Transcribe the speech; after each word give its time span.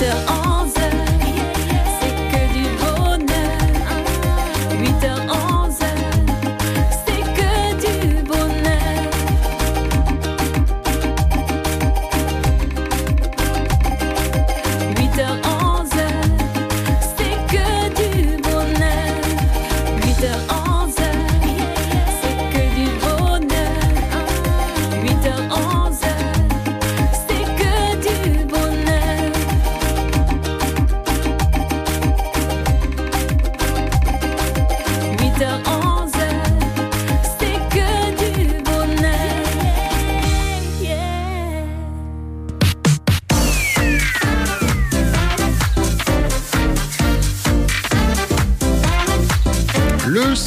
still 0.00 0.16
on 0.30 0.49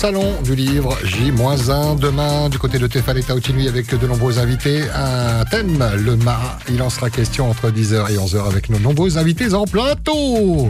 Salon 0.03 0.33
du 0.43 0.53
livre 0.53 0.97
J-1 1.05 1.97
demain 1.97 2.49
du 2.49 2.59
côté 2.59 2.77
de 2.77 2.87
Tefal 2.87 3.17
et 3.17 3.67
avec 3.69 3.97
de 3.97 4.05
nombreux 4.05 4.37
invités. 4.37 4.81
Un 4.93 5.45
thème, 5.45 5.81
le 5.95 6.17
Ma. 6.17 6.59
Il 6.69 6.81
en 6.81 6.89
sera 6.89 7.09
question 7.09 7.49
entre 7.49 7.71
10h 7.71 8.11
et 8.11 8.17
11h 8.17 8.45
avec 8.45 8.69
nos 8.69 8.79
nombreux 8.79 9.17
invités 9.17 9.53
en 9.53 9.63
plateau. 9.63 10.69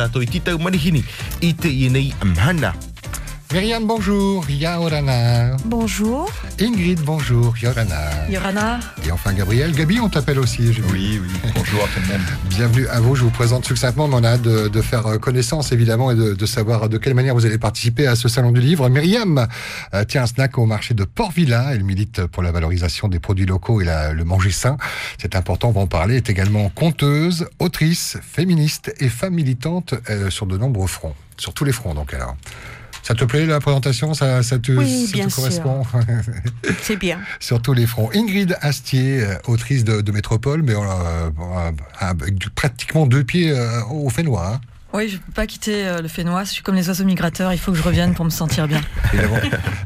Tātou 0.00 0.24
i 0.24 0.30
titau 0.30 0.60
manihini 0.62 1.04
i 1.44 1.52
te 1.52 1.72
i 1.72 2.08
amhana. 2.24 2.72
Myriam, 3.52 3.84
bonjour. 3.84 4.48
Yaorana. 4.48 5.56
Bonjour. 5.64 6.30
Ingrid, 6.60 7.00
bonjour. 7.00 7.58
Yorana. 7.58 8.28
Yorana. 8.28 8.78
Et 9.04 9.10
enfin 9.10 9.32
Gabriel. 9.32 9.72
Gabi, 9.72 9.98
on 9.98 10.08
t'appelle 10.08 10.38
aussi. 10.38 10.70
Oui, 10.92 11.20
oui. 11.20 11.50
Bonjour 11.56 11.82
à 11.82 11.88
tout 11.88 12.00
le 12.00 12.12
monde. 12.12 12.26
Bienvenue 12.48 12.86
à 12.86 13.00
vous. 13.00 13.16
Je 13.16 13.24
vous 13.24 13.30
présente 13.30 13.64
succinctement. 13.64 14.08
On 14.12 14.22
a 14.22 14.38
de, 14.38 14.68
de 14.68 14.80
faire 14.80 15.18
connaissance, 15.18 15.72
évidemment, 15.72 16.12
et 16.12 16.14
de, 16.14 16.46
savoir 16.46 16.88
de 16.88 16.96
quelle 16.96 17.14
manière 17.14 17.34
vous 17.34 17.44
allez 17.44 17.58
participer 17.58 18.06
à 18.06 18.14
ce 18.14 18.28
salon 18.28 18.52
du 18.52 18.60
livre. 18.60 18.88
Myriam 18.88 19.48
euh, 19.94 20.04
tient 20.04 20.22
un 20.22 20.26
snack 20.26 20.56
au 20.56 20.66
marché 20.66 20.94
de 20.94 21.02
Port-Villa. 21.02 21.70
Elle 21.72 21.82
milite 21.82 22.26
pour 22.26 22.44
la 22.44 22.52
valorisation 22.52 23.08
des 23.08 23.18
produits 23.18 23.46
locaux 23.46 23.80
et 23.80 23.84
le 23.84 24.24
manger 24.24 24.52
sain. 24.52 24.76
C'est 25.18 25.34
important, 25.34 25.70
on 25.70 25.72
va 25.72 25.80
en 25.80 25.86
parler. 25.88 26.14
Elle 26.14 26.18
est 26.18 26.30
également 26.30 26.68
conteuse, 26.68 27.48
autrice, 27.58 28.16
féministe 28.22 28.94
et 29.00 29.08
femme 29.08 29.34
militante 29.34 29.94
euh, 30.08 30.30
sur 30.30 30.46
de 30.46 30.56
nombreux 30.56 30.86
fronts. 30.86 31.16
Sur 31.36 31.52
tous 31.52 31.64
les 31.64 31.72
fronts, 31.72 31.94
donc, 31.94 32.14
alors. 32.14 32.36
Ça 33.02 33.14
te 33.14 33.24
plaît 33.24 33.46
la 33.46 33.60
présentation? 33.60 34.14
Ça, 34.14 34.42
ça, 34.42 34.58
te, 34.58 34.72
correspond? 35.34 35.82
C'est 36.82 36.96
bien. 36.96 37.18
Sur 37.38 37.62
tous 37.62 37.72
les 37.72 37.86
fronts. 37.86 38.10
Ingrid 38.14 38.56
Astier, 38.60 39.22
euh, 39.22 39.34
autrice 39.46 39.84
de, 39.84 40.10
Métropole, 40.12 40.62
mais 40.62 40.74
euh, 40.74 41.30
pratiquement 42.54 43.06
deux 43.06 43.24
pieds 43.24 43.50
euh, 43.50 43.82
au 43.90 44.10
Fénois. 44.10 44.54
Hein. 44.54 44.60
Oui, 44.92 45.08
je 45.08 45.14
ne 45.14 45.20
peux 45.20 45.32
pas 45.32 45.46
quitter 45.46 45.96
le 46.02 46.08
Fénois. 46.08 46.44
Je 46.44 46.50
suis 46.50 46.62
comme 46.62 46.74
les 46.74 46.88
oiseaux 46.88 47.04
migrateurs. 47.04 47.52
Il 47.52 47.58
faut 47.58 47.72
que 47.72 47.78
je 47.78 47.82
revienne 47.82 48.14
pour 48.14 48.24
me 48.24 48.30
sentir 48.30 48.66
bien. 48.66 48.80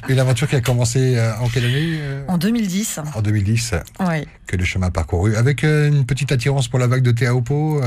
Une 0.09 0.19
aventure 0.19 0.48
qui 0.48 0.56
a 0.56 0.60
commencé 0.60 1.20
en 1.41 1.48
quelle 1.48 1.66
année 1.66 1.98
En 2.28 2.38
2010. 2.38 3.00
En 3.14 3.20
2010. 3.20 3.75
Oui. 4.00 4.26
Que 4.47 4.56
le 4.56 4.64
chemin 4.64 4.91
parcouru. 4.91 5.37
Avec 5.37 5.62
une 5.62 6.06
petite 6.06 6.32
attirance 6.32 6.69
pour 6.69 6.78
la 6.78 6.87
vague 6.87 7.03
de 7.03 7.10
Théaopo 7.10 7.81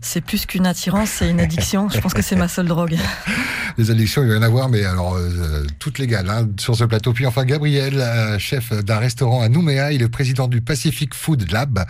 C'est 0.00 0.20
plus 0.20 0.46
qu'une 0.46 0.66
attirance, 0.66 1.10
c'est 1.10 1.30
une 1.30 1.40
addiction. 1.40 1.88
je 1.88 2.00
pense 2.00 2.14
que 2.14 2.22
c'est 2.22 2.36
ma 2.36 2.48
seule 2.48 2.66
drogue. 2.66 2.96
les 3.78 3.90
addictions, 3.90 4.22
il 4.22 4.28
va 4.28 4.34
y 4.34 4.38
en 4.38 4.42
avoir, 4.42 4.68
mais 4.68 4.84
alors 4.84 5.14
euh, 5.14 5.64
toutes 5.78 5.98
légales 5.98 6.28
hein, 6.30 6.48
sur 6.58 6.76
ce 6.76 6.84
plateau. 6.84 7.12
Puis 7.12 7.26
enfin, 7.26 7.44
Gabriel, 7.44 7.98
euh, 7.98 8.38
chef 8.38 8.72
d'un 8.72 8.98
restaurant 8.98 9.42
à 9.42 9.48
Nouméa, 9.48 9.92
il 9.92 10.02
est 10.02 10.08
président 10.08 10.48
du 10.48 10.60
Pacific 10.60 11.14
Food 11.14 11.50
Lab, 11.50 11.84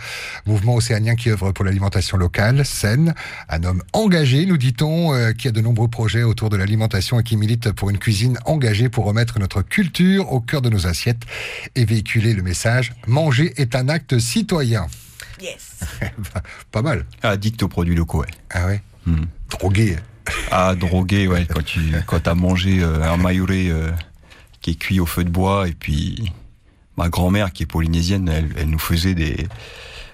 mouvement 0.45 0.75
océanien 0.75 1.15
qui 1.15 1.29
œuvre 1.29 1.51
pour 1.51 1.65
l'alimentation 1.65 2.17
locale, 2.17 2.65
saine. 2.65 3.13
Un 3.49 3.63
homme 3.63 3.83
engagé, 3.93 4.45
nous 4.45 4.57
euh, 4.83 5.33
qui 5.33 5.47
a 5.47 5.51
de 5.51 5.61
nombreux 5.61 5.87
projets 5.87 6.23
autour 6.23 6.49
de 6.49 6.57
l'alimentation 6.57 7.19
et 7.19 7.23
qui 7.23 7.37
milite 7.37 7.71
pour 7.71 7.89
une 7.89 7.97
cuisine 7.97 8.37
engagée 8.45 8.89
pour 8.89 9.05
remettre 9.05 9.39
notre 9.39 9.61
culture 9.61 10.31
au 10.31 10.39
cœur 10.41 10.61
de 10.61 10.69
nos 10.69 10.87
assiettes 10.87 11.23
et 11.75 11.85
véhiculer 11.85 12.33
le 12.33 12.43
message 12.43 12.93
manger 13.07 13.53
est 13.57 13.75
un 13.75 13.89
acte 13.89 14.19
citoyen. 14.19 14.87
Yes. 15.41 15.79
Pas 16.71 16.81
mal. 16.81 17.05
Addict 17.23 17.61
aux 17.63 17.67
produits 17.67 17.95
locaux, 17.95 18.21
ouais. 18.21 18.27
Ah 18.51 18.67
ouais? 18.67 18.81
Hmm. 19.05 19.25
Drogué. 19.49 19.97
Ah, 20.51 20.75
drogué, 20.75 21.27
ouais, 21.27 21.45
quand 21.45 21.63
tu 21.63 21.79
quand 22.05 22.27
as 22.27 22.35
mangé 22.35 22.81
euh, 22.81 23.03
un 23.03 23.17
maïoré 23.17 23.69
euh, 23.69 23.91
qui 24.61 24.71
est 24.71 24.75
cuit 24.75 24.99
au 24.99 25.05
feu 25.05 25.23
de 25.23 25.29
bois, 25.29 25.67
et 25.67 25.73
puis 25.73 26.31
ma 26.97 27.09
grand-mère, 27.09 27.51
qui 27.51 27.63
est 27.63 27.67
polynésienne, 27.67 28.29
elle, 28.29 28.69
nous 28.69 28.79
faisait 28.79 29.13
des 29.13 29.47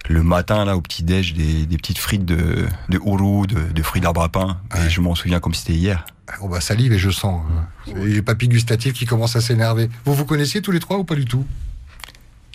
le 0.08 0.22
matin, 0.22 0.64
là, 0.64 0.76
au 0.76 0.80
petit-déj, 0.80 1.34
des, 1.34 1.76
petites 1.76 1.98
frites 1.98 2.24
de, 2.24 2.66
de 2.88 2.98
ourou, 2.98 3.46
de, 3.46 3.82
fruits 3.82 4.00
d'arbre 4.00 4.22
à 4.22 4.28
pain. 4.28 4.58
Et 4.76 4.90
je 4.90 5.00
m'en 5.00 5.14
souviens 5.14 5.40
comme 5.40 5.54
c'était 5.54 5.74
hier. 5.74 6.04
On 6.40 6.48
va 6.48 6.60
salive 6.60 6.92
et 6.92 6.98
je 6.98 7.10
sens. 7.10 7.42
Euh, 7.88 8.06
les 8.06 8.22
papilles 8.22 8.48
gustatives 8.48 8.92
qui 8.92 9.04
commencent 9.04 9.36
à 9.36 9.40
s'énerver. 9.40 9.90
Vous 10.04 10.14
vous 10.14 10.24
connaissiez 10.24 10.62
tous 10.62 10.70
les 10.70 10.80
trois 10.80 10.98
ou 10.98 11.04
pas 11.04 11.14
du 11.14 11.24
tout? 11.24 11.44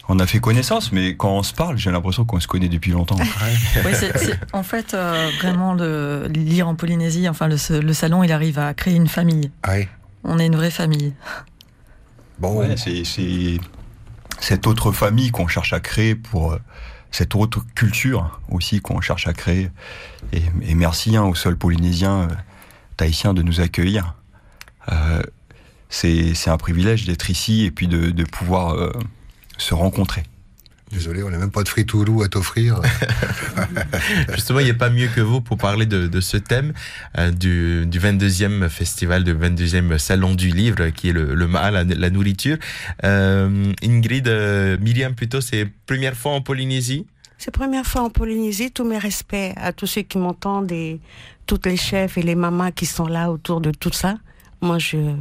On 0.10 0.20
a 0.20 0.26
fait 0.26 0.40
connaissance, 0.40 0.94
mais 0.94 1.16
quand 1.16 1.32
on 1.32 1.44
se 1.44 1.54
parle, 1.54 1.78
j'ai 1.78 1.92
l'impression 1.92 2.24
qu'on 2.24 2.40
se 2.40 2.48
connaît 2.48 2.70
depuis 2.70 2.92
longtemps. 2.92 3.18
en 4.54 4.64
fait, 4.64 4.94
euh, 4.94 5.30
vraiment, 5.42 5.74
le, 5.74 6.28
lire 6.34 6.68
en 6.70 6.76
Polynésie, 6.76 7.28
enfin, 7.28 7.50
le, 7.50 7.58
salon, 7.94 8.24
il 8.24 8.32
arrive 8.32 8.58
à 8.58 8.74
créer 8.74 8.96
une 8.96 9.10
famille. 9.10 9.52
On 10.24 10.40
est 10.40 10.46
une 10.46 10.56
vraie 10.56 10.72
famille. 10.72 11.14
Bon, 12.40 12.66
c'est 12.78 13.04
cette 14.40 14.68
autre 14.68 14.92
famille 14.92 15.32
qu'on 15.32 15.48
cherche 15.48 15.74
à 15.74 15.80
créer 15.80 16.16
pour 16.16 16.54
euh, 16.54 16.60
cette 17.12 17.36
autre 17.36 17.66
culture 17.76 18.40
aussi 18.50 18.80
qu'on 18.82 19.02
cherche 19.02 19.28
à 19.28 19.34
créer. 19.34 19.70
Et, 20.34 20.76
merci 20.76 21.16
hein, 21.16 21.24
au 21.24 21.36
sol 21.36 21.58
polynésien, 21.58 22.30
euh, 23.02 23.34
de 23.34 23.42
nous 23.42 23.62
accueillir. 23.62 24.16
Euh, 24.92 25.22
c'est 25.90 26.48
un 26.48 26.58
privilège 26.58 27.06
d'être 27.06 27.30
ici 27.30 27.64
et 27.66 27.72
puis 27.72 27.88
de, 27.88 28.10
de 28.10 28.24
pouvoir 28.24 28.76
se 29.58 29.74
rencontrer. 29.74 30.24
Désolé, 30.92 31.22
on 31.22 31.30
n'a 31.30 31.38
même 31.38 31.52
pas 31.52 31.64
de 31.64 31.68
fritoulou 31.68 32.24
à 32.24 32.30
t'offrir. 32.30 32.80
Justement, 34.34 34.60
il 34.60 34.66
n'y 34.66 34.72
a 34.72 34.76
pas 34.76 34.90
mieux 34.90 35.08
que 35.08 35.20
vous 35.20 35.42
pour 35.42 35.58
parler 35.58 35.86
de, 35.86 36.22
ce 36.22 36.38
thème 36.38 36.72
euh, 37.18 37.30
du, 37.32 37.86
22e 37.92 38.70
festival, 38.70 39.26
du 39.26 39.34
22e 39.34 39.98
salon 39.98 40.34
du 40.34 40.50
livre, 40.50 40.88
qui 40.90 41.10
est 41.10 41.14
le, 41.14 41.36
le 41.36 41.48
la, 41.48 41.84
la, 41.84 42.10
nourriture. 42.10 42.58
Euh, 43.04 43.74
Ingrid, 43.84 44.30
euh, 44.30 44.78
Myriam 44.80 45.14
plutôt, 45.14 45.42
c'est 45.42 45.68
première 45.86 46.16
fois 46.16 46.32
en 46.32 46.42
Polynésie? 46.42 47.06
C'est 47.38 47.52
première 47.52 47.86
fois 47.86 48.04
en 48.04 48.10
Polynésie. 48.10 48.72
Tous 48.72 48.86
mes 48.86 48.98
respects 48.98 49.54
à 49.58 49.74
tous 49.74 49.88
ceux 49.88 50.04
qui 50.04 50.18
m'entendent 50.18 50.72
et 50.72 51.02
toutes 51.46 51.66
les 51.66 51.78
chefs 51.78 52.18
et 52.18 52.24
les 52.24 52.36
mamans 52.36 52.72
qui 52.72 52.86
sont 52.86 53.08
là 53.08 53.30
autour 53.30 53.60
de 53.60 53.72
tout 53.72 53.92
ça. 53.92 54.16
Moi, 54.62 54.80
je, 54.80 55.16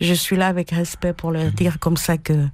je 0.00 0.12
suis 0.12 0.36
là 0.36 0.48
avec 0.48 0.72
respect 0.72 1.12
pour 1.12 1.30
leur 1.30 1.52
dire 1.52 1.78
comme 1.78 1.96
ça 1.96 2.18
que 2.18 2.46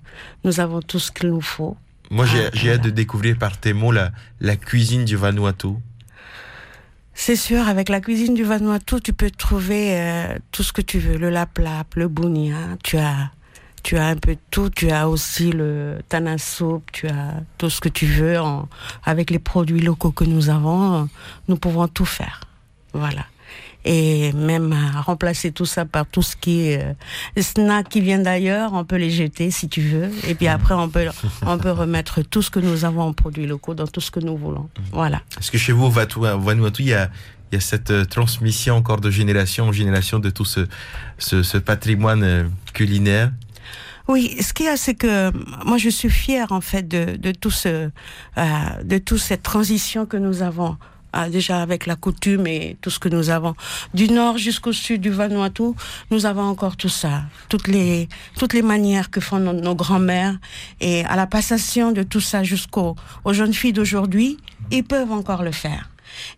nous 0.45 0.61
avons 0.61 0.83
tout 0.83 0.99
ce 0.99 1.11
qu'il 1.11 1.31
nous 1.31 1.41
faut. 1.41 1.77
Moi, 2.11 2.27
j'ai 2.27 2.73
hâte 2.73 2.83
de 2.83 2.91
découvrir 2.91 3.39
par 3.39 3.59
tes 3.59 3.73
mots 3.73 3.93
la, 3.93 4.13
la 4.41 4.57
cuisine 4.57 5.05
du 5.05 5.17
Vanuatu. 5.17 5.75
C'est 7.15 7.37
sûr, 7.37 7.69
avec 7.69 7.89
la 7.89 8.01
cuisine 8.01 8.35
du 8.35 8.43
Vanuatu, 8.43 9.01
tu 9.01 9.13
peux 9.13 9.31
trouver 9.31 9.99
euh, 9.99 10.39
tout 10.51 10.63
ce 10.63 10.73
que 10.73 10.81
tu 10.81 10.99
veux, 10.99 11.17
le 11.17 11.31
laplap, 11.31 11.95
le 11.95 12.09
bounia, 12.09 12.77
tu 12.83 12.99
as 12.99 13.31
tu 13.85 13.99
as 13.99 14.07
un 14.07 14.17
peu 14.17 14.35
de 14.35 14.41
tout, 14.51 14.71
tu 14.71 14.91
as 14.91 15.11
aussi 15.11 15.53
le 15.53 15.99
tanasoup, 16.09 16.83
tu 16.91 17.07
as 17.07 17.43
tout 17.59 17.69
ce 17.69 17.83
que 17.83 17.91
tu 17.91 18.07
veux 18.07 18.39
avec 19.05 19.31
les 19.31 19.39
produits 19.39 19.83
locaux 19.83 20.11
que 20.11 20.25
nous 20.25 20.49
avons, 20.49 21.07
nous 21.49 21.57
pouvons 21.57 21.87
tout 21.87 22.07
faire. 22.07 22.41
Voilà 22.95 23.27
et 23.85 24.33
même 24.33 24.75
remplacer 25.05 25.53
tout 25.53 25.67
ça 25.67 25.85
par 25.85 26.07
tout 26.07 26.23
ce 26.23 26.37
qui 26.37 26.69
est 26.69 26.83
euh, 26.83 27.43
snack 27.43 27.89
qui 27.89 28.01
vient 28.01 28.19
d'ailleurs, 28.19 28.73
on 28.73 28.85
peut 28.85 28.97
les 28.97 29.11
jeter 29.11 29.51
si 29.51 29.69
tu 29.69 29.83
veux. 29.83 30.11
Et 30.27 30.35
puis 30.35 30.49
après, 30.49 30.75
on 30.75 30.89
peut, 30.89 31.07
on 31.47 31.59
peut 31.59 31.71
remettre 31.71 32.23
tout 32.23 32.43
ce 32.43 32.51
que 32.51 32.61
nous 32.61 32.85
avons 32.85 33.03
en 33.03 33.13
produits 33.13 33.47
locaux 33.47 33.75
dans 33.75 33.87
tout 33.87 34.01
ce 34.01 34.11
que 34.11 34.21
nous 34.21 34.37
voulons. 34.37 34.69
Voilà. 34.93 35.21
Est-ce 35.39 35.51
que 35.51 35.59
chez 35.59 35.73
vous, 35.73 35.87
au 35.87 35.91
Vanuatu, 35.91 36.83
il 36.83 36.89
y 36.89 36.95
a, 36.95 37.11
il 37.53 37.57
y 37.57 37.59
a 37.59 37.61
cette 37.61 37.91
euh, 37.91 38.05
transmission 38.05 38.77
encore 38.77 39.01
de 39.01 39.11
génération 39.11 39.67
en 39.67 39.73
génération 39.73 40.19
de 40.19 40.31
tout 40.31 40.45
ce, 40.45 40.67
ce, 41.19 41.43
ce 41.43 41.59
patrimoine 41.59 42.23
euh, 42.23 42.45
culinaire? 42.73 43.31
Oui, 44.07 44.37
ce 44.41 44.53
qu'il 44.53 44.67
y 44.67 44.69
a, 44.69 44.77
c'est 44.77 44.95
que 44.95 45.31
moi, 45.65 45.79
je 45.79 45.89
suis 45.89 46.11
fière 46.11 46.53
en 46.53 46.61
fait 46.61 46.87
de, 46.87 47.17
de 47.17 47.33
tout 47.33 47.51
ce, 47.51 47.91
euh, 48.39 48.43
de 48.83 48.99
toute 48.99 49.19
cette 49.19 49.43
transition 49.43 50.05
que 50.05 50.17
nous 50.17 50.43
avons. 50.43 50.77
Euh, 51.15 51.29
déjà 51.29 51.63
avec 51.63 51.87
la 51.87 51.97
coutume 51.97 52.47
et 52.47 52.77
tout 52.81 52.91
ce 52.91 52.99
que 52.99 53.09
nous 53.09 53.31
avons. 53.31 53.55
Du 53.93 54.09
nord 54.09 54.39
jusqu'au 54.39 54.73
sud 54.73 55.01
du 55.01 55.11
Vanuatu, 55.11 55.73
nous 56.11 56.27
avons 56.27 56.43
encore 56.43 56.77
tout 56.77 56.89
ça. 56.89 57.23
Toutes 57.49 57.69
les, 57.69 58.09
toutes 58.39 58.53
les 58.53 58.63
manières 58.63 59.11
que 59.11 59.21
font 59.21 59.39
nos, 59.39 59.53
nos 59.53 59.75
grands-mères. 59.75 60.37
Et 60.81 61.05
à 61.05 61.17
la 61.17 61.27
passation 61.27 61.93
de 61.93 62.03
tout 62.03 62.21
ça 62.21 62.43
jusqu'aux 62.43 62.97
aux 63.25 63.33
jeunes 63.33 63.55
filles 63.55 63.73
d'aujourd'hui, 63.73 64.39
ils 64.71 64.85
peuvent 64.85 65.13
encore 65.13 65.43
le 65.43 65.53
faire. 65.53 65.91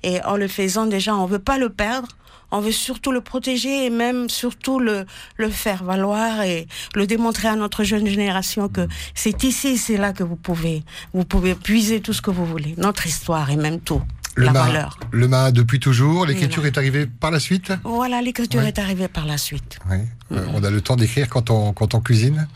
Et 0.02 0.23
en 0.25 0.37
le 0.37 0.49
faisant 0.49 0.87
déjà, 0.87 1.14
on 1.14 1.26
veut 1.26 1.38
pas 1.38 1.58
le 1.58 1.70
perdre 1.70 2.08
on 2.52 2.61
veut 2.61 2.72
surtout 2.72 3.11
le 3.11 3.20
protéger 3.20 3.87
et 3.87 3.90
même 3.90 4.29
surtout 4.29 4.79
le, 4.79 5.05
le 5.37 5.50
faire 5.50 5.82
valoir 5.82 6.43
et 6.43 6.69
le 6.94 7.06
démontrer 7.06 7.49
à 7.49 7.56
notre 7.56 7.82
jeune 7.82 8.06
génération 8.06 8.69
que 8.69 8.87
c'est 9.14 9.43
ici, 9.43 9.76
c'est 9.76 9.96
là 9.96 10.12
que 10.12 10.22
vous 10.22 10.37
pouvez, 10.37 10.84
vous 11.12 11.25
pouvez 11.25 11.55
puiser 11.56 12.00
tout 12.00 12.12
ce 12.12 12.22
que 12.22 12.31
vous 12.31 12.46
voulez, 12.46 12.75
notre 12.79 13.06
histoire 13.06 13.50
et 13.50 13.56
même 13.56 13.81
tout. 13.81 14.02
Le 14.36 14.44
la 14.46 14.52
ma, 14.52 14.64
valeur. 14.64 14.98
le 15.12 15.28
ma 15.28 15.50
depuis 15.50 15.80
toujours, 15.80 16.26
l'écriture 16.26 16.66
est 16.66 16.76
arrivée 16.76 17.06
par 17.06 17.30
la 17.30 17.40
suite 17.40 17.72
Voilà, 17.84 18.20
l'écriture 18.20 18.62
est 18.62 18.78
arrivée 18.78 19.08
par 19.08 19.24
la 19.24 19.38
suite. 19.38 19.78
Oui. 19.90 19.96
Euh, 20.32 20.46
on 20.52 20.62
a 20.62 20.70
le 20.70 20.82
temps 20.82 20.96
d'écrire 20.96 21.28
quand 21.30 21.48
on, 21.48 21.72
quand 21.72 21.94
on 21.94 22.00
cuisine 22.00 22.46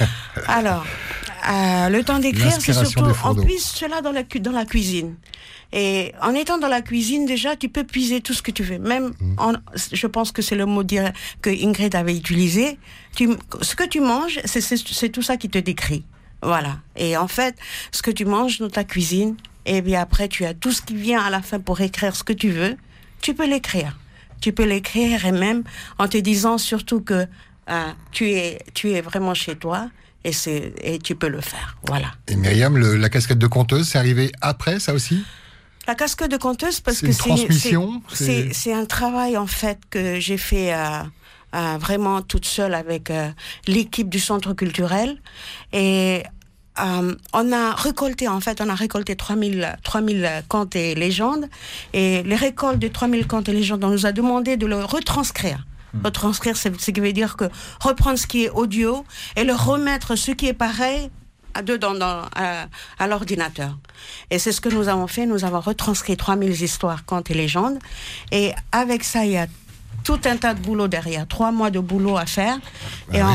Alors, 0.46 0.84
euh, 1.48 1.88
le 1.88 2.04
temps 2.04 2.18
d'écrire, 2.18 2.52
c'est 2.60 2.74
surtout, 2.74 3.10
on 3.24 3.34
puise 3.34 3.64
cela 3.64 4.02
dans 4.02 4.12
la, 4.12 4.22
dans 4.22 4.52
la 4.52 4.66
cuisine. 4.66 5.14
Et 5.72 6.12
en 6.20 6.34
étant 6.34 6.58
dans 6.58 6.68
la 6.68 6.82
cuisine, 6.82 7.24
déjà, 7.24 7.56
tu 7.56 7.70
peux 7.70 7.84
puiser 7.84 8.20
tout 8.20 8.34
ce 8.34 8.42
que 8.42 8.50
tu 8.50 8.62
veux. 8.62 8.78
Même, 8.78 9.12
mmh. 9.20 9.34
en, 9.38 9.52
je 9.92 10.06
pense 10.08 10.32
que 10.32 10.42
c'est 10.42 10.56
le 10.56 10.66
mot 10.66 10.82
dire 10.82 11.12
que 11.40 11.48
Ingrid 11.48 11.94
avait 11.94 12.16
utilisé. 12.16 12.78
Tu, 13.16 13.30
ce 13.62 13.74
que 13.76 13.88
tu 13.88 14.00
manges, 14.00 14.40
c'est 14.44 15.08
tout 15.08 15.22
ça 15.22 15.38
qui 15.38 15.48
te 15.48 15.58
décrit. 15.58 16.04
Voilà. 16.42 16.78
Et 16.96 17.16
en 17.16 17.28
fait, 17.28 17.56
ce 17.92 18.02
que 18.02 18.10
tu 18.10 18.24
manges 18.24 18.58
dans 18.58 18.68
ta 18.68 18.84
cuisine, 18.84 19.36
et 19.66 19.82
bien 19.82 20.00
après, 20.00 20.28
tu 20.28 20.44
as 20.44 20.54
tout 20.54 20.72
ce 20.72 20.82
qui 20.82 20.96
vient 20.96 21.20
à 21.20 21.30
la 21.30 21.42
fin 21.42 21.60
pour 21.60 21.80
écrire 21.80 22.16
ce 22.16 22.24
que 22.24 22.32
tu 22.32 22.50
veux. 22.50 22.76
Tu 23.20 23.34
peux 23.34 23.46
l'écrire. 23.46 23.98
Tu 24.40 24.52
peux 24.52 24.64
l'écrire 24.64 25.26
et 25.26 25.32
même 25.32 25.64
en 25.98 26.08
te 26.08 26.16
disant 26.16 26.56
surtout 26.58 27.02
que 27.02 27.26
euh, 27.68 27.92
tu 28.10 28.30
es, 28.30 28.58
tu 28.74 28.92
es 28.92 29.00
vraiment 29.00 29.34
chez 29.34 29.56
toi 29.56 29.90
et 30.24 30.32
et 30.82 30.98
tu 30.98 31.14
peux 31.14 31.28
le 31.28 31.40
faire. 31.40 31.76
Voilà. 31.86 32.12
Et 32.28 32.36
Myriam, 32.36 32.76
le, 32.76 32.96
la 32.96 33.08
casquette 33.10 33.38
de 33.38 33.46
conteuse, 33.46 33.88
c'est 33.88 33.98
arrivé 33.98 34.32
après 34.40 34.80
ça 34.80 34.94
aussi? 34.94 35.24
La 35.86 35.94
casquette 35.94 36.30
de 36.30 36.36
conteuse 36.36 36.80
parce 36.80 37.00
que 37.00 37.12
c'est 37.12 38.52
c'est 38.52 38.72
un 38.72 38.84
travail 38.86 39.36
en 39.36 39.46
fait 39.46 39.78
que 39.90 40.20
j'ai 40.20 40.38
fait. 40.38 40.74
Euh, 40.74 41.02
euh, 41.52 41.78
vraiment 41.80 42.22
toute 42.22 42.44
seule 42.44 42.74
avec 42.74 43.12
l'équipe 43.66 44.08
du 44.08 44.20
centre 44.20 44.54
culturel 44.54 45.20
et 45.72 46.22
euh, 46.82 47.14
on 47.32 47.52
a 47.52 47.74
récolté, 47.74 48.28
en 48.28 48.40
fait, 48.40 48.60
on 48.60 48.68
a 48.68 48.74
récolté 48.74 49.16
3000, 49.16 49.76
3000 49.82 50.44
contes 50.48 50.76
et 50.76 50.94
légendes. 50.94 51.46
Et 51.92 52.22
les 52.22 52.36
récoltes 52.36 52.78
de 52.78 52.88
3000 52.88 53.26
contes 53.26 53.48
et 53.48 53.52
légendes, 53.52 53.84
on 53.84 53.90
nous 53.90 54.06
a 54.06 54.12
demandé 54.12 54.56
de 54.56 54.66
le 54.66 54.84
retranscrire. 54.84 55.66
Hmm. 55.92 56.04
Retranscrire, 56.04 56.56
c'est 56.56 56.78
ce 56.80 56.90
qui 56.90 57.00
veut 57.00 57.12
dire 57.12 57.36
que 57.36 57.44
reprendre 57.80 58.18
ce 58.18 58.26
qui 58.26 58.44
est 58.44 58.50
audio 58.50 59.04
et 59.36 59.44
le 59.44 59.54
remettre 59.54 60.16
ce 60.16 60.30
qui 60.32 60.46
est 60.46 60.52
pareil 60.52 61.10
dedans 61.64 61.94
dans, 61.94 62.22
à, 62.36 62.66
à 62.98 63.06
l'ordinateur. 63.08 63.76
Et 64.30 64.38
c'est 64.38 64.52
ce 64.52 64.60
que 64.60 64.68
nous 64.68 64.88
avons 64.88 65.08
fait. 65.08 65.26
Nous 65.26 65.44
avons 65.44 65.60
retranscrit 65.60 66.16
3000 66.16 66.62
histoires, 66.62 67.04
contes 67.04 67.30
et 67.30 67.34
légendes. 67.34 67.78
Et 68.30 68.52
avec 68.70 69.02
ça, 69.02 69.24
il 69.24 69.32
y 69.32 69.38
a 69.38 69.46
tout 70.10 70.28
un 70.28 70.36
tas 70.36 70.54
de 70.54 70.60
boulot 70.60 70.88
derrière, 70.88 71.24
trois 71.28 71.52
mois 71.52 71.70
de 71.70 71.78
boulot 71.78 72.16
à 72.16 72.26
faire. 72.26 72.58
Bah 73.12 73.18
et 73.18 73.22
oui. 73.22 73.28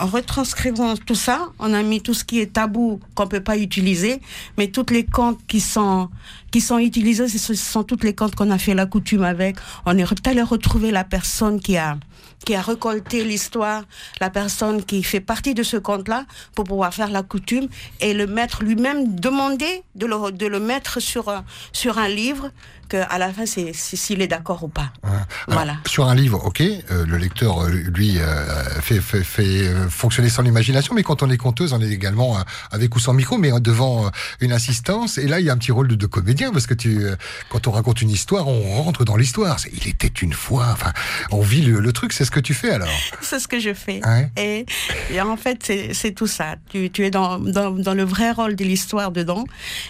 en, 0.00 0.04
en, 0.04 0.06
retranscrivant 0.06 0.96
tout 0.96 1.14
ça, 1.14 1.48
on 1.58 1.74
a 1.74 1.82
mis 1.82 2.00
tout 2.00 2.14
ce 2.14 2.24
qui 2.24 2.40
est 2.40 2.54
tabou 2.54 2.98
qu'on 3.14 3.26
peut 3.26 3.42
pas 3.42 3.58
utiliser, 3.58 4.22
mais 4.56 4.68
toutes 4.68 4.90
les 4.90 5.04
comptes 5.04 5.40
qui 5.46 5.60
sont 5.60 6.08
qui 6.50 6.62
sont 6.62 6.78
utilisés, 6.78 7.28
ce 7.28 7.54
sont 7.54 7.82
toutes 7.82 8.04
les 8.04 8.14
comptes 8.14 8.36
qu'on 8.36 8.50
a 8.50 8.58
fait 8.58 8.74
la 8.74 8.86
coutume 8.86 9.24
avec. 9.24 9.56
On 9.84 9.98
est 9.98 10.26
allé 10.26 10.40
retrouver 10.40 10.92
la 10.92 11.04
personne 11.04 11.60
qui 11.60 11.76
a 11.76 11.98
qui 12.44 12.54
a 12.54 12.62
récolté 12.62 13.24
l'histoire, 13.24 13.84
la 14.20 14.30
personne 14.30 14.84
qui 14.84 15.02
fait 15.02 15.20
partie 15.20 15.54
de 15.54 15.62
ce 15.62 15.76
conte-là, 15.76 16.26
pour 16.54 16.64
pouvoir 16.64 16.92
faire 16.92 17.10
la 17.10 17.22
coutume 17.22 17.68
et 18.00 18.12
le 18.12 18.26
mettre 18.26 18.62
lui-même 18.62 19.14
demander 19.14 19.82
de 19.94 20.06
le, 20.06 20.30
de 20.30 20.46
le 20.46 20.60
mettre 20.60 21.00
sur, 21.00 21.32
sur 21.72 21.98
un 21.98 22.08
livre 22.08 22.50
à 22.92 23.18
la 23.18 23.32
fin, 23.32 23.46
c'est 23.46 23.72
s'il 23.72 24.22
est 24.22 24.26
d'accord 24.26 24.64
ou 24.64 24.68
pas. 24.68 24.92
Ouais. 25.02 25.10
voilà. 25.48 25.72
Alors, 25.72 25.76
sur 25.86 26.08
un 26.08 26.14
livre, 26.14 26.44
ok, 26.44 26.60
euh, 26.60 27.06
le 27.06 27.16
lecteur, 27.16 27.66
lui, 27.68 28.18
euh, 28.18 28.64
fait, 28.80 29.00
fait, 29.00 29.24
fait, 29.24 29.70
fonctionner 29.88 30.28
son 30.28 30.44
imagination, 30.44 30.94
mais 30.94 31.02
quand 31.02 31.22
on 31.22 31.30
est 31.30 31.36
conteuse, 31.36 31.72
on 31.72 31.80
est 31.80 31.90
également 31.90 32.36
euh, 32.36 32.42
avec 32.70 32.94
ou 32.94 32.98
sans 32.98 33.12
micro, 33.12 33.38
mais 33.38 33.50
devant 33.60 34.10
une 34.40 34.52
assistance. 34.52 35.18
Et 35.18 35.26
là, 35.26 35.40
il 35.40 35.46
y 35.46 35.50
a 35.50 35.52
un 35.52 35.56
petit 35.56 35.72
rôle 35.72 35.88
de, 35.88 35.94
de 35.94 36.06
comédien, 36.06 36.52
parce 36.52 36.66
que 36.66 36.74
tu, 36.74 37.04
quand 37.50 37.66
on 37.66 37.70
raconte 37.70 38.02
une 38.02 38.10
histoire, 38.10 38.48
on 38.48 38.82
rentre 38.82 39.04
dans 39.04 39.16
l'histoire. 39.16 39.56
Il 39.72 39.88
était 39.88 40.08
une 40.08 40.32
fois, 40.32 40.68
enfin, 40.72 40.92
on 41.30 41.40
vit 41.40 41.62
le, 41.62 41.80
le 41.80 41.92
truc, 41.92 42.12
c'est 42.12 42.24
ce 42.24 42.30
que 42.30 42.40
tu 42.40 42.54
fais 42.54 42.70
alors? 42.70 42.88
C'est 43.20 43.38
ce 43.38 43.48
que 43.48 43.58
je 43.58 43.72
fais. 43.72 44.00
Ouais? 44.04 44.30
Et, 44.36 44.66
et, 45.10 45.20
en 45.20 45.36
fait, 45.36 45.72
c'est 45.92 46.12
tout 46.12 46.26
ça. 46.26 46.56
Tu, 46.70 46.90
tu 46.90 47.04
es 47.04 47.10
dans, 47.10 47.38
dans, 47.38 47.70
dans 47.70 47.94
le 47.94 48.04
vrai 48.04 48.32
rôle 48.32 48.54
de 48.54 48.64
l'histoire 48.64 49.10
dedans. 49.10 49.44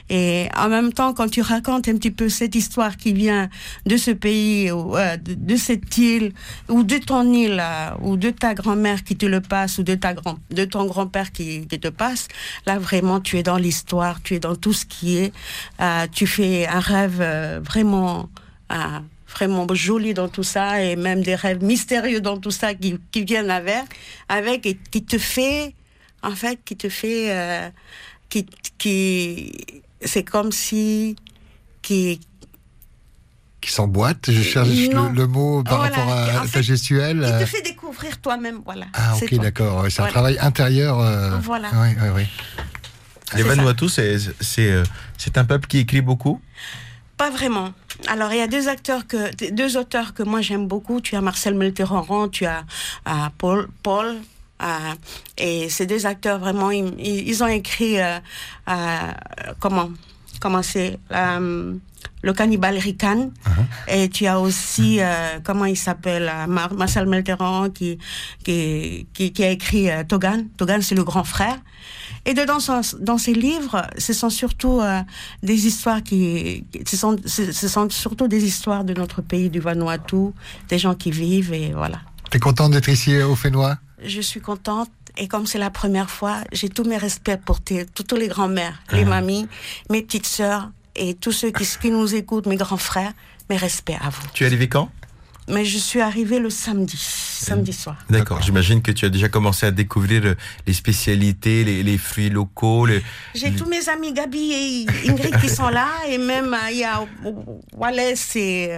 Et 0.09 0.49
en 0.57 0.69
même 0.69 0.93
temps, 0.93 1.13
quand 1.15 1.29
tu 1.29 1.43
racontes 1.43 1.89
un 1.89 1.97
petit 1.97 2.11
peu 2.11 2.29
cette 2.29 2.55
histoire 2.55 2.84
qui 2.91 3.13
vient 3.13 3.49
de 3.87 3.97
ce 3.97 4.11
pays, 4.11 4.71
ou, 4.71 4.97
euh, 4.97 5.17
de, 5.17 5.57
cette 5.57 5.97
île, 5.99 6.33
ou 6.69 6.83
de 6.83 6.99
ton 6.99 7.33
île, 7.33 7.61
euh, 7.61 7.91
ou 8.01 8.17
de 8.17 8.31
ta 8.31 8.55
grand-mère 8.55 9.05
qui 9.05 9.17
te 9.17 9.27
le 9.27 9.41
passe, 9.41 9.79
ou 9.79 9.83
de, 9.83 9.95
ta 9.95 10.15
grand, 10.15 10.39
de 10.51 10.65
ton 10.65 10.85
grand-père 10.87 11.33
qui, 11.33 11.67
te 11.67 11.89
passe, 11.89 12.29
là 12.67 12.79
vraiment 12.79 13.21
tu 13.21 13.39
es 13.39 13.43
dans 13.43 13.57
l'histoire, 13.57 14.23
tu 14.23 14.35
es 14.35 14.39
dans 14.39 14.57
tout 14.57 14.73
ce 14.73 14.85
qui 14.87 15.17
est, 15.17 15.33
euh, 15.81 16.07
tu 16.13 16.27
fais 16.27 16.67
un 16.67 16.81
rêve 16.81 17.23
vraiment 17.65 18.29
vraiment 19.35 19.67
joli 19.75 20.15
dans 20.15 20.29
tout 20.29 20.45
ça 20.45 20.83
et 20.83 20.97
même 20.97 21.23
des 21.23 21.35
rêves 21.35 21.63
mystérieux 21.63 22.21
dans 22.21 22.39
tout 22.39 22.51
ça 22.53 22.75
qui, 22.75 22.97
qui 23.11 23.25
viennent 23.25 23.51
avec, 23.51 23.85
avec 24.29 24.67
et 24.67 24.79
qui 24.91 25.05
te 25.05 25.19
fait, 25.19 25.75
en 26.23 26.35
fait, 26.35 26.59
qui 26.65 26.77
te 26.77 26.89
fait, 26.89 27.73
qui, 28.29 28.47
qui, 28.79 29.53
c'est 30.01 30.25
comme 30.25 30.53
si, 30.53 31.17
qui, 31.83 32.21
qui 33.65 33.71
s'emboîte. 33.71 34.31
Je 34.31 34.43
cherche 34.43 34.69
le, 34.69 35.15
le, 35.15 35.27
mot 35.27 35.63
par 35.63 35.79
voilà. 35.79 35.97
rapport 35.97 36.13
à, 36.13 36.43
en 36.43 36.47
ta 36.47 36.61
gestuelle. 36.61 37.27
Il 37.39 37.45
te 37.45 37.51
fait 37.51 37.63
découvrir 37.63 38.21
toi-même, 38.21 38.61
voilà. 38.65 38.87
Ah 38.93 39.15
ok, 39.17 39.35
d'accord. 39.37 39.85
C'est 39.85 39.97
voilà. 39.97 40.09
un 40.09 40.13
travail 40.13 40.39
intérieur. 40.39 41.01
Euh... 41.01 41.39
Voilà. 41.39 41.71
Oui, 41.73 41.89
oui, 42.01 42.09
oui. 42.15 42.27
Les 43.35 43.43
Vanuatu, 43.43 43.89
c'est 43.89 44.19
c'est 44.41 45.39
un 45.39 45.45
peuple 45.45 45.67
qui 45.67 45.79
écrit 45.79 46.03
beaucoup? 46.03 46.41
Pas 47.17 47.31
vraiment. 47.31 47.73
Alors 48.07 48.33
il 48.33 48.39
y 48.39 48.43
a 48.43 48.49
deux 48.49 48.69
acteurs 48.69 49.07
que 49.07 49.51
deux 49.51 49.77
auteurs 49.77 50.13
que 50.13 50.23
moi 50.23 50.41
j'aime 50.43 50.67
beaucoup. 50.69 51.01
Tu 51.01 51.17
as 51.17 51.23
Marcel 51.23 51.55
Melteroran, 51.55 52.29
tu 52.29 52.45
as 52.45 52.65
uh, 53.07 53.31
Paul 53.39 53.69
Paul. 53.83 54.17
Uh, 54.63 54.95
et 55.37 55.69
ces 55.69 55.85
deux 55.85 56.07
acteurs 56.07 56.39
vraiment 56.39 56.71
ils, 56.71 56.95
ils 57.01 57.43
ont 57.43 57.49
écrit 57.49 57.97
uh, 57.97 58.21
comment 59.59 59.91
comment 60.41 60.63
c'est 60.63 60.99
um, 61.11 61.81
le 62.25 62.33
cannibale 62.33 62.79
Rican. 62.79 63.21
Uh 63.21 63.51
-huh. 63.51 63.95
Et 63.95 64.09
tu 64.09 64.27
as 64.27 64.39
aussi, 64.41 64.91
euh, 65.01 65.39
comment 65.47 65.67
il 65.75 65.77
s'appelle, 65.87 66.27
Mar 66.49 66.73
Marcel 66.81 67.07
Melteran 67.07 67.71
qui, 67.77 67.99
qui, 68.45 69.07
qui, 69.15 69.33
qui, 69.35 69.43
a 69.45 69.51
écrit 69.59 69.87
euh, 69.91 70.05
Togan. 70.11 70.41
Togan, 70.57 70.81
c'est 70.87 70.99
le 71.03 71.05
grand 71.05 71.27
frère. 71.37 71.59
Et 72.29 72.33
dedans, 72.41 72.61
dans 73.11 73.21
ces 73.27 73.35
livres, 73.49 73.81
ce 73.99 74.13
sont 74.21 74.33
surtout 74.43 74.79
euh, 74.81 75.03
des 75.43 75.61
histoires 75.69 76.03
qui, 76.09 76.23
ce 76.91 76.97
sont, 77.03 77.15
ce 77.27 77.69
sont 77.75 77.87
surtout 77.91 78.29
des 78.35 78.43
histoires 78.51 78.85
de 78.91 78.95
notre 79.03 79.21
pays, 79.31 79.51
du 79.57 79.61
Vanuatu, 79.61 80.23
des 80.71 80.79
gens 80.85 80.97
qui 81.03 81.11
vivent 81.11 81.53
et 81.53 81.69
voilà. 81.83 82.01
T'es 82.31 82.41
contente 82.49 82.73
d'être 82.75 82.89
ici 82.99 83.13
au 83.31 83.37
Fénois? 83.43 83.77
Je 84.15 84.23
suis 84.31 84.41
contente. 84.41 84.91
Et 85.17 85.29
comme 85.29 85.47
c'est 85.51 85.63
la 85.69 85.71
première 85.81 86.11
fois, 86.19 86.37
j'ai 86.59 86.71
tous 86.77 86.87
mes 86.93 87.01
respects 87.09 87.41
pour 87.47 87.59
tes, 87.61 87.87
toutes 87.97 88.15
les 88.23 88.27
grands-mères, 88.35 88.77
les 88.91 89.05
mamies, 89.05 89.47
mes 89.93 90.03
petites 90.03 90.27
sœurs, 90.27 90.65
et 90.97 91.15
tous 91.15 91.33
ceux 91.33 91.51
qui, 91.51 91.67
qui, 91.81 91.91
nous 91.91 92.15
écoutent, 92.15 92.47
mes 92.47 92.57
grands 92.57 92.77
frères, 92.77 93.13
mes 93.51 93.57
respects 93.57 93.99
à 94.01 94.11
vous. 94.11 94.23
Tu 94.33 94.45
es 94.45 94.47
arrivé 94.47 94.69
quand? 94.69 94.91
Mais 95.47 95.67
je 95.67 95.77
suis 95.77 96.01
arrivée 96.01 96.39
le 96.39 96.49
samedi, 96.49 96.97
samedi 96.97 97.75
soir. 97.75 97.97
D'accord. 98.09 98.41
J'imagine 98.41 98.81
que 98.81 98.91
tu 98.91 99.05
as 99.05 99.11
déjà 99.11 99.29
commencé 99.29 99.67
à 99.67 99.71
découvrir 99.71 100.35
les 100.67 100.73
spécialités, 100.73 101.65
les, 101.65 101.83
les 101.83 101.99
fruits 101.99 102.31
locaux. 102.31 102.87
J'ai 103.35 103.55
tous 103.55 103.67
mes 103.67 103.89
amis 103.91 104.15
Gabi 104.15 104.53
et 104.53 105.11
Ingrid 105.11 105.39
qui 105.41 105.51
sont 105.51 105.69
là, 105.69 105.89
et 106.09 106.17
même 106.17 106.57
il 106.71 106.79
y 106.79 106.85
a 106.85 107.05
Wallace 107.77 108.37
et 108.37 108.71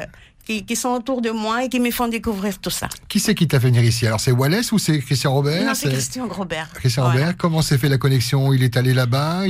qui, 0.47 0.76
sont 0.76 0.91
autour 0.91 1.21
de 1.21 1.31
moi 1.31 1.65
et 1.65 1.69
qui 1.69 1.81
me 1.81 1.91
font 1.91 2.07
découvrir 2.07 2.59
tout 2.61 2.71
ça. 2.71 2.88
Qui 3.09 3.19
c'est 3.19 3.35
qui 3.35 3.49
t'a 3.49 3.59
fait 3.59 3.69
venir 3.69 3.83
ici? 3.83 4.07
Alors 4.07 4.21
c'est 4.21 4.31
Wallace 4.31 4.71
ou 4.71 4.79
c'est 4.79 4.99
Christian 5.00 5.33
Robert? 5.33 5.67
Non, 5.67 5.75
c'est 5.75 5.88
Christian 5.88 6.29
Robert. 6.29 6.71
Christian 6.73 7.05
Robert, 7.05 7.37
comment 7.37 7.62
s'est 7.62 7.79
fait 7.79 7.88
la 7.88 7.99
connexion? 7.99 8.53
Il 8.53 8.62
est 8.62 8.76
allé 8.76 8.95
là-bas 8.95 9.43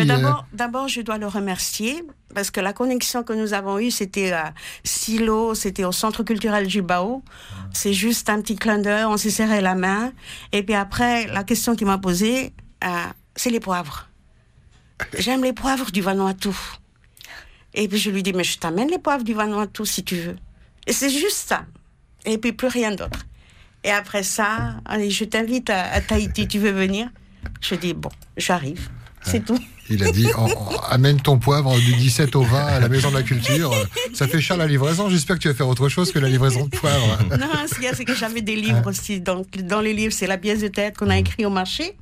D'abord, 0.52 0.88
je 0.88 1.02
dois 1.02 1.18
le 1.18 1.26
remercier 1.26 2.02
parce 2.34 2.50
que 2.50 2.60
la 2.60 2.72
connexion 2.72 3.22
que 3.22 3.32
nous 3.32 3.52
avons 3.52 3.78
eue, 3.78 3.90
c'était 3.90 4.32
à 4.32 4.52
Silo, 4.84 5.54
c'était 5.54 5.84
au 5.84 5.92
Centre 5.92 6.22
culturel 6.22 6.68
Jubao. 6.68 7.22
C'est 7.72 7.92
juste 7.92 8.30
un 8.30 8.40
petit 8.40 8.56
clin 8.56 8.78
d'œil, 8.78 9.04
on 9.04 9.16
s'est 9.16 9.30
serré 9.30 9.60
la 9.60 9.74
main. 9.74 10.12
Et 10.52 10.62
puis 10.62 10.74
après, 10.74 11.26
la 11.26 11.44
question 11.44 11.76
qu'il 11.76 11.86
m'a 11.86 11.98
posée, 11.98 12.52
euh, 12.84 12.88
c'est 13.34 13.50
les 13.50 13.60
poivres. 13.60 14.08
J'aime 15.18 15.44
les 15.44 15.52
poivres 15.52 15.90
du 15.90 16.00
Vanuatu. 16.00 16.50
Et 17.74 17.86
puis 17.88 17.98
je 17.98 18.10
lui 18.10 18.22
dis, 18.22 18.32
mais 18.32 18.44
je 18.44 18.58
t'amène 18.58 18.88
les 18.88 18.98
poivres 18.98 19.24
du 19.24 19.34
Vanuatu 19.34 19.84
si 19.84 20.02
tu 20.02 20.16
veux. 20.16 20.36
Et 20.86 20.92
c'est 20.92 21.10
juste 21.10 21.48
ça. 21.48 21.64
Et 22.24 22.38
puis 22.38 22.52
plus 22.52 22.68
rien 22.68 22.90
d'autre. 22.90 23.26
Et 23.84 23.90
après 23.90 24.22
ça, 24.22 24.76
allez, 24.84 25.10
je 25.10 25.24
t'invite 25.24 25.70
à, 25.70 26.00
Tahiti, 26.00 26.48
tu 26.48 26.58
veux 26.58 26.72
venir? 26.72 27.08
Je 27.60 27.74
dis, 27.76 27.94
bon, 27.94 28.10
j'arrive. 28.36 28.88
C'est 29.22 29.44
tout. 29.44 29.58
Il 29.88 30.02
a 30.02 30.10
dit 30.10 30.26
amène 30.90 31.20
ton 31.20 31.38
poivre 31.38 31.76
du 31.78 31.94
17 31.94 32.34
au 32.36 32.42
20 32.42 32.66
à 32.66 32.80
la 32.80 32.88
maison 32.88 33.10
de 33.10 33.16
la 33.16 33.22
culture. 33.22 33.72
Ça 34.14 34.26
fait 34.26 34.40
cher 34.40 34.56
la 34.56 34.66
livraison. 34.66 35.08
J'espère 35.08 35.36
que 35.36 35.42
tu 35.42 35.48
vas 35.48 35.54
faire 35.54 35.68
autre 35.68 35.88
chose 35.88 36.10
que 36.12 36.18
la 36.18 36.28
livraison 36.28 36.64
de 36.66 36.76
poivre. 36.76 37.18
Non, 37.30 37.46
ce 37.68 37.74
qu'il 37.74 37.84
y 37.84 37.86
a, 37.88 37.94
c'est 37.94 38.04
que 38.04 38.14
j'avais 38.14 38.40
des 38.40 38.56
livres 38.56 38.86
aussi. 38.86 39.20
Donc, 39.20 39.56
dans 39.58 39.80
les 39.80 39.94
livres, 39.94 40.12
c'est 40.12 40.26
la 40.26 40.38
pièce 40.38 40.60
de 40.60 40.68
tête 40.68 40.96
qu'on 40.96 41.10
a 41.10 41.18
écrit 41.18 41.44
au 41.46 41.50
marché 41.50 41.96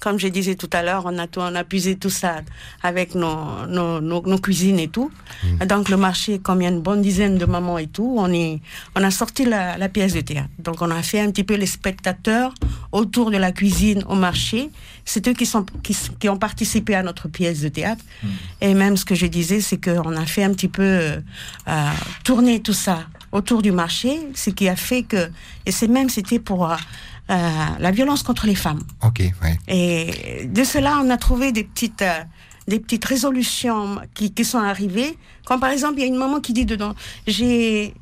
comme 0.00 0.18
je 0.18 0.28
disais 0.28 0.56
tout 0.56 0.68
à 0.72 0.82
l'heure, 0.82 1.04
on 1.06 1.18
a, 1.18 1.26
on 1.36 1.54
a 1.54 1.64
puisé 1.64 1.96
tout 1.96 2.10
ça 2.10 2.42
avec 2.82 3.14
nos, 3.14 3.66
nos, 3.66 4.00
nos, 4.00 4.38
cuisines 4.38 4.78
et 4.78 4.88
tout. 4.88 5.10
Mm. 5.42 5.66
Donc 5.66 5.88
le 5.88 5.96
marché, 5.96 6.38
comme 6.38 6.60
il 6.60 6.64
y 6.64 6.66
a 6.66 6.70
une 6.70 6.82
bonne 6.82 7.00
dizaine 7.00 7.38
de 7.38 7.46
mamans 7.46 7.78
et 7.78 7.86
tout, 7.86 8.14
on, 8.18 8.30
est, 8.30 8.60
on 8.94 9.02
a 9.02 9.10
sorti 9.10 9.46
la, 9.46 9.78
la, 9.78 9.88
pièce 9.88 10.12
de 10.12 10.20
théâtre. 10.20 10.50
Donc 10.58 10.82
on 10.82 10.90
a 10.90 11.02
fait 11.02 11.20
un 11.20 11.30
petit 11.30 11.44
peu 11.44 11.54
les 11.54 11.66
spectateurs 11.66 12.52
autour 12.92 13.30
de 13.30 13.38
la 13.38 13.52
cuisine 13.52 14.04
au 14.08 14.14
marché. 14.14 14.70
C'est 15.04 15.26
eux 15.28 15.32
qui, 15.32 15.46
sont, 15.46 15.64
qui, 15.82 15.96
qui, 16.20 16.28
ont 16.28 16.36
participé 16.36 16.94
à 16.94 17.02
notre 17.02 17.28
pièce 17.28 17.62
de 17.62 17.68
théâtre. 17.68 18.04
Mm. 18.22 18.28
Et 18.60 18.74
même 18.74 18.96
ce 18.96 19.04
que 19.04 19.14
je 19.14 19.26
disais, 19.26 19.60
c'est 19.60 19.82
qu'on 19.82 20.14
a 20.14 20.26
fait 20.26 20.44
un 20.44 20.52
petit 20.52 20.68
peu 20.68 20.82
euh, 20.82 21.20
tourner 22.22 22.60
tout 22.60 22.74
ça 22.74 23.06
autour 23.32 23.62
du 23.62 23.72
marché, 23.72 24.18
ce 24.34 24.50
qui 24.50 24.68
a 24.68 24.76
fait 24.76 25.02
que, 25.02 25.30
et 25.64 25.72
c'est 25.72 25.88
même, 25.88 26.10
c'était 26.10 26.38
pour... 26.38 26.70
Euh, 27.28 27.66
la 27.80 27.90
violence 27.90 28.22
contre 28.22 28.46
les 28.46 28.54
femmes. 28.54 28.82
Ok, 29.04 29.20
Et 29.66 30.46
de 30.46 30.62
cela, 30.62 31.00
on 31.02 31.10
a 31.10 31.16
trouvé 31.16 31.50
des 31.50 31.64
petites, 31.64 32.02
euh, 32.02 32.22
des 32.68 32.78
petites 32.78 33.04
résolutions 33.04 33.98
qui, 34.14 34.32
qui, 34.32 34.44
sont 34.44 34.60
arrivées. 34.60 35.18
Comme 35.44 35.58
par 35.58 35.70
exemple, 35.70 35.94
il 35.96 36.02
y 36.02 36.04
a 36.04 36.06
une 36.06 36.16
maman 36.16 36.40
qui 36.40 36.52
dit 36.52 36.66
dedans, 36.66 36.94
j'ai, 37.26 37.94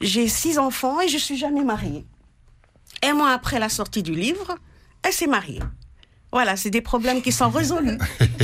j'ai 0.00 0.28
six 0.28 0.58
enfants 0.58 1.02
et 1.02 1.08
je 1.08 1.18
suis 1.18 1.36
jamais 1.36 1.64
mariée. 1.64 2.06
Un 3.02 3.12
mois 3.12 3.32
après 3.32 3.58
la 3.58 3.68
sortie 3.68 4.02
du 4.02 4.14
livre, 4.14 4.56
elle 5.02 5.12
s'est 5.12 5.26
mariée. 5.26 5.60
Voilà, 6.34 6.56
c'est 6.56 6.70
des 6.70 6.80
problèmes 6.80 7.22
qui 7.22 7.30
sont 7.30 7.48
résolus. 7.48 7.96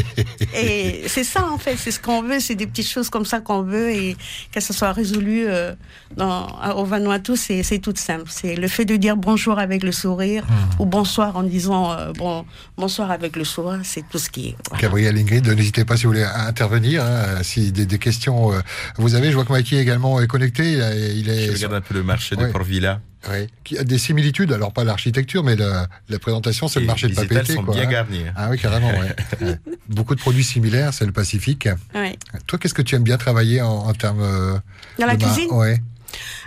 et 0.55 1.03
c'est 1.09 1.25
ça, 1.25 1.49
en 1.51 1.59
fait, 1.59 1.77
c'est 1.77 1.91
ce 1.91 1.99
qu'on 1.99 2.23
veut, 2.23 2.39
c'est 2.39 2.55
des 2.55 2.69
petites 2.69 2.87
choses 2.87 3.11
comme 3.11 3.25
ça 3.25 3.41
qu'on 3.41 3.63
veut 3.63 3.91
et 3.91 4.17
que 4.55 4.61
ça 4.61 4.73
soit 4.73 4.93
résolu 4.93 5.47
euh, 5.49 5.75
dans, 6.17 6.47
au 6.77 6.85
Vanuatu, 6.85 7.35
c'est 7.37 7.81
tout 7.81 7.93
simple. 7.97 8.27
C'est 8.29 8.55
le 8.55 8.69
fait 8.69 8.85
de 8.85 8.95
dire 8.95 9.17
bonjour 9.17 9.59
avec 9.59 9.83
le 9.83 9.91
sourire 9.91 10.45
mmh. 10.45 10.83
ou 10.83 10.87
bonsoir 10.87 11.37
en 11.37 11.43
disant 11.43 11.91
euh, 11.91 12.13
bon, 12.13 12.45
bonsoir 12.77 13.11
avec 13.11 13.35
le 13.35 13.43
sourire, 13.43 13.81
c'est 13.83 14.09
tout 14.09 14.19
ce 14.19 14.31
qui 14.31 14.51
est. 14.51 14.57
Gabriel 14.79 15.19
Ingrid, 15.19 15.49
n'hésitez 15.49 15.85
pas 15.85 15.97
si 15.97 16.05
vous 16.05 16.11
voulez 16.11 16.23
intervenir, 16.23 17.03
hein, 17.03 17.43
si 17.43 17.73
des, 17.73 17.87
des, 17.87 17.99
questions 17.99 18.53
euh, 18.53 18.61
vous 18.99 19.17
avez. 19.17 19.33
Je 19.33 19.35
vois 19.35 19.45
que 19.45 19.53
Mikey 19.53 19.79
également 19.79 20.21
est 20.21 20.29
connecté. 20.29 20.75
Il, 21.17 21.29
est, 21.29 21.47
Je 21.47 21.53
regarde 21.55 21.75
un 21.75 21.81
peu 21.81 21.95
le 21.95 22.05
marché 22.05 22.37
de 22.37 22.47
Port-Villa. 22.47 23.01
Oui, 23.29 23.49
qui 23.65 23.77
a 23.77 23.85
des 23.85 23.99
similitudes, 23.99 24.53
alors 24.53 24.73
pas 24.73 24.83
l'architecture, 24.83 25.45
mais 25.45 25.55
la, 25.55 25.89
la 26.09 26.19
présentation, 26.19 26.69
c'est 26.69 26.81
le 26.81 26.87
marché 26.87 27.09
de 27.09 27.15
papier. 27.15 27.43
Les 27.43 27.55
sont 27.55 27.63
bien 27.63 27.83
hein. 27.83 27.87
garnis. 27.87 28.25
Ah 28.35 28.49
oui, 28.51 28.59
carrément, 28.59 28.91
ouais. 29.41 29.59
Beaucoup 29.89 30.15
de 30.15 30.21
produits 30.21 30.45
similaires, 30.45 30.95
c'est 30.95 31.05
le 31.05 31.13
Pacifique. 31.13 31.69
Oui. 31.95 32.19
Toi, 32.47 32.59
qu'est-ce 32.59 32.73
que 32.73 32.83
tu 32.83 32.95
aimes 32.95 33.03
bien 33.03 33.19
travailler 33.19 33.61
en, 33.61 33.69
en 33.69 33.93
termes 33.93 34.23
euh, 34.23 34.59
Dans 34.99 35.07
la 35.07 35.17
cuisine 35.17 35.51
ouais. 35.51 35.81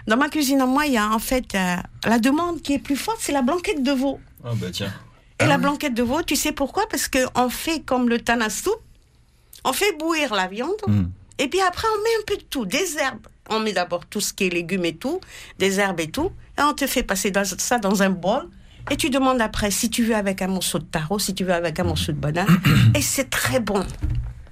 Dans 0.08 0.18
ma 0.18 0.30
cuisine, 0.30 0.66
moi, 0.66 0.86
il 0.88 0.94
y 0.94 0.98
a 0.98 1.10
en 1.12 1.20
fait 1.20 1.56
euh, 1.56 1.76
la 2.06 2.20
demande 2.20 2.62
qui 2.62 2.74
est 2.74 2.80
plus 2.80 2.96
forte, 2.96 3.20
c'est 3.22 3.32
la 3.32 3.42
blanquette 3.42 3.84
de 3.84 3.92
veau. 3.92 4.20
Ah 4.44 4.52
bah 4.56 4.68
tiens. 4.72 4.92
Et 5.40 5.46
la 5.46 5.58
blanquette 5.58 5.94
de 5.94 6.04
veau, 6.04 6.22
tu 6.24 6.36
sais 6.36 6.52
pourquoi? 6.52 6.88
Parce 6.90 7.08
qu'on 7.08 7.50
fait 7.50 7.82
comme 7.82 8.10
le 8.10 8.20
tanasu, 8.20 8.70
on 9.64 9.74
fait 9.74 9.98
bouillir 9.98 10.34
la 10.34 10.48
viande, 10.48 10.72
hmm. 10.88 11.06
et 11.40 11.48
puis 11.48 11.60
après 11.62 11.88
on 11.88 12.04
met 12.04 12.10
un 12.22 12.26
peu 12.28 12.38
de 12.38 12.44
tout, 12.50 12.66
des 12.66 12.98
herbes. 12.98 13.28
On 13.56 13.60
met 13.60 13.74
d'abord 13.74 14.06
tout 14.06 14.22
ce 14.22 14.34
qui 14.34 14.46
est 14.46 14.50
légumes 14.50 14.86
et 14.86 14.96
tout, 14.96 15.20
des 15.60 15.80
herbes 15.80 16.00
et 16.00 16.10
tout, 16.10 16.32
et 16.58 16.62
on 16.62 16.74
te 16.74 16.88
fait 16.88 17.04
passer 17.04 17.32
ça 17.58 17.78
dans 17.80 18.02
un 18.04 18.10
bol. 18.10 18.50
Et 18.92 18.98
tu 18.98 19.10
demandes 19.10 19.40
après 19.42 19.72
si 19.72 19.90
tu 19.90 20.04
veux 20.04 20.16
avec 20.16 20.42
un 20.42 20.48
morceau 20.48 20.80
de 20.80 20.84
taro, 20.84 21.20
si 21.20 21.34
tu 21.34 21.46
veux 21.46 21.54
avec 21.54 21.80
un 21.80 21.84
morceau 21.84 22.12
de 22.12 22.18
banane. 22.18 22.48
et 22.96 23.02
c'est 23.02 23.30
très 23.30 23.60
bon. 23.60 23.86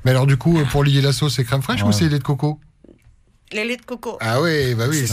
Mais 0.06 0.12
alors, 0.12 0.26
du 0.26 0.38
coup, 0.38 0.58
pour 0.72 0.84
lier 0.84 1.02
la 1.02 1.12
sauce, 1.12 1.36
c'est 1.36 1.44
crème 1.44 1.62
fraîche 1.62 1.84
ou 1.84 1.92
c'est 1.92 2.08
lait 2.08 2.20
de 2.20 2.24
coco 2.24 2.60
Les 3.52 3.66
laits 3.66 3.82
de 3.82 3.86
coco. 3.86 4.18
Ah 4.22 4.42
oui, 4.42 4.74
bah 4.76 4.86
oui. 4.90 5.06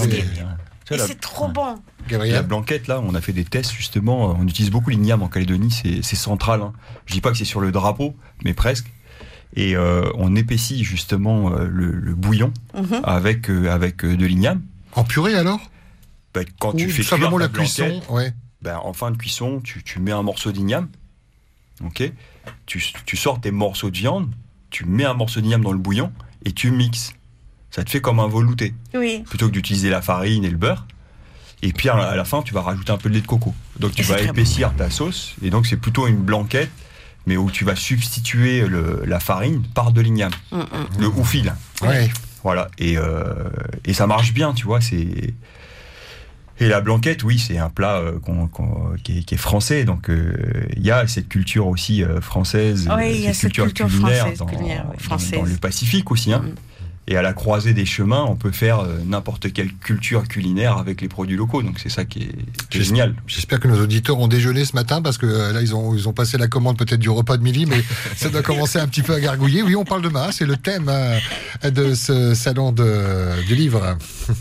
Et 0.90 0.98
c'est 0.98 1.20
trop 1.20 1.48
bon. 1.48 1.76
La 2.10 2.42
blanquette, 2.42 2.88
là, 2.88 3.00
on 3.00 3.14
a 3.14 3.20
fait 3.20 3.32
des 3.32 3.44
tests 3.44 3.72
justement. 3.72 4.36
On 4.38 4.46
utilise 4.46 4.70
beaucoup 4.70 4.90
l'igname 4.90 5.22
en 5.22 5.28
Calédonie, 5.28 5.70
c'est 5.70 6.16
central. 6.16 6.62
Hein. 6.62 6.72
Je 7.06 7.14
dis 7.14 7.20
pas 7.20 7.30
que 7.30 7.36
c'est 7.36 7.44
sur 7.44 7.60
le 7.60 7.72
drapeau, 7.72 8.14
mais 8.44 8.54
presque. 8.54 8.90
Et 9.54 9.76
euh, 9.76 10.10
on 10.14 10.36
épaissit 10.36 10.84
justement 10.84 11.52
euh, 11.52 11.66
le, 11.66 12.14
bouillon 12.14 12.52
mhm. 12.74 13.00
avec, 13.02 13.50
euh, 13.50 13.70
avec 13.70 14.04
de 14.04 14.26
l'igname. 14.26 14.62
En 14.92 15.04
purée 15.04 15.34
alors? 15.34 15.60
Ben, 16.34 16.44
quand 16.60 16.72
tu 16.74 16.90
fais 16.90 17.02
simplement 17.02 17.38
la 17.38 17.48
cuisson, 17.48 18.02
ouais. 18.10 18.32
ben, 18.62 18.78
en 18.82 18.92
fin 18.92 19.10
de 19.10 19.16
cuisson, 19.16 19.60
tu, 19.62 19.82
tu 19.82 19.98
mets 20.00 20.12
un 20.12 20.22
morceau 20.22 20.52
d'igname, 20.52 20.88
ok? 21.84 22.12
Tu, 22.66 22.82
tu, 23.04 23.16
sors 23.16 23.40
tes 23.40 23.50
morceaux 23.50 23.90
de 23.90 23.96
viande, 23.96 24.30
tu 24.70 24.84
mets 24.84 25.04
un 25.04 25.14
morceau 25.14 25.40
d'igname 25.40 25.62
dans 25.62 25.72
le 25.72 25.78
bouillon 25.78 26.12
et 26.44 26.52
tu 26.52 26.70
mixes. 26.70 27.14
Ça 27.70 27.84
te 27.84 27.90
fait 27.90 28.00
comme 28.00 28.20
un 28.20 28.28
velouté. 28.28 28.74
Oui. 28.94 29.22
Plutôt 29.26 29.46
que 29.48 29.52
d'utiliser 29.52 29.90
la 29.90 30.02
farine 30.02 30.44
et 30.44 30.50
le 30.50 30.56
beurre. 30.56 30.86
Et 31.62 31.72
puis 31.72 31.88
à 31.88 32.14
la 32.14 32.24
fin, 32.24 32.42
tu 32.42 32.54
vas 32.54 32.62
rajouter 32.62 32.92
un 32.92 32.98
peu 32.98 33.08
de 33.08 33.14
lait 33.14 33.20
de 33.20 33.26
coco. 33.26 33.54
Donc 33.78 33.92
tu 33.92 34.02
vas 34.02 34.20
épaissir 34.20 34.74
ta 34.76 34.90
sauce. 34.90 35.34
Et 35.42 35.50
donc 35.50 35.66
c'est 35.66 35.76
plutôt 35.76 36.06
une 36.06 36.16
blanquette, 36.16 36.70
mais 37.28 37.36
où 37.36 37.50
tu 37.50 37.64
vas 37.64 37.76
substituer 37.76 38.66
le, 38.66 39.02
la 39.06 39.20
farine 39.20 39.62
par 39.74 39.92
de 39.92 40.00
l'igname. 40.00 40.32
Mm, 40.50 40.58
mm. 40.58 40.64
Le 40.98 41.06
oufil. 41.06 41.54
Ouais. 41.82 42.10
Voilà. 42.42 42.68
Et, 42.78 42.96
euh, 42.98 43.50
et 43.84 43.92
ça 43.92 44.06
marche 44.06 44.32
bien, 44.32 44.54
tu 44.54 44.64
vois. 44.64 44.80
C'est 44.80 45.34
et 46.60 46.66
la 46.66 46.80
blanquette, 46.80 47.22
oui, 47.22 47.38
c'est 47.38 47.58
un 47.58 47.70
plat 47.70 47.98
euh, 47.98 48.18
qui, 49.04 49.24
est, 49.30 49.36
français, 49.36 49.84
donc 49.84 50.10
euh, 50.10 50.34
il 50.76 50.84
y 50.84 50.90
a 50.90 51.06
cette 51.06 51.28
culture 51.28 51.68
aussi 51.68 52.02
euh, 52.02 52.20
française, 52.20 52.88
cette, 53.32 53.52
culture, 53.52 53.86
culinaire, 53.86 54.26
dans, 54.36 54.46
dans, 54.46 55.44
le 55.44 55.56
Pacifique 55.56 56.10
aussi. 56.10 56.32
Hein. 56.32 56.42
Mm. 56.44 56.54
Et 57.10 57.16
à 57.16 57.22
la 57.22 57.32
croisée 57.32 57.72
des 57.72 57.86
chemins, 57.86 58.22
on 58.28 58.36
peut 58.36 58.52
faire 58.52 58.86
n'importe 59.06 59.50
quelle 59.52 59.72
culture 59.72 60.28
culinaire 60.28 60.76
avec 60.76 61.00
les 61.00 61.08
produits 61.08 61.36
locaux. 61.36 61.62
Donc 61.62 61.78
c'est 61.78 61.88
ça 61.88 62.04
qui 62.04 62.24
est, 62.24 62.82
génial. 62.82 63.14
J'espère 63.26 63.60
que 63.60 63.66
nos 63.66 63.82
auditeurs 63.82 64.18
ont 64.20 64.28
déjeuné 64.28 64.66
ce 64.66 64.74
matin 64.74 65.00
parce 65.00 65.16
que 65.16 65.26
là 65.26 65.62
ils 65.62 65.74
ont 65.74 65.94
ils 65.94 66.06
ont 66.06 66.12
passé 66.12 66.36
la 66.36 66.48
commande 66.48 66.76
peut-être 66.76 67.00
du 67.00 67.08
repas 67.08 67.38
de 67.38 67.42
midi, 67.42 67.64
mais 67.64 67.82
ça 68.16 68.28
doit 68.28 68.42
commencer 68.42 68.78
un 68.78 68.86
petit 68.86 69.02
peu 69.02 69.14
à 69.14 69.20
gargouiller. 69.20 69.62
Oui, 69.62 69.74
on 69.74 69.84
parle 69.84 70.02
de 70.02 70.10
main, 70.10 70.30
c'est 70.32 70.46
le 70.46 70.56
thème 70.56 70.92
de 71.64 71.94
ce 71.94 72.34
salon 72.34 72.72
de, 72.72 73.42
du 73.46 73.54
livre. 73.54 73.96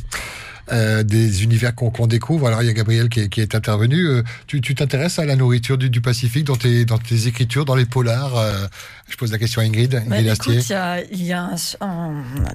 Euh, 0.74 1.02
des 1.02 1.46
univers 1.46 1.74
qu'on 1.74 2.08
découvre. 2.08 2.48
Alors 2.48 2.62
il 2.62 2.66
y 2.66 2.70
a 2.70 2.74
Gabriel 2.74 3.08
qui 3.08 3.22
est, 3.22 3.56
intervenu. 3.56 4.06
Euh, 4.06 4.24
tu 4.48 4.60
t'intéresses 4.76 5.18
à 5.18 5.26
la 5.26 5.38
nourriture 5.38 5.78
du, 5.78 6.02
Pacifique 6.02 6.44
dans 6.44 6.58
tes, 6.58 6.84
dans 6.84 6.98
tes 6.98 7.28
écritures, 7.28 7.64
dans 7.64 7.76
les 7.76 7.86
polars 7.86 8.36
euh, 8.38 8.68
Je 9.10 9.16
pose 9.16 9.32
la 9.32 9.38
question 9.38 9.62
à 9.62 9.66
Ingrid. 9.66 10.04
Bah, 10.08 10.20
écoute, 10.20 10.70
y 10.70 10.74
a, 10.74 11.56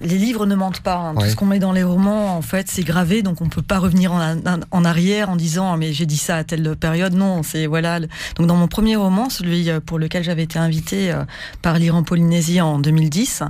les 0.00 0.18
livres 0.18 0.47
ne 0.47 0.54
mentent 0.54 0.80
pas. 0.80 0.97
Hein. 0.97 1.14
Tout 1.14 1.26
ce 1.26 1.37
qu'on 1.37 1.47
met 1.47 1.59
dans 1.59 1.73
les 1.73 1.82
romans, 1.82 2.37
en 2.37 2.42
fait, 2.42 2.68
c'est 2.71 2.82
gravé, 2.82 3.23
donc 3.23 3.40
on 3.40 3.49
peut 3.49 3.62
pas 3.62 3.78
revenir 3.78 4.12
en, 4.12 4.85
arrière 4.85 5.30
en 5.30 5.37
disant 5.37 5.76
mais 5.76 5.92
j'ai 5.92 6.06
dit 6.06 6.16
ça 6.16 6.37
à 6.37 6.44
telle 6.44 6.76
période. 6.76 7.14
Non, 7.14 7.42
c'est 7.42 7.66
voilà. 7.66 8.00
Donc 8.00 8.47
dans 8.47 8.56
mon 8.56 8.68
premier 8.68 8.97
roman, 8.97 9.30
celui 9.30 9.71
pour 9.87 9.99
lequel 9.99 10.25
j'avais 10.25 10.42
été 10.42 10.59
invité 10.59 11.14
par 11.62 11.78
lire 11.78 11.97
en 11.97 12.02
Polynésie 12.02 12.61
en 12.61 12.78
2010. 12.78 13.42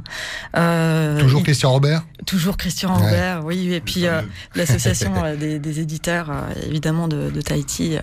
Toujours 1.19 1.43
Christian 1.43 1.73
Robert? 1.73 2.05
Toujours 2.27 2.57
Christian 2.57 2.95
Robert, 2.95 3.45
oui. 3.45 3.73
Et 3.75 3.81
puis 3.81 4.07
l'association 4.55 5.13
euh, 5.25 5.37
des, 5.37 5.59
des, 5.59 5.81
éditeurs, 5.81 6.31
euh, 6.31 6.53
évidemment, 6.67 7.09
de, 7.09 7.31
de 7.31 7.41
Tahiti. 7.41 7.97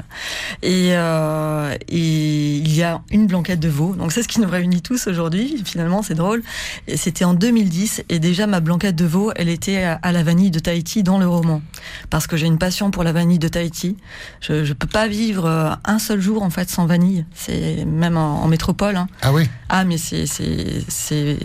Et, 0.61 0.91
euh, 0.93 1.75
et, 1.87 2.57
il 2.57 2.75
y 2.75 2.83
a 2.83 3.01
une 3.11 3.27
blanquette 3.27 3.59
de 3.59 3.69
veau. 3.69 3.95
Donc 3.95 4.11
c'est 4.11 4.23
ce 4.23 4.27
qui 4.27 4.41
nous 4.41 4.49
réunit 4.49 4.81
tous 4.89 5.05
aujourd'hui. 5.05 5.61
Finalement, 5.65 6.01
c'est 6.01 6.15
drôle. 6.15 6.41
Et 6.87 6.97
c'était 6.97 7.23
en 7.23 7.35
2010. 7.35 8.05
Et 8.09 8.17
déjà, 8.17 8.47
ma 8.47 8.59
blanquette 8.59 8.95
de 8.95 9.05
veau, 9.05 9.31
elle 9.35 9.47
était 9.47 9.83
à 9.83 10.11
la 10.11 10.23
vanille 10.23 10.49
de 10.49 10.57
Tahiti 10.57 11.03
dans 11.03 11.19
le 11.19 11.27
roman. 11.27 11.61
Parce 12.09 12.25
que 12.25 12.35
j'ai 12.37 12.47
une 12.47 12.57
passion 12.57 12.89
pour 12.89 13.03
la 13.03 13.11
vanille 13.11 13.37
de 13.37 13.47
Tahiti. 13.47 13.97
Je 14.41 14.67
ne 14.67 14.73
peux 14.73 14.87
pas 14.87 15.07
vivre 15.07 15.77
un 15.85 15.99
seul 15.99 16.19
jour, 16.19 16.41
en 16.41 16.49
fait, 16.49 16.71
sans 16.71 16.87
vanille. 16.87 17.23
C'est 17.35 17.85
même 17.85 18.17
en, 18.17 18.47
métropole. 18.47 18.95
Hein. 18.95 19.07
Ah 19.21 19.31
oui 19.31 19.47
Ah, 19.69 19.83
mais 19.83 19.99
c'est, 19.99 20.25
c'est, 20.25 20.83
c'est, 20.87 21.37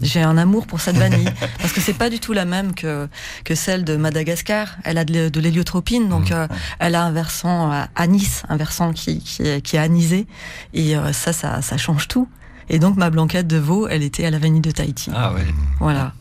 j'ai 0.00 0.22
un 0.22 0.38
amour 0.38 0.68
pour 0.68 0.80
cette 0.80 0.96
vanille 0.96 1.28
parce 1.58 1.72
que 1.72 1.80
c'est 1.80 1.94
pas 1.94 2.10
du 2.10 2.20
tout 2.20 2.32
la 2.32 2.44
même 2.44 2.74
que 2.74 3.08
que 3.42 3.56
celle 3.56 3.82
de 3.82 3.96
Madagascar. 3.96 4.76
Elle 4.84 4.98
a 4.98 5.04
de, 5.04 5.40
l'héliotropine, 5.40 6.08
donc 6.08 6.30
mmh. 6.30 6.34
euh, 6.34 6.46
elle 6.78 6.94
a 6.94 7.02
un 7.02 7.10
versant 7.10 7.72
à 7.72 7.88
anis, 7.96 8.44
un 8.48 8.56
versant 8.56 8.92
qui 8.92 9.18
qui 9.18 9.42
est, 9.42 9.60
qui 9.62 9.74
est 9.74 9.80
anisé, 9.80 10.28
et 10.74 10.96
euh, 10.96 11.12
ça, 11.12 11.32
ça, 11.32 11.60
ça 11.60 11.76
change 11.76 12.06
tout. 12.06 12.28
Et 12.68 12.78
donc 12.78 12.96
ma 12.96 13.10
blanquette 13.10 13.46
de 13.46 13.56
veau, 13.56 13.88
elle 13.88 14.02
était 14.02 14.24
à 14.24 14.30
la 14.30 14.38
vanille 14.38 14.60
de 14.60 14.70
Tahiti. 14.70 15.10
Ah 15.14 15.32
ouais. 15.32 15.44
Voilà. 15.80 16.12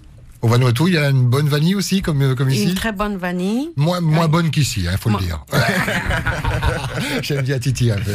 Au 0.44 0.50
Vanuatu, 0.50 0.84
il 0.88 0.96
y 0.96 0.98
a 0.98 1.10
une 1.10 1.30
bonne 1.30 1.48
vanille 1.48 1.74
aussi, 1.74 2.02
comme, 2.02 2.22
euh, 2.22 2.36
comme 2.36 2.50
ici 2.50 2.66
Une 2.66 2.76
très 2.76 2.92
bonne 2.92 3.16
vanille. 3.16 3.70
Moins, 3.78 4.02
moins 4.02 4.28
bonne 4.28 4.52
qu'ici, 4.52 4.82
il 4.82 4.90
hein, 4.90 4.98
faut 5.00 5.10
le 5.10 5.18
dire. 5.20 5.46
J'aime 7.22 7.44
bien 7.44 7.58
Titi 7.60 7.90
un 7.90 7.96
peu. 7.96 8.12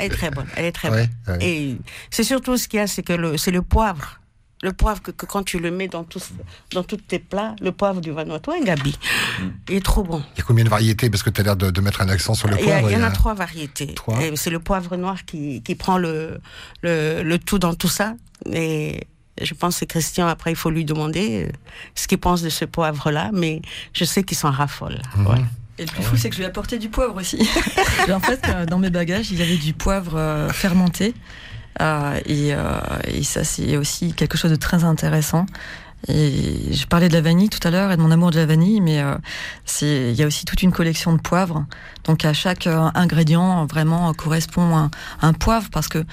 elle 0.00 0.06
est 0.06 0.08
très 0.08 0.32
bonne, 0.32 0.46
elle 0.56 0.64
est 0.64 0.72
très 0.72 0.90
bonne. 0.90 1.08
Et 1.40 1.76
c'est 2.10 2.24
surtout 2.24 2.56
ce 2.56 2.66
qu'il 2.66 2.78
y 2.78 2.82
a, 2.82 2.88
c'est 2.88 3.04
que 3.04 3.12
le, 3.12 3.36
c'est 3.36 3.52
le 3.52 3.62
poivre. 3.62 4.18
Le 4.64 4.72
poivre 4.72 5.02
que, 5.02 5.10
quand 5.10 5.42
tu 5.42 5.58
le 5.58 5.70
mets 5.70 5.88
dans, 5.88 6.04
tous, 6.04 6.30
dans 6.72 6.82
tous 6.82 6.96
tes 6.96 7.18
plats, 7.18 7.54
le 7.60 7.70
poivre 7.70 8.00
du 8.00 8.10
Vanuatu, 8.10 8.50
gabi, 8.64 8.96
mm. 9.38 9.44
il 9.68 9.74
est 9.76 9.84
trop 9.84 10.02
bon. 10.02 10.22
Il 10.34 10.38
y 10.38 10.40
a 10.40 10.44
combien 10.44 10.64
de 10.64 10.70
variétés 10.70 11.10
Parce 11.10 11.22
que 11.22 11.28
tu 11.28 11.42
as 11.42 11.44
l'air 11.44 11.56
de, 11.56 11.80
mettre 11.80 12.00
un 12.00 12.08
accent 12.08 12.34
sur 12.34 12.48
le 12.48 12.56
poivre. 12.56 12.90
Il 12.90 12.94
y, 12.94 12.96
en 12.96 13.02
a, 13.02 13.10
trois 13.10 13.34
variétés. 13.34 13.94
C'est 14.36 14.50
le 14.50 14.60
poivre 14.60 14.96
noir 14.96 15.24
qui, 15.26 15.62
qui 15.62 15.74
prend 15.74 15.98
le, 15.98 16.40
le, 16.82 17.22
le 17.22 17.38
tout 17.38 17.58
dans 17.58 17.74
tout 17.74 17.88
ça. 17.88 18.14
Et 18.50 19.06
je 19.40 19.54
pense 19.54 19.80
que 19.80 19.84
Christian, 19.84 20.26
après, 20.26 20.52
il 20.52 20.56
faut 20.56 20.70
lui 20.70 20.84
demander 20.84 21.44
euh, 21.44 21.52
ce 21.94 22.06
qu'il 22.06 22.18
pense 22.18 22.42
de 22.42 22.48
ce 22.48 22.64
poivre-là, 22.64 23.30
mais 23.32 23.62
je 23.92 24.04
sais 24.04 24.22
qu'il 24.22 24.36
s'en 24.36 24.50
raffole. 24.50 25.02
Mhm. 25.16 25.46
Et 25.76 25.86
le 25.86 25.90
plus 25.90 26.02
fou, 26.04 26.16
c'est 26.16 26.28
que 26.28 26.36
je 26.36 26.40
lui 26.40 26.44
ai 26.44 26.48
apporté 26.48 26.78
du 26.78 26.88
poivre 26.88 27.16
aussi. 27.16 27.36
en 28.10 28.20
fait, 28.20 28.40
euh, 28.48 28.64
dans 28.64 28.78
mes 28.78 28.90
bagages, 28.90 29.32
il 29.32 29.40
y 29.40 29.42
avait 29.42 29.56
du 29.56 29.74
poivre 29.74 30.16
euh, 30.16 30.48
fermenté. 30.50 31.14
Et, 31.80 32.54
et, 33.08 33.22
ça, 33.24 33.44
c'est 33.44 33.76
aussi 33.76 34.12
quelque 34.12 34.36
chose 34.36 34.50
de 34.50 34.56
très 34.56 34.84
intéressant. 34.84 35.46
Et 36.06 36.72
je 36.72 36.86
parlais 36.86 37.08
de 37.08 37.14
la 37.14 37.22
vanille 37.22 37.48
tout 37.48 37.66
à 37.66 37.70
l'heure 37.70 37.90
et 37.90 37.96
de 37.96 38.02
mon 38.02 38.10
amour 38.10 38.30
de 38.30 38.36
la 38.36 38.44
vanille, 38.44 38.82
mais 38.82 39.02
c'est 39.64 40.10
il 40.10 40.14
y 40.14 40.22
a 40.22 40.26
aussi 40.26 40.44
toute 40.44 40.62
une 40.62 40.72
collection 40.72 41.14
de 41.14 41.20
poivres. 41.20 41.64
Donc 42.04 42.24
à 42.26 42.34
chaque 42.34 42.66
ingrédient 42.66 43.64
vraiment 43.64 44.12
correspond 44.12 44.76
un, 44.76 44.90
un 45.22 45.32
poivre 45.32 45.68
parce 45.72 45.88
que 45.88 46.04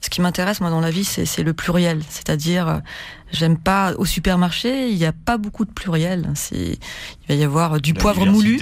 ce 0.00 0.10
qui 0.10 0.20
m'intéresse 0.20 0.60
moi 0.60 0.70
dans 0.70 0.80
la 0.80 0.90
vie, 0.90 1.04
c'est 1.04 1.42
le 1.42 1.52
pluriel, 1.52 2.00
c'est-à-dire 2.08 2.68
euh, 2.68 2.78
j'aime 3.32 3.58
pas 3.58 3.92
au 3.94 4.04
supermarché, 4.04 4.90
il 4.90 4.96
n'y 4.96 5.04
a 5.04 5.12
pas 5.12 5.38
beaucoup 5.38 5.64
de 5.64 5.70
pluriel. 5.70 6.30
C'est 6.34 6.78
il 7.28 7.28
va 7.28 7.34
y 7.34 7.44
avoir 7.44 7.80
du 7.80 7.94
poivre 7.94 8.24
moulu. 8.26 8.58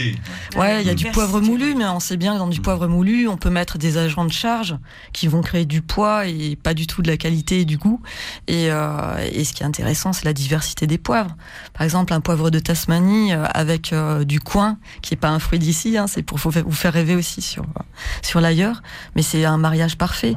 Ouais, 0.57 0.83
il 0.83 0.87
y 0.87 0.91
a 0.91 0.95
du 0.95 1.07
poivre 1.07 1.41
moulu, 1.41 1.75
mais 1.75 1.85
on 1.85 2.01
sait 2.01 2.17
bien 2.17 2.35
que 2.35 2.39
dans 2.39 2.49
du 2.49 2.61
mm. 2.61 2.63
poivre 2.63 2.87
moulu, 2.89 3.29
on 3.29 3.37
peut 3.37 3.51
mettre 3.51 3.79
des 3.79 3.99
agents 3.99 4.25
de 4.25 4.33
charge 4.33 4.77
qui 5.13 5.29
vont 5.29 5.41
créer 5.41 5.65
du 5.65 5.83
poids 5.83 6.27
et 6.27 6.57
pas 6.57 6.75
du 6.75 6.87
tout 6.87 7.03
de 7.03 7.09
la 7.09 7.17
qualité 7.17 7.61
et 7.61 7.65
du 7.65 7.79
goût. 7.79 8.01
Et, 8.49 8.71
euh, 8.71 9.17
et 9.33 9.45
ce 9.45 9.53
qui 9.53 9.63
est 9.63 9.67
intéressant, 9.67 10.13
c'est 10.13 10.25
la 10.25 10.33
diversité 10.33 10.87
des 10.87 10.99
poivres. 10.99 11.37
Par 11.75 11.83
exemple, 11.83 12.13
un 12.13 12.21
poivre 12.21 12.51
de 12.51 12.59
Tasmanie 12.59 13.33
euh, 13.33 13.45
avec 13.55 13.95
du 14.23 14.41
coin, 14.41 14.79
qui 15.03 15.15
est 15.15 15.19
pas 15.19 15.31
un 15.31 15.39
fruit 15.39 15.59
d'ici, 15.59 15.97
hein, 15.97 16.07
c'est 16.07 16.23
pour 16.23 16.39
vous 16.39 16.73
faire 16.73 16.93
rêver 16.93 17.15
aussi 17.15 17.43
sur 17.43 17.65
sur 18.23 18.41
l'ailleurs, 18.41 18.83
mais 19.15 19.23
c'est 19.23 19.45
un 19.45 19.59
mariage 19.59 19.97
parfait. 19.97 20.37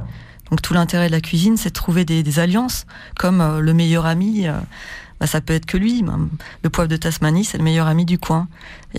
Donc 0.49 0.61
tout 0.61 0.73
l'intérêt 0.73 1.07
de 1.07 1.11
la 1.11 1.21
cuisine, 1.21 1.57
c'est 1.57 1.69
de 1.69 1.73
trouver 1.73 2.05
des, 2.05 2.39
alliances, 2.39 2.85
comme 3.17 3.41
euh, 3.41 3.59
le 3.59 3.73
meilleur 3.73 4.05
ami. 4.05 4.47
Euh, 4.47 4.53
bah, 5.19 5.27
ça 5.27 5.41
peut 5.41 5.53
être 5.53 5.65
que 5.65 5.77
lui. 5.77 6.03
Le 6.63 6.69
poivre 6.69 6.89
de 6.89 6.95
Tasmanie, 6.95 7.45
c'est 7.45 7.57
le 7.57 7.63
meilleur 7.63 7.87
ami 7.87 8.05
du 8.05 8.17
coin. 8.17 8.47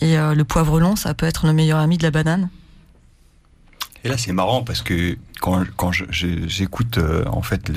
Et 0.00 0.18
euh, 0.18 0.34
le 0.34 0.44
poivre 0.44 0.78
long, 0.78 0.96
ça 0.96 1.14
peut 1.14 1.26
être 1.26 1.46
le 1.46 1.52
meilleur 1.52 1.78
ami 1.78 1.98
de 1.98 2.02
la 2.02 2.10
banane. 2.10 2.50
Et 4.04 4.08
là, 4.08 4.16
c'est 4.16 4.32
marrant 4.32 4.62
parce 4.62 4.82
que 4.82 5.18
quand, 5.40 5.64
quand 5.76 5.90
j'écoute 5.92 6.98
en 7.26 7.42
fait 7.42 7.70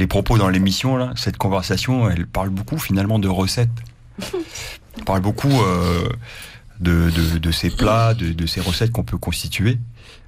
les 0.00 0.06
propos 0.08 0.36
dans 0.36 0.48
l'émission, 0.48 0.96
là, 0.96 1.12
cette 1.16 1.36
conversation, 1.36 2.10
elle 2.10 2.26
parle 2.26 2.48
beaucoup 2.48 2.78
finalement 2.78 3.20
de 3.20 3.28
recettes. 3.28 3.70
elle 4.96 5.04
parle 5.04 5.20
beaucoup 5.20 5.62
de, 6.82 7.38
de, 7.38 7.50
ces 7.50 7.70
plats, 7.70 8.14
de, 8.14 8.32
de 8.32 8.46
ces 8.46 8.60
recettes 8.60 8.92
qu'on 8.92 9.04
peut 9.04 9.18
constituer 9.18 9.78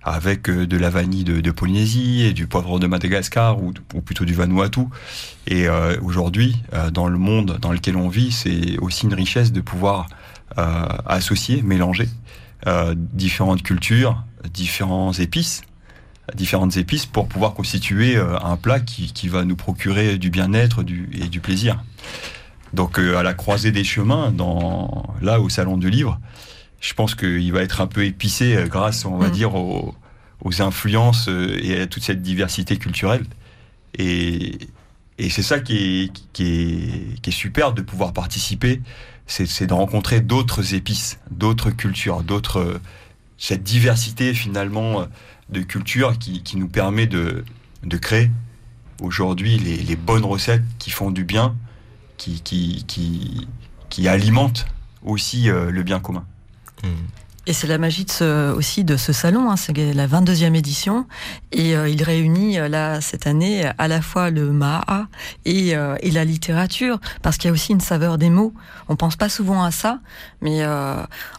avec 0.05 0.49
euh, 0.49 0.67
de 0.67 0.77
la 0.77 0.91
vanille 0.91 1.25
de, 1.25 1.51
Polynésie 1.51 2.23
et 2.23 2.33
du 2.33 2.47
poivre 2.47 2.79
de 2.79 2.87
Madagascar 2.87 3.63
ou, 3.63 3.73
plutôt 4.05 4.25
du 4.25 4.35
Vanuatu. 4.35 4.83
Et 5.47 5.67
euh, 5.67 5.97
aujourd'hui, 6.03 6.57
euh, 6.75 6.91
dans 6.91 7.09
le 7.09 7.19
monde 7.19 7.59
dans 7.61 7.73
lequel 7.73 7.97
on 7.97 8.09
vit, 8.09 8.31
c'est 8.31 8.79
aussi 8.79 9.07
une 9.07 9.15
richesse 9.15 9.51
de 9.53 9.61
pouvoir 9.61 10.07
associer, 11.07 11.63
mélanger 11.63 12.07
différentes 12.95 13.65
cultures, 13.65 14.23
différents 14.53 15.13
épices 15.13 15.63
différentes 16.37 16.77
épices 16.77 17.07
pour 17.07 17.27
pouvoir 17.27 17.55
constituer 17.55 18.17
un 18.17 18.57
plat 18.57 18.79
qui, 18.79 19.13
qui, 19.13 19.29
va 19.29 19.45
nous 19.45 19.57
procurer 19.57 20.17
du 20.17 20.31
bien-être 20.31 20.83
et 21.13 21.27
du 21.29 21.41
plaisir. 21.41 21.83
Donc 22.75 22.99
à 22.99 23.23
la 23.23 23.35
croisée 23.35 23.73
des 23.73 23.85
chemins, 23.85 24.31
dans, 24.33 25.15
là 25.23 25.41
au 25.41 25.49
Salon 25.49 25.77
du 25.77 25.91
Livre, 25.91 26.21
je 26.81 26.93
pense 26.93 27.15
qu'il 27.15 27.53
va 27.53 27.63
être 27.63 27.81
un 27.81 27.87
peu 27.87 28.05
épicé 28.05 28.57
euh, 28.57 28.67
grâce, 28.67 29.05
on 29.05 29.17
va 29.17 29.29
mm. 29.29 29.33
dire, 29.33 29.55
aux, 29.55 29.95
influences 30.59 31.29
euh, 31.29 31.59
et 31.63 31.81
à 31.81 31.87
toute 31.87 32.03
cette 32.03 32.21
diversité 32.21 32.77
culturelle. 32.77 33.25
Et, 33.99 34.59
c'est 35.31 35.43
ça 35.43 35.61
qui 35.61 36.11
est, 36.39 36.43
est, 36.43 37.31
super 37.31 37.73
de 37.73 37.81
pouvoir 37.81 38.13
participer, 38.13 38.83
c'est 39.27 39.67
de 39.67 39.73
rencontrer 39.73 40.21
d'autres 40.21 40.75
épices, 40.75 41.21
d'autres 41.31 41.71
cultures, 41.71 42.25
d'autres 42.25 42.81
cette 43.39 43.63
diversité 43.63 44.35
finalement 44.35 45.07
de 45.51 45.61
cultures 45.61 46.19
qui, 46.19 46.57
nous 46.57 46.67
permet 46.69 47.07
de, 47.07 47.45
de 47.85 47.97
créer 47.97 48.31
aujourd'hui 49.01 49.59
les, 49.59 49.97
bonnes 49.97 50.25
recettes 50.25 50.65
qui 50.79 50.91
font 50.91 51.11
du 51.11 51.25
bien, 51.25 51.55
qui, 52.17 53.47
alimentent 54.07 54.67
aussi 55.05 55.51
euh, 55.51 55.71
le 55.71 55.83
bien 55.83 56.01
commun. 56.01 56.25
Mm. 56.83 56.89
Et 57.47 57.53
c'est 57.53 57.67
la 57.67 57.77
magie 57.77 58.07
de 58.07 58.11
ce, 58.11 58.53
aussi 58.53 58.85
de 58.85 58.97
ce 58.97 59.13
salon, 59.13 59.51
hein, 59.51 59.57
c'est 59.57 59.77
la 59.77 60.07
22e 60.07 60.55
édition, 60.55 61.07
et 61.53 61.77
euh, 61.77 61.91
il 61.91 62.03
réunit 62.03 62.59
euh, 62.59 62.69
là 62.69 63.03
cette 63.03 63.27
année 63.27 63.71
à 63.77 63.87
la 63.87 64.01
fois 64.01 64.31
le 64.31 64.51
Maha 64.51 65.09
et, 65.45 65.77
euh, 65.77 65.97
et 66.01 66.11
la 66.11 66.25
littérature, 66.25 66.99
parce 67.21 67.37
qu'il 67.37 67.49
y 67.49 67.51
a 67.51 67.53
aussi 67.53 67.73
une 67.73 67.81
saveur 67.81 68.17
des 68.17 68.31
mots. 68.31 68.55
On 68.89 68.97
pense 68.97 69.17
pas 69.17 69.29
souvent 69.29 69.63
à 69.63 69.71
ça, 69.71 69.99
mais 70.41 70.63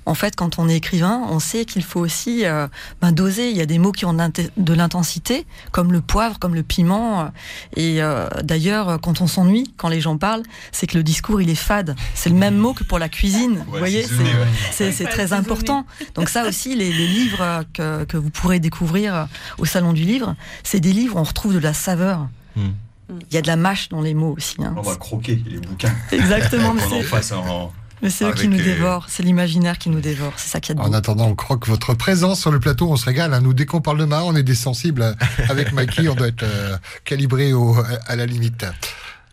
en 0.05 0.15
fait, 0.15 0.35
quand 0.35 0.57
on 0.57 0.67
est 0.67 0.77
écrivain, 0.77 1.21
on 1.29 1.39
sait 1.39 1.65
qu'il 1.65 1.83
faut 1.83 1.99
aussi 1.99 2.43
ben, 3.01 3.11
doser. 3.11 3.51
Il 3.51 3.57
y 3.57 3.61
a 3.61 3.67
des 3.67 3.77
mots 3.77 3.91
qui 3.91 4.05
ont 4.05 4.13
de 4.13 4.73
l'intensité, 4.73 5.45
comme 5.71 5.91
le 5.91 6.01
poivre, 6.01 6.39
comme 6.39 6.55
le 6.55 6.63
piment. 6.63 7.29
Et 7.75 7.99
d'ailleurs, 8.43 8.99
quand 8.99 9.21
on 9.21 9.27
s'ennuie, 9.27 9.71
quand 9.77 9.89
les 9.89 10.01
gens 10.01 10.17
parlent, 10.17 10.41
c'est 10.71 10.87
que 10.87 10.97
le 10.97 11.03
discours 11.03 11.39
il 11.39 11.51
est 11.51 11.55
fade. 11.55 11.95
C'est 12.15 12.29
le 12.31 12.35
même 12.35 12.57
mot 12.57 12.73
que 12.73 12.83
pour 12.83 12.97
la 12.97 13.09
cuisine. 13.09 13.63
vous 13.67 13.77
voyez, 13.77 14.07
c'est 14.71 15.05
très 15.05 15.33
important. 15.33 15.85
Donc 16.15 16.29
ça 16.29 16.47
aussi, 16.47 16.75
les, 16.75 16.91
livres 16.91 17.63
que, 17.73 18.17
vous 18.17 18.29
pourrez 18.29 18.59
découvrir 18.59 19.27
au 19.57 19.65
Salon 19.65 19.93
du 19.93 20.03
Livre, 20.03 20.35
c'est 20.63 20.79
des 20.79 20.93
livres 20.93 21.15
où 21.15 21.19
on 21.19 21.23
retrouve 21.23 21.53
de 21.53 21.59
la 21.59 21.73
saveur. 21.73 22.27
Hmm. 22.55 22.71
Il 23.29 23.35
y 23.35 23.37
a 23.37 23.41
de 23.41 23.47
la 23.47 23.55
mâche 23.55 23.89
dans 23.89 24.01
les 24.01 24.13
mots 24.13 24.33
aussi. 24.35 24.55
Hein. 24.63 24.73
On 24.77 24.81
va 24.81 24.95
croquer 24.95 25.41
les 25.45 25.59
bouquins. 25.59 25.93
Exactement. 26.11 26.73
mais 28.01 28.09
c'est 28.09 28.25
eux 28.25 28.33
qui 28.33 28.47
nous 28.47 28.59
euh, 28.59 28.63
dévorent, 28.63 29.05
c'est 29.09 29.23
l'imaginaire 29.23 29.77
qui 29.77 29.89
nous 29.89 30.01
dévore, 30.01 30.33
c'est 30.37 30.49
ça 30.49 30.59
qui 30.59 30.71
est 30.71 30.79
En 30.79 30.91
attendant, 30.91 31.27
on 31.27 31.35
croque 31.35 31.67
votre 31.67 31.93
présence 31.93 32.41
sur 32.41 32.51
le 32.51 32.59
plateau, 32.59 32.89
on 32.89 32.95
se 32.95 33.05
régale. 33.05 33.33
Hein. 33.33 33.41
Nous, 33.41 33.53
dès 33.53 33.65
qu'on 33.65 33.81
parle 33.81 33.99
de 33.99 34.05
main, 34.05 34.21
on 34.23 34.35
est 34.35 34.43
des 34.43 34.55
sensibles. 34.55 35.15
Avec 35.49 35.71
Mikey, 35.71 36.07
on 36.07 36.15
doit 36.15 36.27
être 36.27 36.43
euh, 36.43 36.77
calibré 37.03 37.53
au, 37.53 37.75
à 38.07 38.15
la 38.15 38.25
limite. 38.25 38.65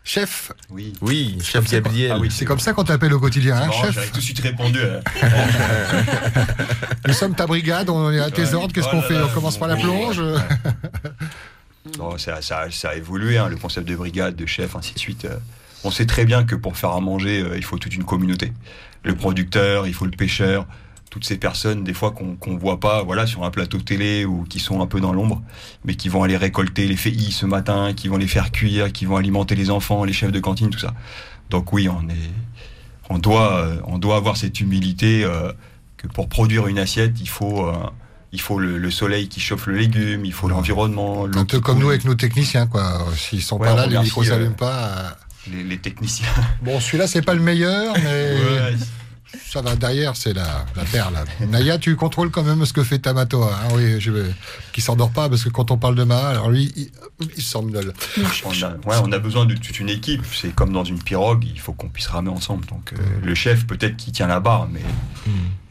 Chef 0.03 0.51
Oui, 0.69 0.93
oui 1.01 1.37
chef 1.41 1.69
Gabriel. 1.71 2.11
Ah 2.13 2.19
oui, 2.19 2.29
c'est 2.29 2.43
comme 2.43 2.59
ça 2.59 2.73
qu'on 2.73 2.83
t'appelle 2.83 3.13
au 3.13 3.19
quotidien, 3.19 3.55
hein, 3.55 3.71
chef 3.71 4.03
J'ai 4.03 4.11
tout 4.11 4.17
de 4.17 4.23
suite 4.23 4.39
répondu. 4.39 4.79
Hein. 4.81 4.99
Nous 7.07 7.13
sommes 7.13 7.35
ta 7.35 7.47
brigade, 7.47 7.89
on 7.89 8.11
est 8.11 8.19
à 8.19 8.29
tes 8.29 8.53
ordres, 8.53 8.73
qu'est-ce 8.73 8.89
qu'on 8.89 9.01
fait 9.01 9.21
On 9.21 9.29
commence 9.29 9.57
par 9.57 9.69
la 9.69 9.77
plonge 9.77 10.21
non, 11.97 12.17
ça, 12.17 12.39
a 12.39 12.95
évolué, 12.95 13.37
hein, 13.37 13.49
le 13.49 13.55
concept 13.55 13.87
de 13.87 13.95
brigade, 13.95 14.35
de 14.35 14.45
chef, 14.45 14.75
ainsi 14.75 14.93
de 14.93 14.99
suite. 14.99 15.25
Euh. 15.25 15.37
On 15.83 15.91
sait 15.91 16.05
très 16.05 16.25
bien 16.25 16.43
que 16.43 16.55
pour 16.55 16.77
faire 16.77 16.91
à 16.91 17.01
manger, 17.01 17.41
euh, 17.41 17.57
il 17.57 17.63
faut 17.63 17.77
toute 17.77 17.95
une 17.95 18.05
communauté. 18.05 18.53
Le 19.03 19.15
producteur, 19.15 19.85
il 19.85 19.93
faut 19.93 20.05
le 20.05 20.11
pêcheur, 20.11 20.65
toutes 21.13 21.25
ces 21.25 21.37
personnes, 21.37 21.83
des 21.83 21.93
fois 21.93 22.09
qu'on 22.09 22.51
ne 22.51 22.57
voit 22.57 22.79
pas, 22.79 23.03
voilà, 23.03 23.27
sur 23.27 23.43
un 23.43 23.51
plateau 23.51 23.77
télé 23.77 24.25
ou 24.25 24.45
qui 24.49 24.57
sont 24.57 24.81
un 24.81 24.87
peu 24.87 24.99
dans 24.99 25.13
l'ombre, 25.13 25.43
mais 25.85 25.93
qui 25.93 26.09
vont 26.09 26.23
aller 26.23 26.37
récolter 26.37 26.87
les 26.87 26.95
féis 26.95 27.31
ce 27.31 27.45
matin, 27.45 27.93
qui 27.95 28.07
vont 28.07 28.17
les 28.17 28.25
faire 28.25 28.51
cuire, 28.51 28.91
qui 28.91 29.05
vont 29.05 29.17
alimenter 29.17 29.53
les 29.53 29.69
enfants, 29.69 30.05
les 30.05 30.13
chefs 30.13 30.31
de 30.31 30.39
cantine, 30.39 30.71
tout 30.71 30.79
ça. 30.79 30.95
Donc 31.51 31.71
oui, 31.71 31.87
on 31.87 32.09
est, 32.09 32.31
on 33.11 33.19
doit, 33.19 33.57
euh, 33.57 33.77
on 33.85 33.99
doit 33.99 34.15
avoir 34.15 34.37
cette 34.37 34.59
humilité 34.59 35.23
euh, 35.23 35.53
que 35.97 36.07
pour 36.07 36.29
produire 36.29 36.65
une 36.65 36.79
assiette, 36.79 37.13
il 37.21 37.29
faut, 37.29 37.67
euh, 37.67 37.75
il 38.31 38.41
faut 38.41 38.57
le, 38.57 38.89
soleil 38.89 39.27
qui 39.27 39.39
chauffe 39.39 39.67
le 39.67 39.77
légume, 39.77 40.25
il 40.25 40.33
faut 40.33 40.47
l'environnement. 40.47 41.27
Un 41.31 41.45
peu 41.45 41.59
comme 41.59 41.77
nous 41.77 41.89
avec 41.89 42.05
nos 42.05 42.15
techniciens, 42.15 42.65
quoi. 42.65 43.05
S'ils 43.15 43.43
sont 43.43 43.59
pas 43.59 43.75
là, 43.75 43.85
les 43.85 43.99
micros 43.99 44.23
s'allument 44.23 44.55
pas. 44.55 45.15
Les, 45.51 45.77
techniciens. 45.77 46.25
Bon, 46.63 46.79
celui-là, 46.79 47.05
c'est 47.05 47.21
pas 47.21 47.35
le 47.35 47.41
meilleur, 47.41 47.93
mais. 48.03 48.73
ça 49.49 49.61
va 49.61 49.75
derrière, 49.75 50.15
c'est 50.15 50.33
la, 50.33 50.65
la 50.75 50.83
perle. 50.83 51.15
Naya, 51.49 51.77
tu 51.77 51.95
contrôles 51.95 52.29
quand 52.29 52.43
même 52.43 52.65
ce 52.65 52.73
que 52.73 52.83
fait 52.83 52.99
Tamato. 52.99 53.43
Hein 53.43 53.57
oui, 53.73 53.99
je, 53.99 54.11
qui 54.71 54.81
s'endort 54.81 55.11
pas 55.11 55.29
parce 55.29 55.43
que 55.43 55.49
quand 55.49 55.71
on 55.71 55.77
parle 55.77 55.95
de 55.95 56.03
Maha, 56.03 56.29
alors 56.29 56.49
lui, 56.49 56.71
il, 56.75 56.91
il 57.37 57.43
somnole. 57.43 57.93
On 58.45 58.51
a, 58.63 58.69
ouais, 58.71 58.97
on 59.03 59.11
a 59.11 59.19
besoin 59.19 59.45
de 59.45 59.55
toute 59.55 59.79
une 59.79 59.89
équipe. 59.89 60.23
C'est 60.33 60.53
comme 60.53 60.71
dans 60.71 60.83
une 60.83 61.01
pirogue, 61.01 61.45
il 61.45 61.59
faut 61.59 61.73
qu'on 61.73 61.89
puisse 61.89 62.07
ramer 62.07 62.29
ensemble. 62.29 62.65
Donc 62.67 62.93
euh, 62.93 62.97
le 63.23 63.35
chef, 63.35 63.65
peut-être 63.65 63.97
qui 63.97 64.11
tient 64.11 64.27
la 64.27 64.39
barre, 64.39 64.67
mais 64.71 64.81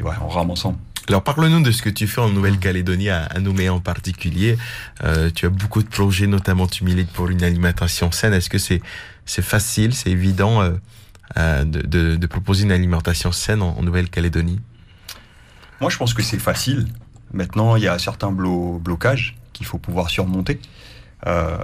ouais, 0.05 0.15
on 0.23 0.29
rame 0.29 0.51
ensemble. 0.51 0.79
Alors 1.09 1.25
parle-nous 1.25 1.62
de 1.62 1.73
ce 1.73 1.83
que 1.83 1.91
tu 1.91 2.07
fais 2.07 2.21
en 2.21 2.29
Nouvelle-Calédonie, 2.29 3.11
à, 3.11 3.25
à 3.25 3.41
Nouméa 3.41 3.75
en 3.75 3.81
particulier. 3.81 4.57
Euh, 5.03 5.31
tu 5.35 5.47
as 5.47 5.51
beaucoup 5.51 5.83
de 5.83 5.88
projets, 5.88 6.29
notamment 6.29 6.69
tu 6.69 6.85
milites 6.85 7.11
pour 7.11 7.29
une 7.29 7.43
alimentation 7.43 8.12
saine. 8.12 8.33
Est-ce 8.33 8.49
que 8.49 8.59
c'est 8.59 8.81
c'est 9.27 9.43
facile, 9.43 9.95
c'est 9.95 10.11
évident 10.11 10.62
euh, 10.62 10.71
de, 11.37 12.16
de, 12.16 12.27
proposer 12.27 12.64
une 12.64 12.73
alimentation 12.73 13.33
saine 13.33 13.62
en, 13.62 13.83
Nouvelle-Calédonie? 13.83 14.61
Moi, 15.81 15.90
je 15.90 15.97
pense 15.97 16.14
que 16.14 16.23
c'est 16.23 16.38
facile. 16.38 16.87
Maintenant, 17.33 17.77
il 17.77 17.83
y 17.83 17.88
a 17.88 17.99
certains 17.99 18.31
blo 18.31 18.79
blocages 18.79 19.37
qu'il 19.53 19.66
faut 19.66 19.79
pouvoir 19.79 20.11
surmonter. 20.11 20.61
Euh, 21.27 21.57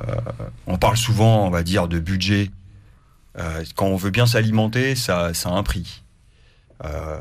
on 0.67 0.79
parle 0.79 0.97
souvent, 0.97 1.47
on 1.47 1.51
va 1.51 1.63
dire, 1.63 1.89
de 1.89 1.99
budget. 1.99 2.51
Euh, 3.39 3.65
quand 3.77 3.87
on 3.87 3.97
veut 3.97 4.11
bien 4.11 4.27
s'alimenter, 4.27 4.95
ça 4.95 5.31
a 5.45 5.49
un 5.51 5.63
prix. 5.63 6.03
Euh, 6.85 7.19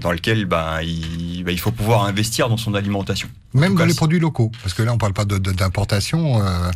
dans 0.00 0.10
lequel 0.10 0.46
ben, 0.46 0.80
il, 0.82 1.44
ben, 1.44 1.52
il, 1.52 1.60
faut 1.60 1.70
pouvoir 1.70 2.06
investir 2.06 2.48
dans 2.48 2.56
son 2.56 2.74
alimentation. 2.74 3.28
Même 3.54 3.74
dans 3.74 3.82
cas, 3.82 3.86
les 3.86 3.94
produits 3.94 4.18
locaux, 4.18 4.50
parce 4.62 4.74
que 4.74 4.82
là 4.82 4.92
on 4.92 4.98
parle 4.98 5.12
pas 5.12 5.24
d'importation. 5.24 6.42
Euh... 6.44 6.70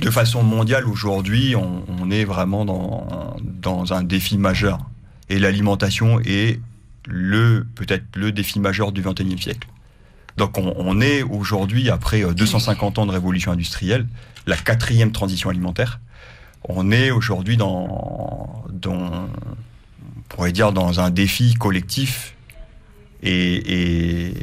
De 0.00 0.10
façon 0.10 0.42
mondiale, 0.42 0.84
aujourd'hui, 0.88 1.54
on, 1.54 1.84
on, 1.86 2.10
est 2.10 2.24
vraiment 2.24 2.64
dans, 2.64 3.36
dans 3.40 3.92
un 3.92 4.02
défi 4.02 4.36
majeur. 4.36 4.80
Et 5.28 5.38
l'alimentation 5.38 6.18
est 6.24 6.58
le 7.06 7.64
peut-être 7.76 8.04
le 8.16 8.32
défi 8.32 8.58
majeur 8.58 8.90
du 8.90 9.00
XXIe 9.00 9.40
siècle. 9.40 9.68
Donc 10.38 10.58
on, 10.58 10.74
on 10.76 11.00
est 11.00 11.22
aujourd'hui, 11.22 11.88
après 11.88 12.22
250 12.34 12.98
ans 12.98 13.06
de 13.06 13.12
révolution 13.12 13.52
industrielle, 13.52 14.08
la 14.48 14.56
quatrième 14.56 15.12
transition 15.12 15.50
alimentaire. 15.50 16.00
On 16.68 16.90
est 16.90 17.12
aujourd'hui 17.12 17.56
dans, 17.56 18.64
dans 18.72 19.28
pourrait 20.30 20.52
dire 20.52 20.72
dans 20.72 21.00
un 21.00 21.10
défi 21.10 21.54
collectif 21.54 22.34
et, 23.22 24.28
et 24.28 24.34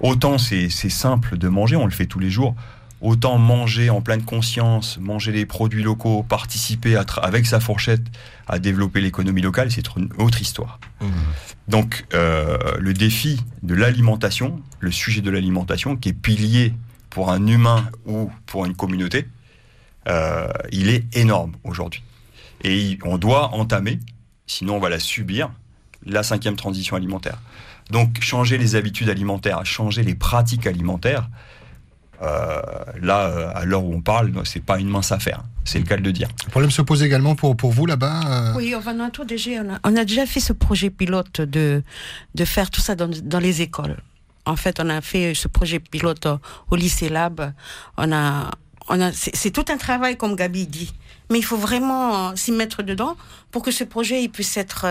autant 0.00 0.38
c'est 0.38 0.68
simple 0.70 1.38
de 1.38 1.48
manger, 1.48 1.76
on 1.76 1.84
le 1.84 1.92
fait 1.92 2.06
tous 2.06 2.18
les 2.18 2.30
jours, 2.30 2.56
autant 3.00 3.38
manger 3.38 3.90
en 3.90 4.00
pleine 4.00 4.22
conscience, 4.22 4.98
manger 4.98 5.30
les 5.30 5.46
produits 5.46 5.82
locaux, 5.82 6.24
participer 6.24 6.96
à 6.96 7.04
avec 7.22 7.46
sa 7.46 7.60
fourchette 7.60 8.02
à 8.48 8.58
développer 8.58 9.00
l'économie 9.00 9.42
locale, 9.42 9.70
c'est 9.70 9.86
une 9.96 10.08
autre 10.18 10.40
histoire. 10.40 10.80
Mmh. 11.00 11.06
Donc 11.68 12.06
euh, 12.14 12.58
le 12.78 12.94
défi 12.94 13.40
de 13.62 13.74
l'alimentation, 13.74 14.60
le 14.80 14.90
sujet 14.90 15.20
de 15.20 15.30
l'alimentation 15.30 15.96
qui 15.96 16.08
est 16.08 16.12
pilier 16.14 16.74
pour 17.10 17.30
un 17.30 17.46
humain 17.46 17.88
ou 18.06 18.30
pour 18.46 18.64
une 18.64 18.74
communauté, 18.74 19.28
euh, 20.08 20.48
il 20.72 20.88
est 20.88 21.04
énorme 21.16 21.52
aujourd'hui. 21.64 22.02
Et 22.64 22.98
on 23.04 23.18
doit 23.18 23.54
entamer 23.54 24.00
sinon 24.48 24.76
on 24.76 24.80
va 24.80 24.88
la 24.88 24.98
subir, 24.98 25.52
la 26.04 26.24
cinquième 26.24 26.56
transition 26.56 26.96
alimentaire. 26.96 27.38
Donc 27.90 28.20
changer 28.20 28.58
les 28.58 28.74
habitudes 28.74 29.08
alimentaires, 29.08 29.64
changer 29.64 30.02
les 30.02 30.16
pratiques 30.16 30.66
alimentaires, 30.66 31.28
euh, 32.20 32.60
là, 33.00 33.50
à 33.54 33.64
l'heure 33.64 33.84
où 33.84 33.94
on 33.94 34.00
parle, 34.00 34.32
c'est 34.44 34.64
pas 34.64 34.80
une 34.80 34.88
mince 34.88 35.12
affaire. 35.12 35.44
C'est 35.64 35.78
le 35.78 35.84
cas 35.84 35.96
de 35.96 36.02
le 36.02 36.12
dire. 36.12 36.28
Le 36.46 36.50
problème 36.50 36.70
se 36.70 36.82
pose 36.82 37.02
également 37.02 37.36
pour, 37.36 37.56
pour 37.56 37.70
vous 37.70 37.86
là-bas 37.86 38.20
euh... 38.26 38.54
Oui, 38.56 38.74
Vanuatu, 38.80 39.24
déjà, 39.24 39.50
on 39.62 39.74
a, 39.74 39.78
on 39.84 39.96
a, 39.96 40.04
déjà 40.04 40.26
fait 40.26 40.40
ce 40.40 40.52
projet 40.52 40.90
pilote 40.90 41.40
de, 41.40 41.82
de 42.34 42.44
faire 42.44 42.70
tout 42.70 42.80
ça 42.80 42.96
dans, 42.96 43.08
dans 43.22 43.38
les 43.38 43.62
écoles. 43.62 43.98
En 44.46 44.56
fait, 44.56 44.80
on 44.80 44.88
a 44.88 45.00
fait 45.00 45.34
ce 45.34 45.46
projet 45.46 45.78
pilote 45.78 46.26
au 46.70 46.76
lycée 46.76 47.08
Lab. 47.08 47.52
On 47.96 48.10
a, 48.10 48.50
on 48.88 49.00
a, 49.00 49.12
c'est 49.12 49.50
tout 49.50 49.66
un 49.68 49.76
travail, 49.76 50.16
comme 50.16 50.34
Gabi 50.34 50.66
dit 50.66 50.92
mais 51.30 51.38
il 51.38 51.44
faut 51.44 51.56
vraiment 51.56 52.34
s'y 52.36 52.52
mettre 52.52 52.82
dedans 52.82 53.16
pour 53.50 53.62
que 53.62 53.70
ce 53.70 53.84
projet 53.84 54.22
il 54.22 54.28
puisse 54.28 54.56
être 54.56 54.86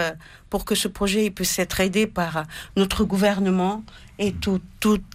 pour 0.50 0.65
que 0.65 0.76
ce 0.76 0.88
projet 0.88 1.26
il 1.26 1.32
puisse 1.32 1.60
être 1.60 1.80
aidé 1.80 2.08
par 2.08 2.43
notre 2.76 3.04
gouvernement 3.04 3.84
et 4.19 4.34
tous 4.34 4.62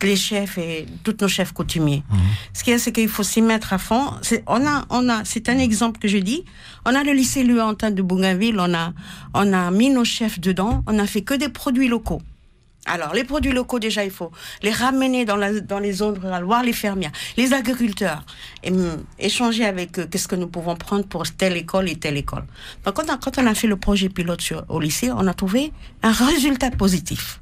les 0.03 0.17
chefs 0.17 0.59
et 0.59 0.87
tous 1.03 1.17
nos 1.21 1.29
chefs 1.29 1.53
coutumiers. 1.53 2.05
Mmh. 2.09 2.17
Ce 2.53 2.63
qu'il 2.63 2.73
y 2.73 2.77
a, 2.77 2.79
c'est 2.79 2.93
qu'il 2.93 3.09
faut 3.09 3.23
s'y 3.23 3.43
mettre 3.43 3.73
à 3.73 3.79
fond. 3.79 4.13
On 4.47 4.67
a, 4.67 4.85
on 4.91 5.09
a, 5.09 5.25
c'est 5.25 5.49
un 5.49 5.59
exemple 5.59 5.99
que 5.99 6.09
je 6.09 6.19
dis. 6.19 6.45
On 6.85 6.95
a 6.95 7.03
le 7.03 7.13
lycée 7.13 7.43
Luantin 7.43 7.91
de 7.91 8.03
Bougainville, 8.03 8.59
on 8.61 8.73
a, 8.75 8.93
on 9.35 9.53
a 9.53 9.71
mis 9.71 9.91
nos 9.91 10.05
chefs 10.05 10.39
dedans. 10.39 10.85
On 10.87 10.99
a 10.99 11.07
fait 11.07 11.23
que 11.23 11.35
des 11.35 11.49
produits 11.49 11.89
locaux. 11.89 12.23
Alors, 12.85 13.15
les 13.15 13.23
produits 13.23 13.53
locaux, 13.53 13.79
déjà, 13.79 14.05
il 14.05 14.11
faut 14.11 14.33
les 14.63 14.73
ramener 14.73 15.25
dans, 15.25 15.37
la, 15.37 15.61
dans 15.61 15.79
les 15.79 15.93
zones 15.93 16.19
rurales, 16.19 16.43
voir 16.43 16.65
les 16.65 16.73
fermiers, 16.73 17.13
les 17.37 17.53
agriculteurs, 17.53 18.27
et 18.65 18.73
échanger 19.21 19.65
avec 19.65 20.01
eux 20.01 20.07
qu'est-ce 20.07 20.27
que 20.27 20.35
nous 20.35 20.49
pouvons 20.49 20.75
prendre 20.75 21.07
pour 21.07 21.23
telle 21.31 21.57
école 21.57 21.89
et 21.89 21.95
telle 21.97 22.17
école? 22.17 22.45
Donc, 22.85 22.95
quand 22.95 23.09
on, 23.09 23.17
quand 23.19 23.39
on 23.39 23.47
a 23.47 23.55
fait 23.55 23.69
le 23.69 23.77
projet 23.77 24.09
pilote 24.09 24.41
sur, 24.41 24.65
au 24.69 24.81
lycée, 24.81 25.13
on 25.13 25.27
a 25.29 25.35
trouvé 25.35 25.73
un 26.03 26.11
résultat 26.11 26.71
positif. 26.73 27.41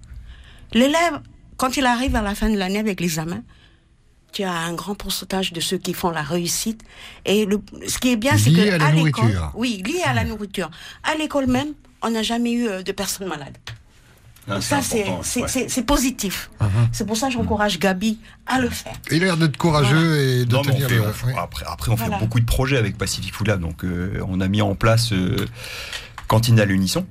L'élève, 0.75 1.21
quand 1.57 1.77
il 1.79 1.87
arrive 1.87 2.17
à 2.17 2.23
la 2.23 2.35
fin 2.35 2.51
de 2.51 2.59
l'année 2.59 2.79
avec 2.79 3.01
l'examen, 3.01 3.43
tu 4.33 4.43
as 4.43 4.53
un 4.53 4.75
grand 4.75 4.95
pourcentage 4.95 5.53
de 5.55 5.61
ceux 5.61 5.79
qui 5.79 5.95
font 5.95 6.11
la 6.11 6.23
réussite. 6.23 6.83
Et 7.25 7.47
le, 7.47 7.61
ce 7.89 7.99
qui 7.99 8.13
est 8.13 8.17
bien, 8.17 8.37
c'est 8.37 8.53
que 8.53 8.79
à, 8.79 8.87
à 8.87 8.93
l'école, 8.93 9.41
oui, 9.55 9.83
lié 9.85 10.03
à 10.05 10.13
la 10.13 10.25
nourriture. 10.25 10.71
À 11.03 11.15
l'école 11.15 11.47
même, 11.47 11.73
on 12.03 12.11
n'a 12.11 12.23
jamais 12.23 12.53
eu 12.53 12.85
de 12.85 12.93
personnes 12.93 13.27
malades. 13.27 13.57
Ah, 14.49 14.61
ça, 14.61 14.81
c'est 14.83 15.05
ouais. 15.09 15.83
positif. 15.85 16.51
Uh 16.61 16.65
-huh. 16.65 16.69
C'est 16.93 17.07
pour 17.07 17.17
ça 17.17 17.27
que 17.29 17.35
j'encourage 17.35 17.79
Gabi 17.79 18.19
à 18.47 18.59
le 18.61 18.71
faire. 18.71 18.95
Il 19.11 19.23
a 19.23 19.27
l'air 19.27 19.37
d'être 19.37 19.57
courageux 19.57 19.97
voilà. 19.97 20.23
et 20.23 20.45
de 20.45 20.55
non, 20.55 20.63
tenir 20.63 20.89
fait, 20.89 20.97
le... 20.97 21.13
fait, 21.13 21.35
après, 21.37 21.65
après, 21.67 21.93
on 21.93 21.95
voilà. 21.95 22.15
fait 22.17 22.25
beaucoup 22.25 22.41
de 22.41 22.47
projets 22.47 22.79
avec 22.79 22.97
Pacific 22.97 23.33
Food 23.35 23.49
Lab. 23.49 23.61
Donc, 23.61 23.85
euh, 23.85 24.23
on 24.29 24.41
a 24.41 24.49
mis 24.49 24.63
en 24.63 24.75
place 24.75 25.13
euh, 25.13 25.47
cantine 26.27 26.59
à 26.61 26.65
l'unisson. 26.65 27.07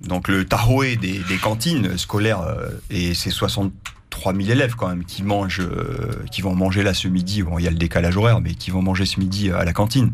Donc, 0.00 0.28
le 0.28 0.44
tahoe 0.44 0.96
des, 1.00 1.18
des 1.28 1.38
cantines 1.40 1.96
scolaires, 1.96 2.42
euh, 2.42 2.68
et 2.90 3.14
c'est 3.14 3.30
63 3.30 4.34
000 4.34 4.48
élèves 4.50 4.74
quand 4.74 4.88
même 4.88 5.04
qui 5.04 5.22
mangent, 5.22 5.60
euh, 5.60 6.24
qui 6.30 6.42
vont 6.42 6.54
manger 6.54 6.82
là 6.82 6.94
ce 6.94 7.08
midi. 7.08 7.42
Bon, 7.42 7.58
il 7.58 7.64
y 7.64 7.68
a 7.68 7.70
le 7.70 7.76
décalage 7.76 8.16
horaire, 8.16 8.40
mais 8.40 8.54
qui 8.54 8.70
vont 8.70 8.82
manger 8.82 9.06
ce 9.06 9.20
midi 9.20 9.50
à 9.50 9.64
la 9.64 9.72
cantine. 9.72 10.12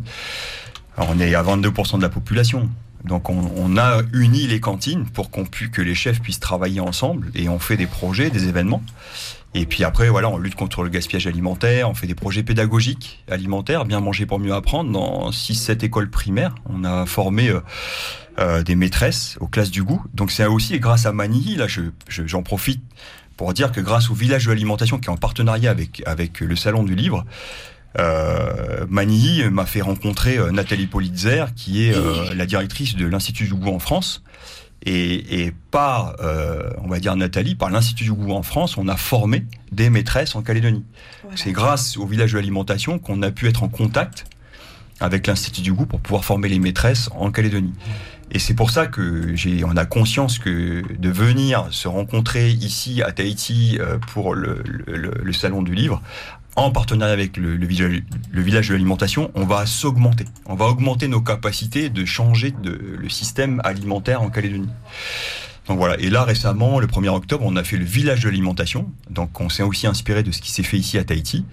Alors, 0.97 1.11
on 1.15 1.19
est 1.21 1.35
à 1.35 1.43
22% 1.43 1.97
de 1.99 2.03
la 2.03 2.09
population. 2.09 2.69
Donc 3.05 3.31
on, 3.31 3.51
on, 3.57 3.77
a 3.77 4.03
uni 4.13 4.47
les 4.47 4.61
cantines 4.61 5.07
pour 5.07 5.31
qu'on 5.31 5.45
puisse 5.45 5.71
que 5.71 5.83
les 5.83 5.95
chefs 5.95 6.21
puissent 6.21 6.41
travailler 6.41 6.81
ensemble 6.81 7.31
et 7.35 7.49
on 7.49 7.59
fait 7.59 7.77
des 7.77 7.87
projets, 7.87 8.31
des 8.31 8.49
événements. 8.49 8.83
Et 9.55 9.67
puis 9.67 9.83
après 9.83 10.09
voilà, 10.09 10.29
on 10.29 10.39
lutte 10.39 10.55
contre 10.55 10.83
le 10.83 10.91
gaspillage 10.91 11.27
alimentaire, 11.27 11.91
on 11.91 11.95
fait 11.95 12.07
des 12.07 12.15
projets 12.15 12.43
pédagogiques 12.43 13.25
alimentaires, 13.29 13.85
bien 13.85 14.01
manger 14.01 14.25
pour 14.27 14.39
mieux 14.39 14.55
apprendre 14.55 14.93
dans 14.93 15.33
6 15.33 15.55
7 15.55 15.83
écoles 15.83 16.09
primaires. 16.09 16.55
On 16.67 16.85
a 16.85 17.05
formé 17.05 17.49
euh, 17.49 17.61
euh, 18.39 18.63
des 18.63 18.77
maîtresses 18.77 19.37
aux 19.41 19.49
classes 19.49 19.73
du 19.73 19.83
goût. 19.83 20.05
Donc 20.15 20.31
c'est 20.31 20.47
aussi 20.47 20.79
grâce 20.79 21.05
à 21.05 21.13
Manille 21.13 21.57
là 21.57 21.67
je 21.67 21.83
j'en 22.09 22.27
je, 22.27 22.37
profite 22.45 22.81
pour 23.37 23.53
dire 23.53 23.73
que 23.73 23.81
grâce 23.81 24.11
au 24.11 24.15
village 24.15 24.45
de 24.45 24.51
l'alimentation 24.51 24.99
qui 24.99 25.07
est 25.07 25.13
en 25.13 25.17
partenariat 25.17 25.71
avec 25.71 26.03
avec 26.07 26.41
le 26.41 26.55
salon 26.55 26.85
du 26.85 26.95
livre 26.95 27.25
euh, 27.99 28.87
Manilly 28.89 29.49
m'a 29.51 29.67
fait 29.67 29.81
rencontrer 29.81 30.39
euh, 30.39 30.53
Nathalie 30.53 30.87
Politzer, 30.87 31.47
qui 31.57 31.87
est 31.87 31.95
euh, 31.95 32.35
la 32.35 32.47
directrice 32.47 32.95
de 32.97 33.07
l'Institut 33.07 33.45
du 33.45 33.55
goût 33.55 33.71
en 33.71 33.79
France. 33.79 34.23
Et, 34.87 35.45
et 35.45 35.53
par, 35.71 36.15
euh, 36.21 36.71
on 36.83 36.89
va 36.89 37.01
dire 37.01 37.15
Nathalie, 37.15 37.55
par 37.55 37.69
l'Institut 37.69 38.05
du 38.05 38.13
goût 38.13 38.33
en 38.33 38.43
France, 38.43 38.79
on 38.79 38.89
a 38.89 38.97
formé 38.97 39.45
des 39.73 39.91
maîtresses 39.91 40.35
en 40.37 40.43
Calédonie. 40.43 40.85
Voilà. 41.23 41.37
C'est 41.37 41.53
grâce 41.53 41.97
au 41.99 42.07
village 42.07 42.33
de 42.33 42.39
l'alimentation 42.39 42.99
qu'on 42.99 43.21
a 43.23 43.31
pu 43.31 43.47
être 43.49 43.63
en 43.63 43.69
contact 43.69 44.25
avec 45.01 45.27
l'Institut 45.27 45.63
du 45.63 45.73
goût 45.73 45.87
pour 45.87 46.01
pouvoir 46.01 46.25
former 46.25 46.49
les 46.49 46.59
maîtresses 46.59 47.11
en 47.15 47.31
Calédonie. 47.31 47.75
Et 48.33 48.39
c'est 48.39 48.55
pour 48.55 48.71
ça 48.71 48.87
que 48.87 49.35
j'ai, 49.35 49.65
on 49.65 49.77
a 49.77 49.85
conscience 49.85 50.39
que 50.39 50.83
de 50.97 51.09
venir 51.11 51.67
se 51.71 51.89
rencontrer 51.89 52.51
ici 52.51 53.03
à 53.03 53.11
Tahiti 53.11 53.79
pour 54.13 54.35
le, 54.35 54.63
le, 54.87 55.11
le, 55.21 55.33
salon 55.33 55.63
du 55.63 55.75
livre, 55.75 56.01
en 56.57 56.71
partenariat 56.71 57.13
avec 57.13 57.37
le, 57.37 57.55
village, 57.65 58.69
de 58.69 58.73
l'alimentation, 58.73 59.31
on 59.35 59.45
va 59.45 59.67
s'augmenter. 59.67 60.25
On 60.47 60.55
va 60.55 60.67
augmenter 60.67 61.09
nos 61.09 61.21
capacités 61.21 61.89
de 61.89 62.05
changer 62.05 62.55
le 62.63 63.09
système 63.09 63.61
alimentaire 63.65 64.23
en 64.23 64.31
Calédonie. 64.31 64.69
Donc 65.71 65.79
voilà. 65.79 65.99
Et 66.01 66.11
là, 66.11 66.25
récemment, 66.25 66.81
le 66.81 66.89
1er 66.89 67.11
octobre, 67.11 67.45
on 67.47 67.55
a 67.55 67.63
fait 67.63 67.77
le 67.77 67.85
village 67.85 68.25
de 68.25 68.29
l'alimentation. 68.29 68.91
Donc 69.09 69.41
on 69.41 69.49
s'est 69.49 69.63
aussi 69.63 69.87
inspiré 69.87 70.25
de 70.25 70.33
ce 70.33 70.41
qui 70.41 70.51
s'est 70.51 70.65
fait 70.65 70.77
ici 70.77 70.99
à 70.99 71.05
Tahiti. 71.05 71.45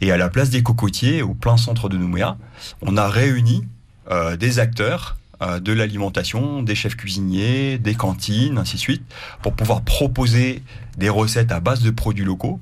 Et 0.00 0.10
à 0.10 0.16
la 0.16 0.28
place 0.28 0.50
des 0.50 0.64
cocotiers, 0.64 1.22
au 1.22 1.34
plein 1.34 1.56
centre 1.56 1.88
de 1.88 1.96
Nouméa, 1.96 2.36
on 2.82 2.96
a 2.96 3.08
réuni 3.08 3.64
euh, 4.10 4.36
des 4.36 4.58
acteurs 4.58 5.18
euh, 5.42 5.60
de 5.60 5.72
l'alimentation, 5.72 6.62
des 6.62 6.74
chefs 6.74 6.96
cuisiniers, 6.96 7.78
des 7.78 7.94
cantines, 7.94 8.58
ainsi 8.58 8.74
de 8.74 8.80
suite, 8.80 9.02
pour 9.40 9.52
pouvoir 9.52 9.82
proposer 9.82 10.62
des 10.98 11.08
recettes 11.08 11.52
à 11.52 11.60
base 11.60 11.82
de 11.82 11.90
produits 11.90 12.24
locaux 12.24 12.58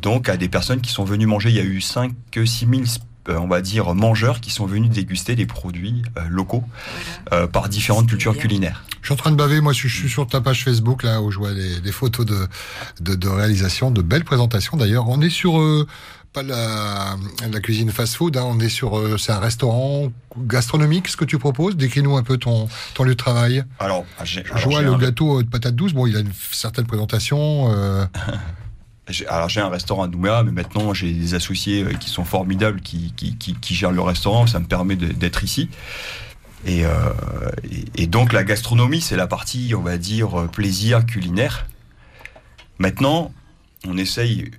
donc 0.00 0.28
à 0.28 0.36
des 0.36 0.48
personnes 0.48 0.80
qui 0.80 0.92
sont 0.92 1.04
venues 1.04 1.26
manger. 1.26 1.50
Il 1.50 1.56
y 1.56 1.60
a 1.60 1.64
eu 1.64 1.80
5 1.80 2.12
6 2.34 2.66
000 2.68 2.82
on 3.28 3.46
va 3.46 3.60
dire, 3.60 3.94
mangeurs 3.94 4.40
qui 4.40 4.50
sont 4.50 4.66
venus 4.66 4.90
déguster 4.90 5.36
des 5.36 5.46
produits 5.46 6.02
locaux 6.28 6.64
par 7.52 7.68
différentes 7.68 8.08
cultures 8.08 8.36
culinaires. 8.36 8.82
Je 9.02 9.06
suis 9.06 9.12
en 9.12 9.16
train 9.16 9.30
de 9.30 9.36
baver, 9.36 9.60
moi 9.60 9.72
je 9.72 9.86
suis 9.86 10.08
sur 10.08 10.26
ta 10.26 10.40
page 10.40 10.64
Facebook 10.64 11.04
là 11.04 11.22
où 11.22 11.30
je 11.30 11.38
vois 11.38 11.52
des, 11.52 11.92
photos 11.92 12.26
de, 12.26 12.48
de, 12.98 13.28
réalisation, 13.28 13.92
de 13.92 14.02
belles 14.02 14.24
présentations 14.24 14.76
d'ailleurs. 14.76 15.08
On 15.08 15.20
est 15.20 15.30
sur 15.30 15.60
pas 16.32 16.42
la, 16.42 17.16
la 17.50 17.60
cuisine 17.60 17.90
fast-food, 17.90 18.36
hein. 18.36 18.44
on 18.46 18.60
est 18.60 18.68
sur, 18.68 18.98
euh, 18.98 19.18
c'est 19.18 19.32
un 19.32 19.40
restaurant 19.40 20.12
gastronomique, 20.38 21.08
ce 21.08 21.16
que 21.16 21.24
tu 21.24 21.38
proposes? 21.38 21.76
Décris-nous 21.76 22.16
un 22.16 22.22
peu 22.22 22.36
ton, 22.36 22.68
ton 22.94 23.02
lieu 23.04 23.12
de 23.12 23.16
travail. 23.16 23.64
Alors, 23.80 24.04
je 24.22 24.40
vois 24.68 24.82
le 24.82 24.94
gâteau 24.96 25.42
de 25.42 25.48
patate 25.48 25.74
douce. 25.74 25.92
Bon, 25.92 26.06
il 26.06 26.16
a 26.16 26.20
une 26.20 26.32
certaine 26.52 26.86
présentation. 26.86 27.72
Euh... 27.72 28.06
alors 29.28 29.48
j'ai 29.48 29.60
un 29.60 29.68
restaurant 29.68 30.04
à 30.04 30.08
Nouméa, 30.08 30.42
mais 30.42 30.52
maintenant 30.52 30.94
j'ai 30.94 31.12
des 31.12 31.34
associés 31.34 31.82
euh, 31.82 31.92
qui 31.94 32.10
sont 32.10 32.24
formidables, 32.24 32.80
qui, 32.80 33.12
qui, 33.16 33.36
qui, 33.36 33.74
gèrent 33.74 33.92
le 33.92 34.02
restaurant. 34.02 34.46
Ça 34.46 34.60
me 34.60 34.66
permet 34.66 34.96
d'être 34.96 35.44
ici. 35.44 35.68
Et, 36.66 36.84
euh, 36.84 36.90
et, 37.70 38.02
et, 38.02 38.06
donc 38.06 38.32
la 38.32 38.44
gastronomie, 38.44 39.00
c'est 39.00 39.16
la 39.16 39.26
partie, 39.26 39.72
on 39.74 39.80
va 39.80 39.96
dire, 39.96 40.48
plaisir 40.50 41.06
culinaire. 41.06 41.66
Maintenant, 42.78 43.32
on 43.86 43.96
essaye 43.96 44.50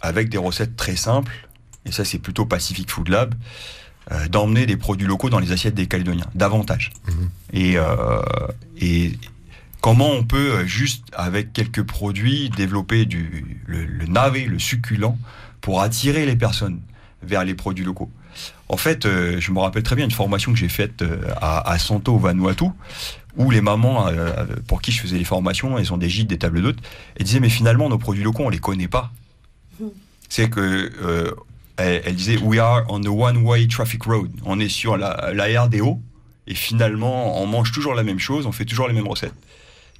avec 0.00 0.28
des 0.28 0.38
recettes 0.38 0.76
très 0.76 0.96
simples, 0.96 1.48
et 1.84 1.92
ça 1.92 2.04
c'est 2.04 2.18
plutôt 2.18 2.46
Pacific 2.46 2.90
Food 2.90 3.08
Lab, 3.08 3.34
euh, 4.12 4.28
d'emmener 4.28 4.66
des 4.66 4.76
produits 4.76 5.06
locaux 5.06 5.30
dans 5.30 5.38
les 5.38 5.52
assiettes 5.52 5.74
des 5.74 5.86
Calédoniens, 5.86 6.26
davantage. 6.34 6.90
Mhm. 7.06 7.30
Et, 7.52 7.74
euh, 7.76 8.22
et 8.78 9.12
comment 9.80 10.10
on 10.10 10.24
peut 10.24 10.52
euh, 10.52 10.66
juste 10.66 11.04
avec 11.12 11.52
quelques 11.52 11.82
produits 11.82 12.50
développer 12.50 13.06
le, 13.66 14.06
navet, 14.06 14.44
le 14.44 14.58
succulent, 14.58 15.16
pour 15.60 15.80
attirer 15.82 16.26
les 16.26 16.36
personnes 16.36 16.80
vers 17.22 17.44
les 17.44 17.54
produits 17.54 17.84
locaux? 17.84 18.10
En 18.68 18.76
fait, 18.76 19.04
je 19.04 19.50
me 19.50 19.58
rappelle 19.58 19.82
très 19.82 19.96
bien 19.96 20.04
une 20.04 20.12
formation 20.12 20.52
que 20.52 20.58
j'ai 20.58 20.68
faite 20.68 21.02
à, 21.40 21.68
à, 21.68 21.78
Santo, 21.78 22.16
Vanuatu, 22.18 22.66
où 23.36 23.50
les 23.50 23.60
mamans 23.60 24.06
pour 24.68 24.80
qui 24.80 24.92
je 24.92 25.00
faisais 25.00 25.18
les 25.18 25.24
formations, 25.24 25.76
elles 25.76 25.92
ont 25.92 25.96
des 25.96 26.08
gîtes, 26.08 26.28
des 26.28 26.38
tables 26.38 26.62
d'hôtes, 26.62 26.78
et 27.16 27.24
disaient 27.24 27.40
mais 27.40 27.48
finalement 27.48 27.88
nos 27.88 27.98
produits 27.98 28.22
locaux 28.22 28.44
on 28.44 28.48
les 28.48 28.60
connaît 28.60 28.86
pas 28.86 29.12
c'est 30.30 30.48
que 30.48 30.90
euh, 31.02 31.34
elle, 31.76 32.14
disait 32.14 32.38
We 32.38 32.58
are 32.58 32.84
on 32.88 33.00
the 33.00 33.08
one-way 33.08 33.66
traffic 33.68 34.04
road. 34.04 34.30
On 34.46 34.58
est 34.60 34.68
sur 34.68 34.96
la, 34.96 35.32
la 35.34 35.62
RDO 35.64 36.00
et 36.46 36.54
finalement 36.54 37.42
on 37.42 37.46
mange 37.46 37.72
toujours 37.72 37.94
la 37.94 38.02
même 38.02 38.18
chose, 38.18 38.46
on 38.46 38.52
fait 38.52 38.64
toujours 38.64 38.88
les 38.88 38.94
mêmes 38.94 39.08
recettes 39.08 39.34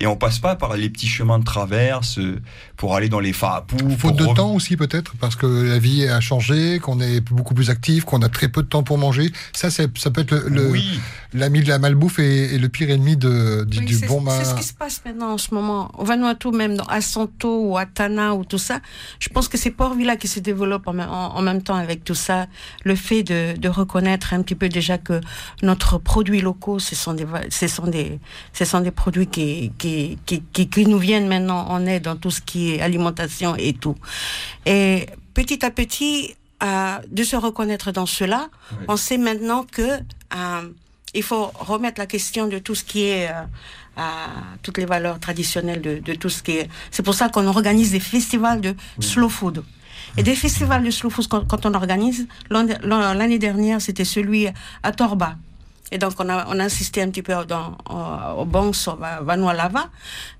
et 0.01 0.07
on 0.07 0.17
passe 0.17 0.39
pas 0.39 0.57
par 0.57 0.77
les 0.77 0.89
petits 0.89 1.07
chemins 1.07 1.39
de 1.39 1.45
traverse 1.45 2.19
euh, 2.19 2.41
pour 2.77 2.97
aller 2.97 3.11
dans 3.11 3.21
les 3.21 3.35
farapous. 3.35 3.77
Faute 3.99 4.17
de 4.17 4.25
temps 4.35 4.55
aussi 4.55 4.79
peut-être 4.79 5.15
parce 5.21 5.37
que 5.37 5.47
la 5.47 5.79
vie 5.79 6.07
a 6.09 6.21
changé, 6.21 6.79
qu'on 6.79 7.01
est 7.01 7.21
beaucoup 7.21 7.53
plus 7.53 7.69
actif, 7.69 8.05
qu'on 8.05 8.23
a 8.23 8.31
très 8.31 8.49
peu 8.49 8.63
de 8.63 8.67
temps 8.67 8.83
pour 8.83 8.97
manger. 8.97 9.31
Ça, 9.53 9.69
ça 9.71 9.87
peut 9.89 10.23
être 10.23 10.35
le, 10.49 10.73
l'ami 11.35 11.63
de 11.63 11.69
la 11.69 11.79
malbouffe 11.79 12.19
et, 12.19 12.57
le 12.57 12.69
pire 12.71 12.89
ennemi 12.89 13.19
de, 13.19 13.65
du, 13.65 13.81
oui, 13.81 14.01
bon 14.09 14.25
C'est 14.31 14.45
ce 14.45 14.55
qui 14.55 14.65
se 14.65 14.73
passe 14.73 15.03
maintenant 15.05 15.33
en 15.35 15.39
ce 15.39 15.55
moment. 15.55 15.91
Au 15.99 16.05
Vanuatu, 16.05 16.51
même 16.51 16.77
dans, 16.77 16.85
à 16.85 17.03
Santo 17.03 17.67
ou 17.67 17.77
à 17.77 17.85
Tana 17.85 18.35
ou 18.35 18.47
tout 18.47 18.59
ça, 18.59 18.81
je 19.19 19.29
pense 19.29 19.49
que 19.49 19.59
c'est 19.59 19.71
Port-Villa 19.71 20.17
qui 20.17 20.29
se 20.29 20.41
développe 20.41 20.89
en, 20.89 20.99
en, 20.99 21.43
même 21.43 21.63
temps 21.63 21.77
avec 21.77 22.05
tout 22.05 22.15
ça. 22.15 22.47
Le 22.85 22.95
fait 22.95 23.23
de, 23.23 23.55
de, 23.59 23.69
reconnaître 23.69 24.33
un 24.33 24.41
petit 24.41 24.55
peu 24.55 24.71
déjà 24.71 24.97
que 24.97 25.21
notre 25.63 25.99
produits 25.99 26.41
locaux, 26.41 26.79
ce 26.79 26.95
sont 26.95 27.13
des, 27.13 27.27
ce 27.51 27.69
sont 27.69 27.87
des, 27.87 28.19
ce 28.55 28.65
sont 28.65 28.81
des 28.81 28.91
produits 28.91 29.27
qui, 29.27 29.73
qui 29.77 29.90
qui, 30.27 30.43
qui, 30.43 30.87
nous 30.87 30.99
viennent 30.99 31.29
maintenant 31.29 31.67
en 31.69 31.87
aide 31.87 32.05
dans 32.05 32.17
tout 32.17 32.31
ce 32.31 32.41
qui 32.41 32.75
est 32.75 32.81
alimentation 32.81 33.55
et 33.57 33.73
tout. 33.73 33.97
Et 34.67 35.07
petit 35.35 35.65
à 35.65 35.71
petit, 35.71 36.35
euh, 36.63 36.99
de 37.11 37.23
se 37.23 37.37
reconnaître 37.37 37.91
dans 37.91 38.07
cela, 38.07 38.49
on 38.87 38.97
sait 38.97 39.17
maintenant 39.17 39.65
que 39.65 39.83
euh, 39.83 40.69
il 41.15 41.23
faut 41.23 41.47
remettre 41.59 41.99
la 41.99 42.07
question 42.07 42.49
de 42.49 42.59
tout 42.59 42.75
ce 42.75 42.85
qui 42.85 43.05
est 43.05 43.31
euh, 43.31 44.03
toutes 44.63 44.79
les 44.79 44.85
valeurs 44.85 45.19
traditionnelles 45.19 45.81
de, 45.81 45.99
de, 45.99 46.15
tout 46.15 46.29
ce 46.29 46.43
qui 46.43 46.53
est. 46.59 46.69
C'est 46.91 47.03
pour 47.03 47.15
ça 47.15 47.29
qu'on 47.29 47.47
organise 47.47 47.93
des 47.93 48.01
festivals 48.01 48.61
de 48.61 48.75
slow 49.01 49.29
food. 49.29 49.65
Et 50.17 50.23
des 50.23 50.35
festivals 50.35 50.85
de 50.85 50.91
slow 50.91 51.11
food 51.11 51.29
quand, 51.29 51.47
quand 51.47 51.67
on 51.67 51.75
organise. 51.75 52.27
L'année 52.51 53.39
dernière, 53.39 53.81
c'était 53.81 54.05
celui 54.05 54.47
à 54.83 54.93
Torba, 54.93 55.37
et 55.91 55.99
donc, 55.99 56.15
on 56.19 56.29
a, 56.29 56.47
on 56.49 56.59
a 56.59 56.65
insisté 56.65 57.03
un 57.03 57.11
petit 57.11 57.23
peu 57.23 57.35
dans, 57.47 57.77
au, 57.89 58.43
au 58.43 58.45
Banque 58.45 58.75
Vanualava. 59.23 59.89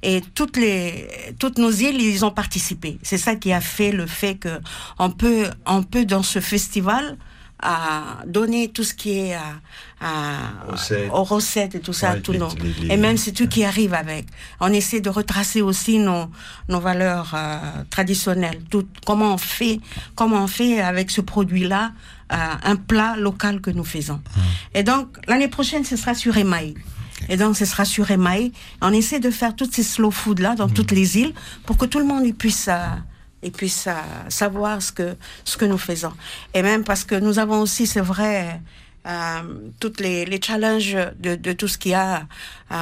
Et 0.03 0.21
toutes 0.35 0.57
les, 0.57 1.09
toutes 1.39 1.59
nos 1.59 1.71
îles, 1.71 2.01
ils 2.01 2.25
ont 2.25 2.31
participé. 2.31 2.99
C'est 3.03 3.19
ça 3.19 3.35
qui 3.37 3.53
a 3.53 3.61
fait 3.61 3.93
le 3.93 4.07
fait 4.07 4.37
que 4.37 4.61
on 4.99 5.11
peut, 5.11 5.49
on 5.67 5.83
peut 5.83 6.05
dans 6.05 6.23
ce 6.23 6.41
festival, 6.41 7.17
à 7.63 8.19
donner 8.27 8.69
tout 8.69 8.85
ce 8.85 8.95
qui 8.95 9.19
est 9.19 9.35
à, 9.35 9.61
à 10.01 11.13
aux 11.13 11.25
recettes 11.25 11.75
et 11.75 11.81
tout 11.81 11.93
ça, 11.93 12.17
tout 12.17 12.33
nos, 12.33 12.49
et 12.89 12.97
même 12.97 13.17
c'est 13.17 13.33
tout 13.33 13.49
qui 13.49 13.65
arrive 13.65 13.95
avec. 13.95 14.27
On 14.61 14.73
essaie 14.73 15.01
de 15.01 15.11
retracer 15.11 15.61
aussi 15.63 15.99
nos, 15.99 16.31
nos 16.69 16.81
valeurs 16.81 17.33
euh, 17.35 17.59
traditionnelles, 17.91 18.61
tout, 18.71 18.87
comment 19.05 19.35
on 19.35 19.39
fait, 19.39 19.81
comment 20.15 20.45
on 20.45 20.47
fait 20.47 20.81
avec 20.81 21.11
ce 21.11 21.21
produit-là 21.21 21.93
euh, 22.33 22.37
un 22.63 22.77
plat 22.77 23.17
local 23.17 23.61
que 23.61 23.71
nous 23.71 23.85
faisons. 23.85 24.17
Mmh. 24.17 24.41
Et 24.75 24.83
donc 24.83 25.17
l'année 25.29 25.49
prochaine, 25.49 25.85
ce 25.85 25.97
sera 25.97 26.15
sur 26.15 26.37
Email. 26.37 26.75
Et 27.29 27.37
donc, 27.37 27.55
ce 27.57 27.67
sera 27.67 27.85
sur 27.85 28.11
Email. 28.11 28.51
On 28.81 28.93
essaie 28.93 29.21
de 29.21 29.31
faire 29.31 29.55
toutes 29.55 29.75
ces 29.75 29.83
slow 29.83 30.11
food 30.11 30.39
là 30.39 30.55
dans 30.55 30.69
mmh. 30.69 30.73
toutes 30.73 30.91
les 30.93 31.19
îles 31.19 31.35
pour 31.67 31.77
que 31.77 31.85
tout 31.85 31.99
le 31.99 32.07
monde 32.07 32.25
y 32.25 32.33
puisse 32.33 32.69
euh, 32.69 32.87
et 33.43 33.51
puisse 33.51 33.89
savoir 34.29 34.83
ce 34.83 34.93
que, 34.93 35.17
ce 35.45 35.57
que 35.57 35.65
nous 35.65 35.79
faisons. 35.79 36.13
Et 36.55 36.63
même 36.63 36.85
parce 36.85 37.05
que 37.05 37.15
nous 37.15 37.39
avons 37.39 37.61
aussi, 37.61 37.87
c'est 37.87 38.01
vrai, 38.01 38.61
euh, 39.07 39.41
toutes 39.81 39.99
les, 40.01 40.27
les 40.27 40.41
challenges 40.43 40.95
de, 41.19 41.35
de 41.35 41.53
tout 41.55 41.69
ce 41.69 41.79
qu'il 41.79 41.93
y 41.93 41.95
a 41.95 42.27
euh, 42.71 42.77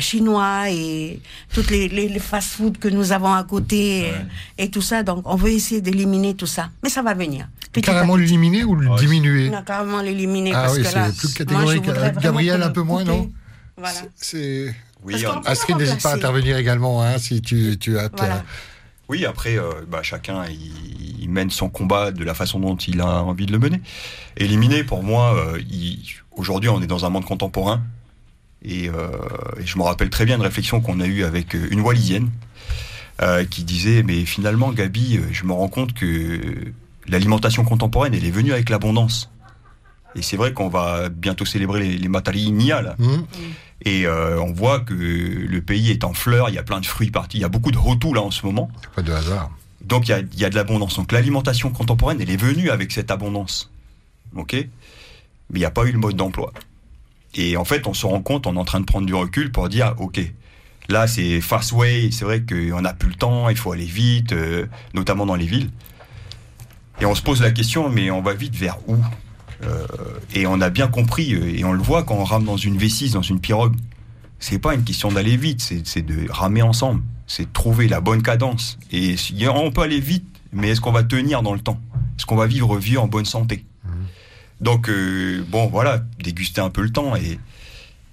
chinois 0.00 0.70
et 0.70 1.20
toutes 1.54 1.70
les, 1.70 1.88
les, 1.88 2.08
les 2.08 2.18
fast-food 2.18 2.78
que 2.78 2.88
nous 2.88 3.12
avons 3.12 3.32
à 3.32 3.44
côté 3.44 4.12
et, 4.58 4.70
tout 4.70 4.82
ça. 4.82 5.04
Donc, 5.04 5.22
on 5.24 5.36
veut 5.36 5.50
essayer 5.52 5.80
d'éliminer 5.80 6.34
tout 6.34 6.48
ça. 6.48 6.70
Mais 6.82 6.88
ça 6.88 7.02
va 7.02 7.14
venir. 7.14 7.46
Carrément 7.80 8.16
l'éliminer 8.16 8.64
ou 8.64 8.74
le 8.74 8.96
diminuer? 8.96 9.50
Non, 9.50 9.62
carrément 9.62 10.00
l'éliminer. 10.00 10.52
Ah 10.54 10.72
oui, 10.72 10.82
c'est 10.84 11.16
plus 11.16 11.32
catégorique. 11.32 11.84
Gabriel, 12.20 12.62
un 12.62 12.70
peu 12.70 12.82
moins, 12.82 13.04
non? 13.04 13.30
Voilà. 13.76 14.00
C'est... 14.16 14.74
Oui, 15.04 15.24
Astrid, 15.44 15.76
n'hésite 15.76 16.02
pas 16.02 16.12
à 16.12 16.14
intervenir 16.16 16.56
également 16.56 17.02
hein, 17.02 17.18
si 17.18 17.40
tu, 17.40 17.78
tu 17.78 17.96
as... 17.98 18.08
Voilà. 18.16 18.42
Oui, 19.08 19.24
après, 19.24 19.56
euh, 19.56 19.84
bah, 19.88 20.02
chacun 20.02 20.44
il, 20.46 21.28
mène 21.28 21.50
son 21.50 21.68
combat 21.68 22.12
de 22.12 22.22
la 22.22 22.34
façon 22.34 22.60
dont 22.60 22.76
il 22.76 23.00
a 23.00 23.22
envie 23.22 23.46
de 23.46 23.52
le 23.52 23.58
mener. 23.58 23.80
Éliminer, 24.36 24.84
pour 24.84 25.02
moi, 25.02 25.34
euh, 25.34 25.60
aujourd'hui, 26.36 26.70
on 26.70 26.80
est 26.80 26.86
dans 26.86 27.04
un 27.04 27.10
monde 27.10 27.24
contemporain. 27.24 27.82
Et, 28.64 28.88
euh, 28.88 29.08
je 29.64 29.76
me 29.76 29.82
rappelle 29.82 30.08
très 30.08 30.24
bien 30.24 30.36
une 30.36 30.42
réflexion 30.42 30.80
qu'on 30.80 31.00
a 31.00 31.06
eue 31.06 31.24
avec 31.24 31.54
une 31.54 31.80
Wallisienne 31.80 32.30
qui 33.50 33.64
disait 33.64 34.02
Mais 34.02 34.24
finalement, 34.24 34.72
Gabi, 34.72 35.20
je 35.32 35.44
me 35.44 35.52
rends 35.52 35.68
compte 35.68 35.94
que 35.94 36.40
l'alimentation 37.08 37.64
contemporaine, 37.64 38.14
elle 38.14 38.24
est 38.24 38.30
venue 38.30 38.52
avec 38.52 38.70
l'abondance. 38.70 39.30
Et 40.16 40.22
c'est 40.22 40.36
vrai 40.36 40.52
qu'on 40.52 40.68
va 40.68 41.08
bientôt 41.08 41.44
célébrer 41.44 41.80
les, 41.80 41.98
les 41.98 42.08
Matari 42.08 42.50
Nia, 42.50 42.82
là. 42.82 42.96
Mmh. 42.98 43.16
Et 43.84 44.06
euh, 44.06 44.40
on 44.40 44.52
voit 44.52 44.80
que 44.80 44.94
le 44.94 45.60
pays 45.60 45.90
est 45.90 46.04
en 46.04 46.14
fleurs, 46.14 46.48
il 46.48 46.54
y 46.54 46.58
a 46.58 46.62
plein 46.62 46.80
de 46.80 46.86
fruits 46.86 47.10
partis, 47.10 47.38
il 47.38 47.42
y 47.42 47.44
a 47.44 47.48
beaucoup 47.48 47.70
de 47.70 47.78
retoux 47.78 48.14
là 48.14 48.22
en 48.22 48.30
ce 48.30 48.44
moment. 48.46 48.70
Pas 48.94 49.02
de 49.02 49.12
hasard. 49.12 49.50
Donc 49.82 50.08
il 50.08 50.12
y 50.12 50.14
a, 50.14 50.20
il 50.20 50.40
y 50.40 50.44
a 50.44 50.50
de 50.50 50.54
l'abondance. 50.54 50.96
Donc 50.96 51.12
l'alimentation 51.12 51.70
contemporaine, 51.70 52.20
elle 52.20 52.30
est 52.30 52.40
venue 52.40 52.70
avec 52.70 52.90
cette 52.90 53.10
abondance. 53.10 53.70
Ok? 54.34 54.54
Mais 54.54 54.68
il 55.54 55.58
n'y 55.58 55.64
a 55.64 55.70
pas 55.70 55.84
eu 55.84 55.92
le 55.92 55.98
mode 55.98 56.16
d'emploi. 56.16 56.52
Et 57.34 57.56
en 57.56 57.64
fait, 57.64 57.86
on 57.86 57.94
se 57.94 58.06
rend 58.06 58.22
compte, 58.22 58.46
on 58.46 58.56
est 58.56 58.58
en 58.58 58.64
train 58.64 58.80
de 58.80 58.86
prendre 58.86 59.06
du 59.06 59.14
recul 59.14 59.52
pour 59.52 59.68
dire, 59.68 59.94
ok, 59.98 60.20
là 60.88 61.06
c'est 61.06 61.42
fast 61.42 61.72
way, 61.72 62.08
c'est 62.10 62.24
vrai 62.24 62.42
qu'on 62.42 62.80
n'a 62.80 62.94
plus 62.94 63.10
le 63.10 63.14
temps, 63.14 63.50
il 63.50 63.56
faut 63.56 63.72
aller 63.72 63.84
vite, 63.84 64.32
euh, 64.32 64.66
notamment 64.94 65.26
dans 65.26 65.36
les 65.36 65.46
villes. 65.46 65.70
Et 67.00 67.04
on 67.04 67.14
se 67.14 67.20
pose 67.20 67.42
la 67.42 67.50
question, 67.50 67.90
mais 67.90 68.10
on 68.10 68.22
va 68.22 68.32
vite 68.32 68.56
vers 68.56 68.78
où? 68.88 68.96
Et 70.34 70.46
on 70.46 70.60
a 70.60 70.70
bien 70.70 70.88
compris, 70.88 71.34
euh, 71.34 71.54
et 71.56 71.64
on 71.64 71.72
le 71.72 71.82
voit 71.82 72.04
quand 72.04 72.16
on 72.16 72.24
rame 72.24 72.44
dans 72.44 72.56
une 72.56 72.78
V6, 72.78 73.12
dans 73.12 73.22
une 73.22 73.40
pirogue. 73.40 73.74
C'est 74.38 74.58
pas 74.58 74.74
une 74.74 74.84
question 74.84 75.10
d'aller 75.10 75.36
vite, 75.36 75.60
c'est 75.60 76.02
de 76.02 76.30
ramer 76.30 76.62
ensemble. 76.62 77.02
C'est 77.26 77.44
de 77.44 77.52
trouver 77.52 77.88
la 77.88 78.00
bonne 78.00 78.22
cadence. 78.22 78.78
Et 78.92 79.16
on 79.48 79.72
peut 79.72 79.82
aller 79.82 79.98
vite, 79.98 80.26
mais 80.52 80.68
est-ce 80.68 80.80
qu'on 80.80 80.92
va 80.92 81.02
tenir 81.02 81.42
dans 81.42 81.54
le 81.54 81.60
temps? 81.60 81.80
Est-ce 82.16 82.26
qu'on 82.26 82.36
va 82.36 82.46
vivre 82.46 82.76
vie 82.76 82.98
en 82.98 83.08
bonne 83.08 83.24
santé? 83.24 83.64
Mmh. 83.84 83.88
Donc, 84.60 84.88
euh, 84.88 85.42
bon, 85.48 85.66
voilà, 85.68 86.02
déguster 86.22 86.60
un 86.60 86.70
peu 86.70 86.82
le 86.82 86.90
temps. 86.90 87.16
Et, 87.16 87.38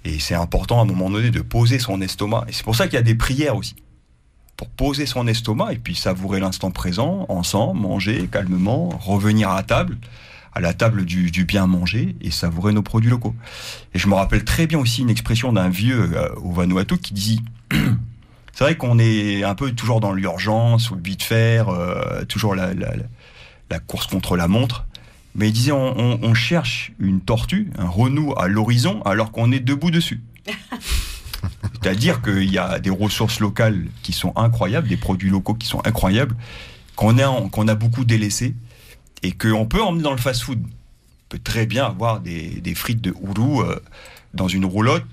et 0.06 0.18
c'est 0.20 0.34
important 0.34 0.80
à 0.80 0.84
un 0.84 0.86
moment 0.86 1.10
donné 1.10 1.30
de 1.30 1.42
poser 1.42 1.78
son 1.78 2.02
estomac. 2.02 2.46
Et 2.48 2.54
c'est 2.54 2.64
pour 2.64 2.76
ça 2.76 2.88
qu'il 2.88 2.96
y 2.96 3.00
a 3.00 3.04
des 3.04 3.16
prières 3.16 3.58
aussi. 3.58 3.76
Pour 4.56 4.70
poser 4.70 5.06
son 5.06 5.28
estomac 5.28 5.74
et 5.74 5.78
puis 5.78 5.94
savourer 5.94 6.40
l'instant 6.40 6.72
présent, 6.72 7.26
ensemble, 7.28 7.82
manger 7.82 8.28
calmement, 8.32 8.90
revenir 9.02 9.50
à 9.50 9.62
table 9.62 9.98
à 10.56 10.60
la 10.62 10.74
table 10.74 11.06
du, 11.06 11.46
bien 11.46 11.68
manger 11.68 12.16
et 12.22 12.32
savourer 12.32 12.74
nos 12.74 12.84
produits 12.84 13.10
locaux. 13.10 13.36
Et 13.94 14.00
je 14.00 14.08
me 14.08 14.14
rappelle 14.14 14.44
très 14.44 14.68
bien 14.68 14.80
aussi 14.80 15.02
une 15.02 15.10
expression 15.10 15.52
d'un 15.52 15.70
vieux 15.70 16.12
euh, 16.14 16.30
au 16.38 16.52
Vanuatu 16.52 16.98
qui 16.98 17.14
dit 17.14 17.42
c'est 18.54 18.64
vrai 18.64 18.78
qu'on 18.78 19.00
est 19.00 19.44
un 19.44 19.56
peu 19.56 19.72
toujours 19.72 20.00
dans 20.00 20.14
l'urgence 20.14 20.92
ou 20.92 20.96
le 20.96 21.02
vite 21.02 21.24
faire, 21.24 21.70
euh, 21.70 22.24
toujours 22.26 22.56
la, 22.56 22.74
la, 22.74 23.80
course 23.80 24.06
contre 24.06 24.38
la 24.38 24.48
montre. 24.48 24.86
Mais 25.36 25.50
il 25.50 25.54
disait 25.54 25.72
on, 25.72 26.34
cherche 26.36 26.92
une 27.00 27.20
tortue, 27.20 27.72
un 27.80 27.88
renou 27.88 28.36
à 28.38 28.48
l'horizon, 28.48 29.02
alors 29.02 29.32
qu'on 29.32 29.52
est 29.52 29.60
debout 29.60 29.90
dessus. 29.90 30.22
C'est-à-dire 31.82 32.22
qu'il 32.22 32.52
y 32.52 32.60
a 32.60 32.78
des 32.78 32.92
ressources 32.92 33.40
locales 33.40 33.86
qui 34.04 34.14
sont 34.14 34.32
incroyables, 34.36 34.88
des 34.88 34.98
produits 34.98 35.32
locaux 35.32 35.56
qui 35.56 35.66
sont 35.66 35.82
incroyables, 35.88 36.36
qu'on 36.96 37.18
a, 37.18 37.50
qu'on 37.50 37.68
a 37.68 37.74
beaucoup 37.74 38.06
délaissés 38.06 38.54
et 39.24 39.32
qu'on 39.32 39.66
peut 39.66 39.82
emmener 39.82 40.04
dans 40.04 40.12
le 40.12 40.18
fast-food. 40.18 40.60
On 40.60 41.30
peut 41.30 41.40
très 41.44 41.66
bien 41.66 41.86
avoir 41.86 42.20
des, 42.20 42.62
frites 42.76 43.02
de 43.02 43.14
hourou 43.22 43.62
euh, 43.62 43.80
dans 44.34 44.48
une 44.48 44.66
roulotte. 44.66 45.06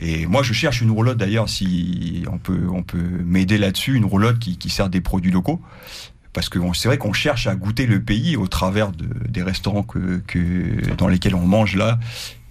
Et 0.00 0.26
moi, 0.26 0.42
je 0.42 0.52
cherche 0.52 0.80
une 0.80 0.90
roulotte 0.90 1.18
d'ailleurs, 1.18 1.48
si 1.48 2.24
on 2.30 2.38
peut, 2.38 2.68
on 2.70 2.82
peut 2.82 2.98
m'aider 2.98 3.58
là-dessus, 3.58 3.96
une 3.96 4.04
roulotte 4.04 4.38
qui, 4.38 4.56
qui 4.56 4.70
sert 4.70 4.90
des 4.90 5.00
produits 5.00 5.32
locaux 5.32 5.60
parce 6.38 6.48
que 6.48 6.60
c'est 6.74 6.86
vrai 6.86 6.98
qu'on 6.98 7.12
cherche 7.12 7.48
à 7.48 7.56
goûter 7.56 7.84
le 7.86 8.00
pays 8.00 8.36
au 8.36 8.46
travers 8.46 8.92
de, 8.92 9.08
des 9.28 9.42
restaurants 9.42 9.82
que, 9.82 10.22
que, 10.24 10.94
dans 10.96 11.08
lesquels 11.08 11.34
on 11.34 11.44
mange 11.44 11.74
là. 11.74 11.98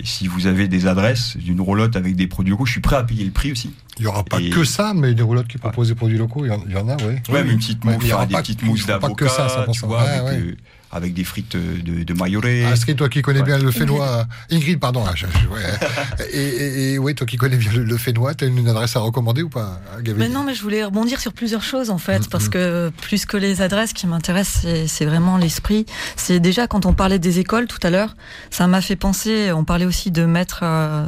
Et 0.01 0.05
si 0.05 0.27
vous 0.27 0.45
avez 0.45 0.67
des 0.67 0.87
adresses 0.87 1.37
d'une 1.37 1.61
roulotte 1.61 1.95
avec 1.95 2.17
des 2.17 2.27
produits 2.27 2.51
locaux, 2.51 2.65
je 2.65 2.73
suis 2.73 2.81
prêt 2.81 2.97
à 2.97 3.03
payer 3.03 3.23
le 3.23 3.31
prix 3.31 3.53
aussi. 3.53 3.73
Il 3.97 4.01
n'y 4.01 4.07
aura 4.07 4.25
pas 4.25 4.41
que 4.41 4.65
ça, 4.65 4.93
mais 4.93 5.13
des 5.13 5.23
roulottes 5.23 5.47
qui 5.47 5.57
proposent 5.57 5.87
des 5.87 5.95
produits 5.95 6.17
locaux, 6.17 6.45
il 6.45 6.49
y 6.49 6.77
en, 6.77 6.89
a, 6.89 6.97
oui. 6.97 7.15
Ouais, 7.29 7.45
mais 7.45 7.53
une 7.53 7.59
petite 7.59 7.85
mousse, 7.85 8.03
des 8.03 8.35
petites 8.35 8.63
mousses 8.63 8.85
d'avocat, 8.85 9.65
tu 9.71 9.85
vois, 9.85 10.01
avec, 10.01 10.41
euh, 10.41 10.55
avec 10.91 11.13
des 11.13 11.23
frites 11.23 11.55
de, 11.55 12.03
de 12.03 12.13
mayoré. 12.13 12.65
Astrid, 12.65 12.97
toi 12.97 13.09
qui 13.09 13.21
connais 13.21 13.43
bien 13.43 13.57
le 13.57 13.71
fénois, 13.71 14.25
Ingrid, 14.51 14.79
pardon, 14.79 15.03
ah, 15.05 15.13
et, 16.33 16.93
et, 16.93 16.97
oui, 16.97 17.13
toi 17.13 17.27
qui 17.27 17.37
connais 17.37 17.57
bien 17.57 17.71
le, 17.73 17.83
le 17.83 17.97
fénois, 17.97 18.33
tu 18.35 18.45
as 18.45 18.47
une 18.47 18.67
adresse 18.67 18.95
à 18.95 18.99
recommander 18.99 19.41
ou 19.41 19.49
pas, 19.49 19.81
Mais 20.15 20.29
non, 20.29 20.43
mais 20.43 20.53
je 20.53 20.61
voulais 20.61 20.83
rebondir 20.83 21.19
sur 21.19 21.33
plusieurs 21.33 21.63
choses 21.63 21.89
en 21.89 21.97
fait, 21.97 22.19
mm, 22.19 22.29
parce 22.29 22.47
mm. 22.47 22.49
que 22.49 22.91
plus 23.01 23.25
que 23.25 23.37
les 23.37 23.61
adresses, 23.61 23.93
qui 23.93 24.07
m'intéressent, 24.07 24.65
c'est 24.87 25.05
vraiment 25.05 25.37
l'esprit. 25.37 25.85
C'est 26.15 26.39
déjà 26.39 26.67
quand 26.67 26.85
on 26.85 26.93
parlait 26.93 27.19
des 27.19 27.39
écoles 27.39 27.67
tout 27.67 27.79
à 27.83 27.89
l'heure, 27.89 28.15
ça 28.49 28.67
m'a 28.67 28.81
fait 28.81 28.95
penser. 28.95 29.51
On 29.51 29.63
parlait 29.63 29.85
aussi 29.85 30.11
de 30.11 30.25
mettre 30.25 30.61
euh, 30.63 31.05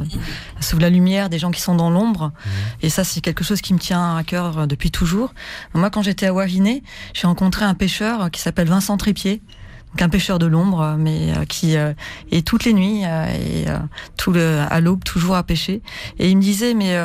sous 0.60 0.78
la 0.78 0.90
lumière 0.90 1.30
des 1.30 1.38
gens 1.38 1.50
qui 1.50 1.60
sont 1.60 1.74
dans 1.74 1.90
l'ombre, 1.90 2.26
mm. 2.28 2.50
et 2.82 2.90
ça, 2.90 3.04
c'est 3.04 3.20
quelque 3.20 3.44
chose 3.44 3.60
qui 3.60 3.72
me 3.74 3.78
tient 3.78 4.16
à 4.16 4.24
cœur 4.24 4.58
euh, 4.58 4.66
depuis 4.66 4.90
toujours. 4.90 5.32
Moi, 5.74 5.90
quand 5.90 6.02
j'étais 6.02 6.26
à 6.26 6.32
Wariné, 6.32 6.82
j'ai 7.14 7.26
rencontré 7.26 7.64
un 7.64 7.74
pêcheur 7.74 8.30
qui 8.30 8.40
s'appelle 8.40 8.68
Vincent 8.68 8.96
Trépied 8.96 9.40
un 9.98 10.08
pêcheur 10.08 10.38
de 10.38 10.46
l'ombre, 10.46 10.96
mais 10.98 11.32
euh, 11.36 11.44
qui 11.44 11.76
euh, 11.76 11.92
est 12.30 12.46
toutes 12.46 12.64
les 12.64 12.72
nuits 12.72 13.02
euh, 13.04 13.26
et 13.26 13.66
tout 14.16 14.32
le, 14.32 14.60
à 14.68 14.80
l'aube 14.80 15.04
toujours 15.04 15.36
à 15.36 15.42
pêcher. 15.42 15.82
Et 16.18 16.30
il 16.30 16.36
me 16.36 16.42
disait, 16.42 16.74
mais 16.74 16.96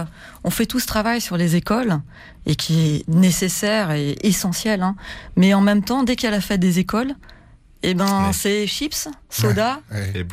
on 0.43 0.49
fait 0.49 0.65
tout 0.65 0.79
ce 0.79 0.87
travail 0.87 1.21
sur 1.21 1.37
les 1.37 1.55
écoles 1.55 1.99
et 2.45 2.55
qui 2.55 2.95
est 2.95 3.09
nécessaire 3.09 3.91
et 3.91 4.15
essentiel, 4.21 4.83
hein. 4.83 4.95
mais 5.35 5.53
en 5.53 5.61
même 5.61 5.83
temps, 5.83 6.03
dès 6.03 6.15
qu'il 6.15 6.25
y 6.25 6.27
a 6.27 6.35
la 6.35 6.41
fête 6.41 6.59
des 6.59 6.79
écoles, 6.79 7.15
et 7.83 7.89
eh 7.89 7.93
ben 7.93 8.31
c'est 8.33 8.65
chips, 8.65 9.07
soda, 9.29 9.79
et, 10.15 10.23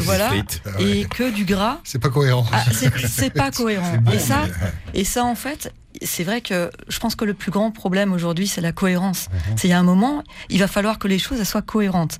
voilà, 0.00 0.34
et 0.80 1.04
que 1.04 1.30
du 1.30 1.44
gras. 1.44 1.78
C'est 1.84 2.00
pas 2.00 2.08
cohérent. 2.08 2.44
Ah, 2.50 2.64
c'est 2.72 3.30
pas 3.30 3.50
cohérent. 3.56 4.02
et 4.12 4.18
ça, 4.18 4.46
et 4.92 5.04
ça 5.04 5.24
en 5.24 5.36
fait, 5.36 5.72
c'est 6.00 6.24
vrai 6.24 6.40
que 6.40 6.70
je 6.88 6.98
pense 6.98 7.14
que 7.14 7.24
le 7.24 7.34
plus 7.34 7.52
grand 7.52 7.70
problème 7.70 8.12
aujourd'hui, 8.12 8.48
c'est 8.48 8.60
la 8.60 8.72
cohérence. 8.72 9.28
C'est 9.56 9.68
il 9.68 9.70
y 9.70 9.74
a 9.74 9.78
un 9.78 9.84
moment, 9.84 10.24
il 10.48 10.58
va 10.58 10.66
falloir 10.66 10.98
que 10.98 11.06
les 11.06 11.18
choses 11.18 11.42
soient 11.44 11.62
cohérentes. 11.62 12.18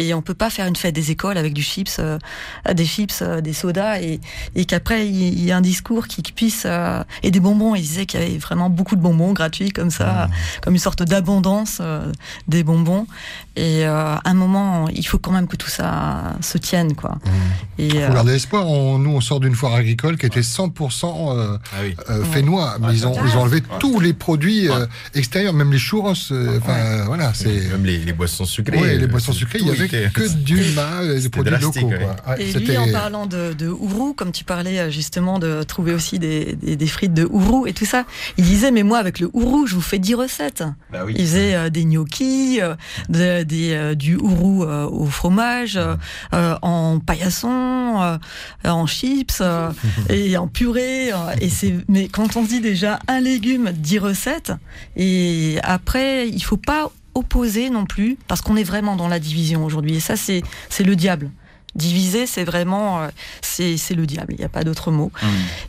Et 0.00 0.14
on 0.14 0.22
peut 0.22 0.34
pas 0.34 0.48
faire 0.48 0.66
une 0.66 0.76
fête 0.76 0.94
des 0.94 1.10
écoles 1.10 1.36
avec 1.36 1.52
du 1.52 1.62
chips, 1.62 1.96
euh, 1.98 2.18
des 2.72 2.86
chips, 2.86 3.20
euh, 3.20 3.40
des 3.40 3.52
sodas, 3.52 4.00
et, 4.00 4.20
et 4.54 4.64
qu'après 4.64 5.08
il 5.08 5.40
y, 5.40 5.48
ait 5.48 5.52
un 5.52 5.60
discours 5.60 6.06
qui 6.06 6.22
puisse 6.22 6.62
euh, 6.66 7.02
et 7.24 7.32
des 7.32 7.40
bonbons. 7.40 7.74
Il 7.74 7.82
disait 7.82 8.06
qu'il 8.06 8.20
y 8.20 8.22
avait 8.22 8.38
vraiment 8.38 8.70
beaucoup 8.70 8.94
de 8.94 9.00
bonbons 9.00 9.32
gratuits 9.32 9.70
comme 9.70 9.90
ça, 9.90 10.26
mmh. 10.26 10.60
comme 10.62 10.74
une 10.74 10.80
sorte 10.80 11.02
d'abondance 11.02 11.82
des 12.46 12.62
bonbons. 12.62 13.08
Et 13.58 13.84
à 13.84 14.20
un 14.24 14.34
moment, 14.34 14.88
il 14.88 15.06
faut 15.06 15.18
quand 15.18 15.32
même 15.32 15.48
que 15.48 15.56
tout 15.56 15.68
ça 15.68 16.36
se 16.40 16.58
tienne, 16.58 16.94
quoi. 16.94 17.18
Mmh. 17.24 17.82
Et 17.82 17.90
faut 17.90 18.12
garder 18.12 18.34
espoir. 18.34 18.64
nous, 18.64 19.10
on 19.10 19.20
sort 19.20 19.40
d'une 19.40 19.54
foire 19.54 19.74
agricole 19.74 20.16
qui 20.16 20.26
était 20.26 20.40
100% 20.40 21.58
ah 21.72 21.76
oui. 21.82 21.96
fénois, 22.32 22.76
mais 22.80 22.92
ils 22.92 23.06
ont 23.06 23.14
ils 23.24 23.36
ont 23.36 23.42
enlevé 23.42 23.62
tous 23.80 24.00
les 24.00 24.12
produits 24.12 24.68
extérieurs, 25.14 25.52
même 25.52 25.72
les 25.72 25.78
churros. 25.78 26.10
Enfin 26.10 27.04
voilà, 27.06 27.32
c'est 27.34 27.68
même 27.70 27.84
les, 27.84 28.12
boissons 28.12 28.44
sucrées. 28.44 28.78
Oui, 28.80 28.98
les 28.98 29.06
boissons 29.06 29.32
sucrées. 29.32 29.58
Il 29.60 29.66
y 29.66 29.70
avait 29.70 29.88
que 29.88 30.28
du 30.36 30.62
mal, 30.74 31.20
des 31.20 31.28
produits 31.28 31.56
locaux. 31.60 31.90
et 32.38 32.52
lui, 32.52 32.76
en 32.76 32.90
parlant 32.92 33.26
de, 33.26 33.52
de 33.52 33.68
Ourou, 33.68 34.14
comme 34.14 34.32
tu 34.32 34.44
parlais 34.44 34.78
euh, 34.78 34.90
justement 34.90 35.38
de 35.38 35.62
trouver 35.62 35.94
aussi 35.94 36.18
des, 36.18 36.54
des, 36.54 36.86
frites 36.86 37.14
de 37.14 37.24
Ourou 37.24 37.66
et 37.66 37.72
tout 37.72 37.84
ça, 37.84 38.04
il 38.36 38.44
disait 38.44 38.70
mais 38.70 38.82
moi 38.82 38.98
avec 38.98 39.20
le 39.20 39.30
Ourou, 39.32 39.66
je 39.66 39.74
vous 39.74 39.80
fais 39.80 39.98
10 39.98 40.14
recettes. 40.14 40.64
Bah 40.92 41.04
il 41.08 41.18
faisait 41.18 41.54
euh, 41.54 41.70
des 41.70 41.84
gnocchis, 41.84 42.60
euh, 42.60 43.44
des, 43.48 43.96
du 43.96 44.16
Ourou 44.16 44.64
au 44.64 45.06
fromage, 45.06 45.78
en 46.32 47.00
paillasson, 47.00 48.18
en 48.64 48.86
chips 48.86 49.42
et 50.08 50.36
en 50.36 50.46
purée. 50.46 51.10
et 51.40 51.48
c'est 51.48 51.74
mais 51.88 52.08
quand 52.08 52.36
on 52.36 52.42
dit 52.42 52.60
déjà 52.60 52.98
un 53.08 53.20
légume, 53.20 53.72
10 53.72 53.98
recettes, 53.98 54.52
et 54.96 55.58
après 55.62 56.28
il 56.28 56.42
faut 56.42 56.56
pas 56.56 56.90
opposé 57.18 57.68
non 57.68 57.84
plus, 57.84 58.16
parce 58.28 58.40
qu'on 58.40 58.56
est 58.56 58.64
vraiment 58.64 58.96
dans 58.96 59.08
la 59.08 59.18
division 59.18 59.64
aujourd'hui. 59.64 59.96
Et 59.96 60.00
ça, 60.00 60.14
c'est 60.16 60.42
le 60.84 60.96
diable. 60.96 61.30
Diviser, 61.74 62.26
c'est 62.26 62.44
vraiment, 62.44 63.02
euh, 63.02 63.08
c'est 63.42 63.94
le 63.94 64.06
diable. 64.06 64.32
Il 64.32 64.38
n'y 64.38 64.44
a 64.44 64.48
pas 64.48 64.64
d'autre 64.64 64.90
mot. 64.90 65.12
Mmh. 65.20 65.26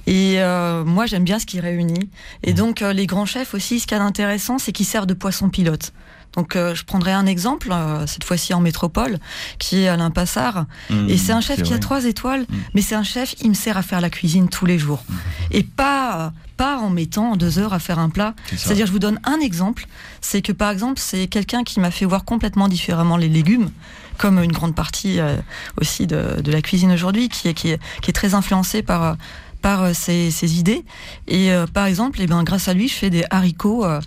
Et 0.07 0.35
euh, 0.37 0.85
moi, 0.85 1.05
j'aime 1.05 1.23
bien 1.23 1.39
ce 1.39 1.45
qui 1.45 1.59
réunit. 1.59 2.09
Et 2.43 2.53
mmh. 2.53 2.55
donc, 2.55 2.81
euh, 2.81 2.93
les 2.93 3.05
grands 3.05 3.25
chefs 3.25 3.53
aussi, 3.53 3.79
ce 3.79 3.87
qui 3.87 3.93
est 3.93 3.97
intéressant, 3.97 4.57
c'est 4.57 4.71
qu'ils 4.71 4.85
servent 4.85 5.07
de 5.07 5.13
poisson 5.13 5.49
pilote. 5.49 5.91
Donc 6.33 6.55
je 6.55 6.83
prendrai 6.83 7.11
un 7.11 7.25
exemple, 7.25 7.73
cette 8.05 8.23
fois-ci 8.23 8.53
en 8.53 8.61
métropole, 8.61 9.19
qui 9.57 9.83
est 9.83 9.87
Alain 9.87 10.11
Passard. 10.11 10.65
Mmh, 10.89 11.09
et 11.09 11.17
c'est 11.17 11.31
un 11.31 11.41
chef 11.41 11.63
qui 11.63 11.73
a 11.73 11.79
trois 11.79 12.05
étoiles, 12.05 12.45
mais 12.73 12.81
c'est 12.81 12.95
un 12.95 13.03
chef, 13.03 13.35
il 13.41 13.49
me 13.49 13.53
sert 13.55 13.77
à 13.77 13.81
faire 13.81 14.01
la 14.01 14.09
cuisine 14.09 14.47
tous 14.47 14.65
les 14.65 14.77
jours. 14.77 15.03
Et 15.51 15.63
pas, 15.63 16.33
pas 16.57 16.77
en 16.77 16.89
mettant 16.89 17.35
deux 17.35 17.57
heures 17.57 17.73
à 17.73 17.79
faire 17.79 17.99
un 17.99 18.09
plat. 18.09 18.33
C'est-à-dire, 18.55 18.85
je 18.85 18.91
vous 18.91 18.99
donne 18.99 19.19
un 19.23 19.39
exemple, 19.39 19.87
c'est 20.21 20.41
que 20.41 20.51
par 20.51 20.71
exemple, 20.71 20.99
c'est 20.99 21.27
quelqu'un 21.27 21.63
qui 21.63 21.79
m'a 21.79 21.91
fait 21.91 22.05
voir 22.05 22.25
complètement 22.25 22.67
différemment 22.67 23.17
les 23.17 23.29
légumes, 23.29 23.71
comme 24.17 24.43
une 24.43 24.51
grande 24.51 24.75
partie 24.75 25.19
euh, 25.19 25.37
aussi 25.79 26.05
de, 26.05 26.43
la 26.45 26.61
cuisine 26.61 26.91
aujourd'hui, 26.91 27.29
qui 27.29 27.47
est, 27.47 27.53
qui, 27.53 27.69
est, 27.69 27.79
qui 28.01 28.09
est 28.09 28.13
très 28.13 28.33
influencée 28.33 28.81
par 28.81 29.15
par 29.61 29.93
ses, 29.93 30.57
idées. 30.57 30.85
Et 31.27 31.51
euh, 31.51 31.65
par 31.67 31.85
exemple, 31.85 32.21
et 32.21 32.23
eh 32.23 32.27
ben, 32.27 32.43
grâce 32.43 32.69
à 32.69 32.73
lui, 32.73 32.87
je 32.87 32.93
fais 32.93 33.09
des 33.09 33.25
haricots 33.29 33.83
euh, 33.83 33.99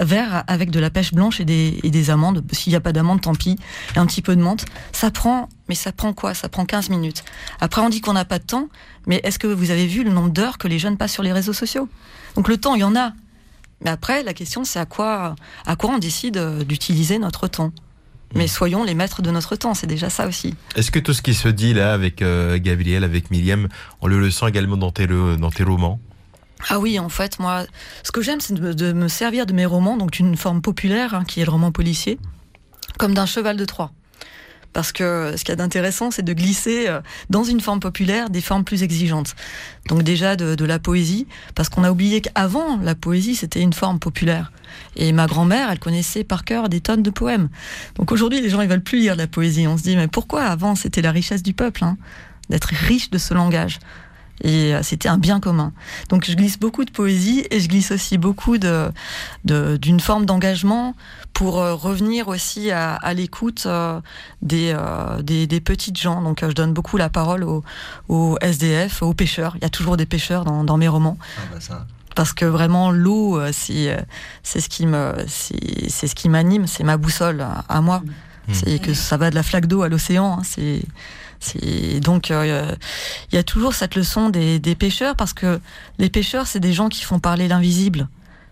verts 0.00 0.44
avec 0.46 0.70
de 0.70 0.80
la 0.80 0.90
pêche 0.90 1.12
blanche 1.12 1.40
et 1.40 1.44
des, 1.44 1.80
et 1.82 1.90
des 1.90 2.10
amandes. 2.10 2.44
S'il 2.52 2.72
n'y 2.72 2.76
a 2.76 2.80
pas 2.80 2.92
d'amandes, 2.92 3.20
tant 3.20 3.34
pis. 3.34 3.56
Et 3.94 3.98
un 3.98 4.06
petit 4.06 4.22
peu 4.22 4.36
de 4.36 4.42
menthe. 4.42 4.64
Ça 4.92 5.10
prend, 5.10 5.48
mais 5.68 5.74
ça 5.74 5.92
prend 5.92 6.12
quoi? 6.12 6.34
Ça 6.34 6.48
prend 6.48 6.64
15 6.64 6.90
minutes. 6.90 7.24
Après, 7.60 7.80
on 7.80 7.88
dit 7.88 8.00
qu'on 8.00 8.12
n'a 8.12 8.24
pas 8.24 8.38
de 8.38 8.44
temps. 8.44 8.68
Mais 9.06 9.20
est-ce 9.24 9.38
que 9.38 9.46
vous 9.46 9.70
avez 9.70 9.86
vu 9.86 10.04
le 10.04 10.10
nombre 10.10 10.30
d'heures 10.30 10.58
que 10.58 10.68
les 10.68 10.78
jeunes 10.78 10.96
passent 10.96 11.12
sur 11.12 11.22
les 11.22 11.32
réseaux 11.32 11.52
sociaux? 11.52 11.88
Donc 12.34 12.48
le 12.48 12.56
temps, 12.56 12.74
il 12.74 12.80
y 12.80 12.84
en 12.84 12.96
a. 12.96 13.12
Mais 13.82 13.90
après, 13.90 14.22
la 14.22 14.34
question, 14.34 14.64
c'est 14.64 14.78
à 14.78 14.86
quoi, 14.86 15.36
à 15.66 15.76
quoi 15.76 15.90
on 15.90 15.98
décide 15.98 16.38
euh, 16.38 16.64
d'utiliser 16.64 17.18
notre 17.18 17.46
temps? 17.46 17.72
Mais 18.34 18.48
soyons 18.48 18.84
les 18.84 18.94
maîtres 18.94 19.22
de 19.22 19.30
notre 19.30 19.54
temps, 19.54 19.74
c'est 19.74 19.86
déjà 19.86 20.10
ça 20.10 20.26
aussi. 20.26 20.54
Est-ce 20.74 20.90
que 20.90 20.98
tout 20.98 21.14
ce 21.14 21.22
qui 21.22 21.32
se 21.32 21.48
dit 21.48 21.74
là 21.74 21.92
avec 21.92 22.22
euh, 22.22 22.58
Gabriel, 22.58 23.04
avec 23.04 23.30
Myriam, 23.30 23.68
on 24.00 24.08
le 24.08 24.30
sent 24.30 24.48
également 24.48 24.76
dans 24.76 24.90
tes, 24.90 25.06
dans 25.06 25.50
tes 25.50 25.62
romans? 25.62 26.00
Ah 26.68 26.78
oui, 26.78 26.98
en 26.98 27.08
fait, 27.08 27.38
moi, 27.38 27.64
ce 28.02 28.12
que 28.12 28.22
j'aime, 28.22 28.40
c'est 28.40 28.54
de, 28.54 28.92
me 28.92 29.08
servir 29.08 29.46
de 29.46 29.52
mes 29.52 29.66
romans, 29.66 29.96
donc 29.96 30.12
d'une 30.12 30.36
forme 30.36 30.62
populaire, 30.62 31.14
hein, 31.14 31.24
qui 31.26 31.40
est 31.40 31.44
le 31.44 31.50
roman 31.50 31.70
policier, 31.70 32.18
comme 32.98 33.14
d'un 33.14 33.26
cheval 33.26 33.56
de 33.56 33.64
Troie. 33.64 33.92
Parce 34.72 34.92
que 34.92 35.32
ce 35.36 35.40
qu'il 35.42 35.50
y 35.50 35.52
a 35.52 35.56
d'intéressant, 35.56 36.10
c'est 36.10 36.22
de 36.22 36.32
glisser 36.34 36.86
euh, 36.86 37.00
dans 37.30 37.44
une 37.44 37.60
forme 37.60 37.80
populaire 37.80 38.28
des 38.28 38.42
formes 38.42 38.62
plus 38.62 38.82
exigeantes. 38.82 39.34
Donc 39.88 40.02
déjà 40.02 40.36
de, 40.36 40.64
la 40.66 40.78
poésie, 40.78 41.26
parce 41.54 41.70
qu'on 41.70 41.82
a 41.82 41.90
oublié 41.90 42.20
qu'avant, 42.20 42.76
la 42.82 42.94
poésie, 42.94 43.36
c'était 43.36 43.62
une 43.62 43.72
forme 43.72 43.98
populaire. 43.98 44.52
Et 44.96 45.12
ma 45.12 45.26
grand-mère, 45.26 45.70
elle 45.70 45.78
connaissait 45.78 46.24
par 46.24 46.44
cœur 46.44 46.68
des 46.68 46.82
tonnes 46.82 47.02
de 47.02 47.08
poèmes. 47.08 47.48
Donc 47.94 48.12
aujourd'hui, 48.12 48.42
les 48.42 48.50
gens, 48.50 48.60
ils 48.60 48.68
veulent 48.68 48.82
plus 48.82 48.98
lire 48.98 49.16
la 49.16 49.26
poésie. 49.26 49.66
On 49.66 49.78
se 49.78 49.82
dit, 49.82 49.96
mais 49.96 50.08
pourquoi 50.08 50.42
avant, 50.42 50.74
c'était 50.74 51.00
la 51.00 51.10
richesse 51.10 51.42
du 51.42 51.54
peuple, 51.54 51.82
hein, 51.82 51.96
d'être 52.50 52.68
riche 52.68 53.08
de 53.08 53.16
ce 53.16 53.32
langage? 53.32 53.78
Et 54.42 54.74
euh, 54.74 54.82
c'était 54.82 55.08
un 55.08 55.18
bien 55.18 55.40
commun. 55.40 55.72
Donc 56.08 56.24
je 56.24 56.34
glisse 56.34 56.58
beaucoup 56.58 56.84
de 56.84 56.90
poésie 56.90 57.46
et 57.50 57.60
je 57.60 57.68
glisse 57.68 57.90
aussi 57.90 58.18
beaucoup 58.18 58.58
de 58.58 58.90
d'une 59.44 60.00
forme 60.00 60.26
d'engagement 60.26 60.94
pour 61.32 61.60
euh, 61.60 61.74
revenir 61.74 62.28
aussi 62.28 62.70
à, 62.70 62.94
à 62.94 63.14
l'écoute 63.14 63.64
euh, 63.66 64.00
des, 64.42 64.76
des, 65.22 65.46
des 65.46 65.60
petites 65.60 65.98
gens. 65.98 66.22
Donc 66.22 66.40
je 66.42 66.52
donne 66.52 66.72
beaucoup 66.72 66.96
la 66.96 67.08
parole 67.08 67.44
aux, 67.44 67.62
aux, 68.08 68.36
SDF, 68.40 69.02
aux 69.02 69.14
pêcheurs. 69.14 69.56
Il 69.56 69.62
y 69.62 69.66
a 69.66 69.70
toujours 69.70 69.96
des 69.96 70.06
pêcheurs 70.06 70.44
dans, 70.44 70.64
dans 70.64 70.76
mes 70.76 70.88
romans. 70.88 71.18
Ah 71.38 71.42
bah 71.52 71.60
ça 71.60 71.86
parce 72.14 72.32
que 72.32 72.46
vraiment 72.46 72.90
l'eau 72.90 73.38
c'est 73.52 73.94
c'est 74.42 74.60
ce 74.62 74.70
qui 74.70 74.86
me 74.86 75.12
c'est 75.28 76.06
ce 76.06 76.14
qui 76.14 76.30
m'anime 76.30 76.66
c'est 76.66 76.82
ma 76.82 76.96
boussole 76.96 77.44
à 77.68 77.80
moi 77.82 77.98
mmh. 77.98 78.54
c'est 78.54 78.78
que 78.78 78.94
ça 78.94 79.18
va 79.18 79.28
de 79.28 79.34
la 79.34 79.42
flaque 79.42 79.66
d'eau 79.66 79.82
à 79.82 79.90
l'océan 79.90 80.38
hein. 80.40 80.42
C'est 81.40 82.00
donc 82.00 82.30
euh, 82.30 82.74
il 83.30 83.34
y 83.34 83.38
a 83.38 83.42
toujours 83.42 83.74
cette 83.74 83.94
leçon 83.94 84.30
des, 84.30 84.60
pêcheurs 84.78 85.16
parce 85.16 85.32
que 85.32 85.60
les 85.98 86.10
pêcheurs 86.10 86.46
c'est 86.46 86.60
des 86.60 86.72
gens 86.72 86.88
qui 86.88 87.02
font 87.02 87.18
parler 87.18 87.48
l'invisible. 87.48 88.08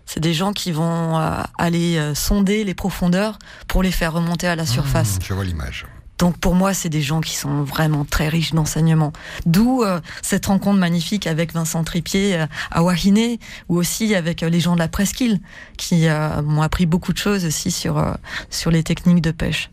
C'est 0.07 0.19
des 0.19 0.35
gens 0.35 0.53
qui 0.53 0.71
vont 0.71 1.17
euh, 1.17 1.41
aller 1.57 1.97
euh, 1.97 2.13
sonder 2.13 2.63
les 2.63 2.75
profondeurs 2.75 3.39
pour 3.67 3.81
les 3.81 3.91
faire 3.91 4.13
remonter 4.13 4.47
à 4.47 4.55
la 4.55 4.63
mmh, 4.63 4.67
surface. 4.67 5.17
je 5.23 5.33
vois 5.33 5.43
l'image. 5.43 5.87
Donc 6.17 6.37
pour 6.37 6.55
moi, 6.55 6.73
c'est 6.73 6.89
des 6.89 7.01
gens 7.01 7.21
qui 7.21 7.35
sont 7.35 7.63
vraiment 7.63 8.05
très 8.05 8.29
riches 8.29 8.53
d'enseignement. 8.53 9.11
D'où 9.45 9.83
euh, 9.83 9.99
cette 10.21 10.45
rencontre 10.45 10.79
magnifique 10.79 11.27
avec 11.27 11.53
Vincent 11.53 11.83
Tripier 11.83 12.37
euh, 12.37 12.45
à 12.71 12.83
Wahine, 12.83 13.37
ou 13.69 13.77
aussi 13.77 14.15
avec 14.15 14.43
euh, 14.43 14.49
les 14.49 14.59
gens 14.59 14.75
de 14.75 14.79
la 14.79 14.87
presqu'île, 14.87 15.39
qui 15.77 16.07
m'ont 16.43 16.61
appris 16.61 16.85
beaucoup 16.85 17.13
de 17.13 17.17
choses 17.17 17.45
aussi 17.45 17.71
sur, 17.71 18.03
sur 18.49 18.71
les 18.71 18.83
techniques 18.83 19.21
de 19.21 19.31
pêche. 19.31 19.69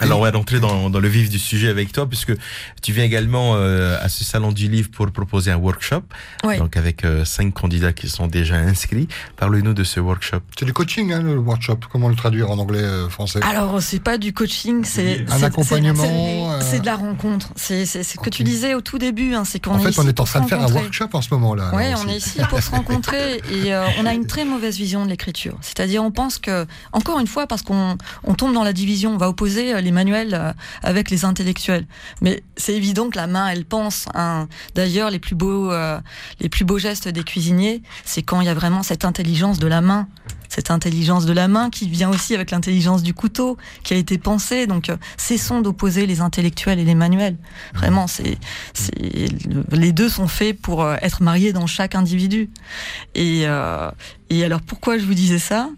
Alors 0.00 0.20
on 0.20 0.22
va 0.22 0.30
rentrer 0.30 0.60
dans, 0.60 0.90
dans, 0.90 1.00
le 1.00 1.08
vif 1.08 1.28
du 1.28 1.38
sujet 1.38 1.68
avec 1.68 1.92
toi 1.92 2.06
puisque 2.08 2.32
tu 2.82 2.92
viens 2.92 3.04
également 3.04 3.54
euh, 3.56 3.98
à 4.00 4.08
ce 4.08 4.24
salon 4.24 4.52
du 4.52 4.68
livre 4.68 4.90
pour 4.90 5.10
proposer 5.10 5.50
un 5.50 5.56
workshop. 5.56 6.02
Donc 6.58 6.76
avec 6.76 7.04
euh, 7.04 7.24
cinq 7.24 7.52
candidats 7.54 7.92
qui 7.92 8.08
sont 8.08 8.26
déjà 8.26 8.56
inscrits. 8.56 9.08
Parle-nous 9.36 9.74
de 9.74 9.84
ce 9.84 10.00
workshop. 10.00 10.40
C'est 10.58 10.64
du 10.64 10.72
coaching 10.72 11.12
hein, 11.12 11.22
le 11.22 11.36
workshop. 11.36 11.78
Comment 11.90 12.08
le 12.08 12.14
traduire 12.14 12.50
en 12.50 12.58
anglais 12.58 12.82
euh, 12.82 13.08
français? 13.08 13.40
Alors 13.42 13.82
c'est 13.82 14.02
pas 14.02 14.18
du 14.18 14.32
coaching, 14.32 14.84
c'est 14.84 15.24
un 15.30 15.42
accompagnement. 15.42 16.60
C'est 16.60 16.80
de 16.80 16.86
la 16.86 16.96
rencontre. 16.96 17.48
C'est 17.56 17.86
ce 17.86 18.18
que 18.18 18.30
tu 18.30 18.44
disais 18.44 18.74
au 18.74 18.80
tout 18.80 18.98
début. 18.98 19.34
Hein, 19.34 19.44
c'est 19.44 19.62
qu'on 19.62 19.74
en 19.74 19.78
fait 19.78 19.98
on 19.98 20.06
est 20.06 20.20
en 20.20 20.24
train 20.24 20.40
de 20.40 20.48
faire 20.48 20.62
un 20.62 20.72
workshop 20.72 21.08
en 21.12 21.22
ce 21.22 21.28
moment 21.32 21.54
là. 21.54 21.72
Oui, 21.74 21.84
on 21.96 22.08
est 22.08 22.16
ici 22.16 22.40
pour 22.48 22.62
se 22.62 22.70
rencontrer 22.70 23.42
et 23.52 23.74
on 23.98 24.06
a 24.06 24.14
une 24.14 24.26
très 24.26 24.44
mauvaise 24.44 24.76
vision 24.76 25.04
de 25.04 25.10
l'écriture. 25.10 25.56
C'est-à-dire 25.60 26.04
on 26.04 26.10
pense 26.10 26.38
que 26.38 26.66
encore 26.92 27.18
une 27.18 27.26
fois 27.26 27.46
parce 27.46 27.62
qu'on 27.62 27.96
on 28.24 28.34
tombe 28.34 28.54
dans 28.54 28.64
la 28.64 28.72
division, 28.72 29.14
on 29.14 29.18
va 29.18 29.28
opposer 29.28 29.80
les 29.80 29.87
manuels 29.92 30.34
euh, 30.34 30.52
avec 30.82 31.10
les 31.10 31.24
intellectuels. 31.24 31.86
Mais 32.20 32.42
c'est 32.56 32.74
évident 32.74 33.10
que 33.10 33.16
la 33.16 33.26
main, 33.26 33.48
elle 33.48 33.64
pense. 33.64 34.06
Hein. 34.14 34.48
D'ailleurs, 34.74 35.10
les 35.10 35.18
plus 35.18 35.34
beaux, 35.34 35.70
euh, 35.70 35.98
les 36.40 36.48
plus 36.48 36.64
beaux 36.64 36.78
gestes 36.78 37.08
des 37.08 37.24
cuisiniers, 37.24 37.82
c'est 38.04 38.22
quand 38.22 38.40
il 38.40 38.46
y 38.46 38.50
a 38.50 38.54
vraiment 38.54 38.82
cette 38.82 39.04
intelligence 39.04 39.58
de 39.58 39.66
la 39.66 39.80
main 39.80 40.08
cette 40.50 40.70
intelligence 40.70 41.26
de 41.26 41.34
la 41.34 41.46
main 41.46 41.68
qui 41.68 41.90
vient 41.90 42.08
aussi 42.08 42.34
avec 42.34 42.52
l'intelligence 42.52 43.02
du 43.02 43.12
couteau 43.12 43.58
qui 43.82 43.92
a 43.92 43.98
été 43.98 44.16
pensé. 44.16 44.66
Donc, 44.66 44.88
euh, 44.88 44.96
cessons 45.18 45.60
d'opposer 45.60 46.06
les 46.06 46.22
intellectuels 46.22 46.78
et 46.78 46.84
les 46.84 46.94
manuels. 46.94 47.36
Vraiment, 47.74 48.06
c'est, 48.06 48.38
les 49.70 49.92
deux 49.92 50.08
sont 50.08 50.26
faits 50.26 50.58
pour 50.58 50.90
être 50.90 51.22
mariés 51.22 51.52
dans 51.52 51.66
chaque 51.66 51.94
individu. 51.94 52.48
Et, 53.14 53.44
et 54.30 54.44
alors, 54.44 54.62
pourquoi 54.62 54.96
je 54.96 55.04
vous 55.04 55.12
disais 55.12 55.38
ça? 55.38 55.68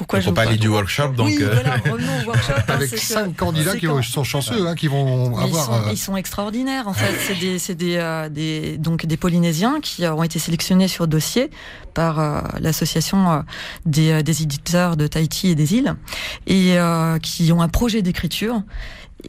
Pourquoi 0.00 0.20
je 0.20 0.30
parler 0.30 0.56
du 0.56 0.68
workshop, 0.68 1.08
donc. 1.08 1.26
Oui, 1.26 1.38
euh, 1.42 1.52
voilà, 1.52 1.76
revenons 1.76 2.22
au 2.22 2.26
workshop. 2.28 2.52
Hein, 2.56 2.62
Avec 2.68 2.88
cinq 2.96 3.36
candidats 3.36 3.76
qui 3.76 3.86
sont 4.02 4.24
chanceux, 4.24 4.66
hein, 4.66 4.74
qui 4.74 4.86
vont 4.86 5.36
avoir. 5.36 5.46
Ils 5.46 5.54
sont, 5.54 5.72
euh, 5.72 5.92
ils 5.92 5.98
sont, 5.98 6.16
extraordinaires, 6.16 6.88
en 6.88 6.94
fait. 6.94 7.14
C'est 7.18 7.38
des, 7.38 7.74
des, 7.74 7.96
euh, 7.96 8.30
des, 8.30 8.78
donc 8.78 9.04
des 9.04 9.18
Polynésiens 9.18 9.78
qui 9.82 10.06
ont 10.06 10.22
été 10.22 10.38
sélectionnés 10.38 10.88
sur 10.88 11.06
dossier 11.06 11.50
par 11.92 12.44
l'association 12.60 13.44
des, 13.84 14.22
des, 14.22 14.42
éditeurs 14.42 14.96
de 14.96 15.06
Tahiti 15.06 15.48
et 15.48 15.54
des 15.54 15.74
îles, 15.74 15.94
et 16.46 16.78
qui 17.22 17.52
ont 17.52 17.60
un 17.60 17.68
projet 17.68 18.00
d'écriture 18.00 18.62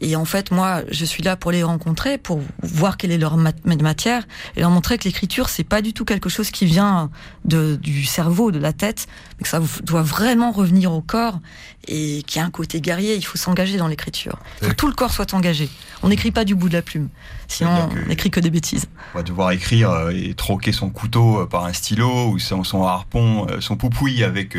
et 0.00 0.16
en 0.16 0.24
fait, 0.24 0.50
moi, 0.50 0.82
je 0.90 1.04
suis 1.04 1.22
là 1.22 1.36
pour 1.36 1.50
les 1.52 1.62
rencontrer, 1.62 2.18
pour 2.18 2.40
voir 2.62 2.96
quelle 2.96 3.10
est 3.10 3.18
leur 3.18 3.36
matière, 3.36 4.26
et 4.56 4.60
leur 4.60 4.70
montrer 4.70 4.98
que 4.98 5.04
l'écriture, 5.04 5.48
c'est 5.48 5.64
pas 5.64 5.82
du 5.82 5.92
tout 5.92 6.04
quelque 6.04 6.28
chose 6.28 6.50
qui 6.50 6.66
vient 6.66 7.10
de, 7.44 7.76
du 7.76 8.04
cerveau, 8.04 8.50
de 8.50 8.58
la 8.58 8.72
tête, 8.72 9.06
mais 9.38 9.44
que 9.44 9.48
ça 9.48 9.60
doit 9.82 10.02
vraiment 10.02 10.52
revenir 10.52 10.92
au 10.92 11.02
corps, 11.02 11.40
et 11.88 12.22
qu'il 12.26 12.40
y 12.40 12.42
a 12.42 12.46
un 12.46 12.50
côté 12.50 12.80
guerrier, 12.80 13.16
il 13.16 13.24
faut 13.24 13.38
s'engager 13.38 13.76
dans 13.76 13.88
l'écriture. 13.88 14.38
Il 14.60 14.66
faut 14.66 14.70
que 14.70 14.76
tout 14.76 14.88
le 14.88 14.94
corps 14.94 15.12
soit 15.12 15.34
engagé. 15.34 15.68
On 16.02 16.08
n'écrit 16.08 16.30
pas 16.30 16.44
du 16.44 16.54
bout 16.54 16.68
de 16.68 16.74
la 16.74 16.82
plume, 16.82 17.08
sinon 17.48 17.88
on 17.90 18.08
n'écrit 18.08 18.30
que 18.30 18.40
des 18.40 18.50
bêtises. 18.50 18.86
On 19.14 19.18
va 19.18 19.22
devoir 19.22 19.50
écrire 19.50 19.90
euh, 19.90 20.10
et 20.10 20.34
troquer 20.34 20.72
son 20.72 20.90
couteau 20.90 21.40
euh, 21.40 21.46
par 21.46 21.64
un 21.64 21.72
stylo, 21.72 22.28
ou 22.28 22.38
son, 22.38 22.64
son 22.64 22.84
harpon, 22.84 23.46
euh, 23.50 23.60
son 23.60 23.76
poupouille 23.76 24.24
avec 24.24 24.56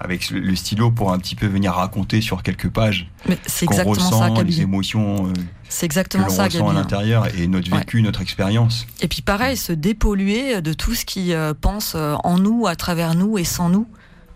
avec 0.00 0.30
le 0.30 0.54
stylo 0.54 0.90
pour 0.90 1.12
un 1.12 1.18
petit 1.18 1.34
peu 1.34 1.46
venir 1.46 1.72
raconter 1.72 2.20
sur 2.20 2.42
quelques 2.42 2.68
pages 2.68 3.10
c'est 3.46 3.64
exactement 3.64 3.90
ressent, 3.94 4.36
ça, 4.36 4.42
les 4.42 4.60
émotions 4.60 5.26
euh, 5.26 5.32
c'est 5.68 5.86
exactement 5.86 6.26
que 6.26 6.32
ça, 6.32 6.44
ressent 6.44 6.68
à 6.68 6.72
l'intérieur 6.72 7.26
et 7.36 7.46
notre 7.46 7.70
vécu, 7.70 8.00
notre 8.00 8.22
expérience. 8.22 8.86
Et 9.00 9.08
puis 9.08 9.20
pareil, 9.20 9.56
se 9.56 9.72
dépolluer 9.72 10.62
de 10.62 10.72
tout 10.72 10.94
ce 10.94 11.04
qui 11.04 11.34
euh, 11.34 11.52
pense 11.58 11.92
euh, 11.94 12.14
en 12.24 12.38
nous, 12.38 12.66
à 12.66 12.74
travers 12.74 13.14
nous 13.14 13.36
et 13.38 13.44
sans 13.44 13.68
nous. 13.68 13.86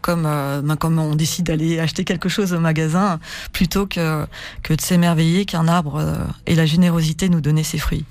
Comme, 0.03 0.25
ben, 0.25 0.75
comme 0.75 0.99
on 0.99 1.15
décide 1.15 1.47
d'aller 1.47 1.79
acheter 1.79 2.03
quelque 2.03 2.29
chose 2.29 2.53
au 2.53 2.59
magasin, 2.59 3.21
plutôt 3.53 3.87
que, 3.87 4.27
que 4.65 4.75
de 4.75 4.81
s'émerveiller 4.81 5.45
qu'un 5.45 5.69
arbre 5.69 6.05
et 6.47 6.57
la 6.57 6.67
générosité 6.67 7.29
nous 7.29 7.41
donner 7.41 7.63
ses 7.63 7.79
fruits. 7.79 8.05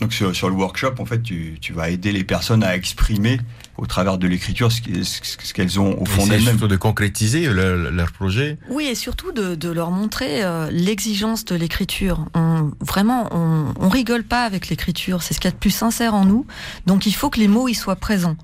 Donc 0.00 0.12
sur, 0.12 0.34
sur, 0.34 0.48
le 0.48 0.56
workshop, 0.56 0.94
en 0.98 1.04
fait, 1.04 1.22
tu, 1.22 1.58
tu, 1.60 1.72
vas 1.72 1.90
aider 1.90 2.10
les 2.10 2.24
personnes 2.24 2.64
à 2.64 2.74
exprimer 2.74 3.38
au 3.78 3.86
travers 3.86 4.18
de 4.18 4.26
l'écriture 4.26 4.70
ce, 4.70 5.52
qu'elles 5.52 5.80
ont 5.80 6.00
au 6.00 6.04
fond 6.04 6.26
d'elles-mêmes. 6.26 6.58
Surtout 6.58 6.68
de 6.68 6.76
concrétiser 6.76 7.46
leur, 7.48 8.12
projet. 8.12 8.58
Oui, 8.68 8.84
et 8.84 8.94
surtout 8.94 9.32
de, 9.32 9.54
de 9.54 9.70
leur 9.70 9.90
montrer 9.90 10.42
euh, 10.44 10.68
l'exigence 10.70 11.44
de 11.44 11.54
l'écriture. 11.54 12.26
On, 12.34 12.70
vraiment, 12.80 13.28
on, 13.32 13.72
on 13.80 13.88
rigole 13.88 14.24
pas 14.24 14.44
avec 14.44 14.68
l'écriture. 14.68 15.22
C'est 15.22 15.34
ce 15.34 15.40
qu'il 15.40 15.48
y 15.48 15.52
a 15.52 15.54
de 15.54 15.60
plus 15.60 15.70
sincère 15.70 16.14
en 16.14 16.24
nous. 16.24 16.46
Donc 16.86 17.06
il 17.06 17.14
faut 17.14 17.30
que 17.30 17.40
les 17.40 17.48
mots 17.48 17.68
y 17.68 17.74
soient 17.74 17.96
présents. 17.96 18.36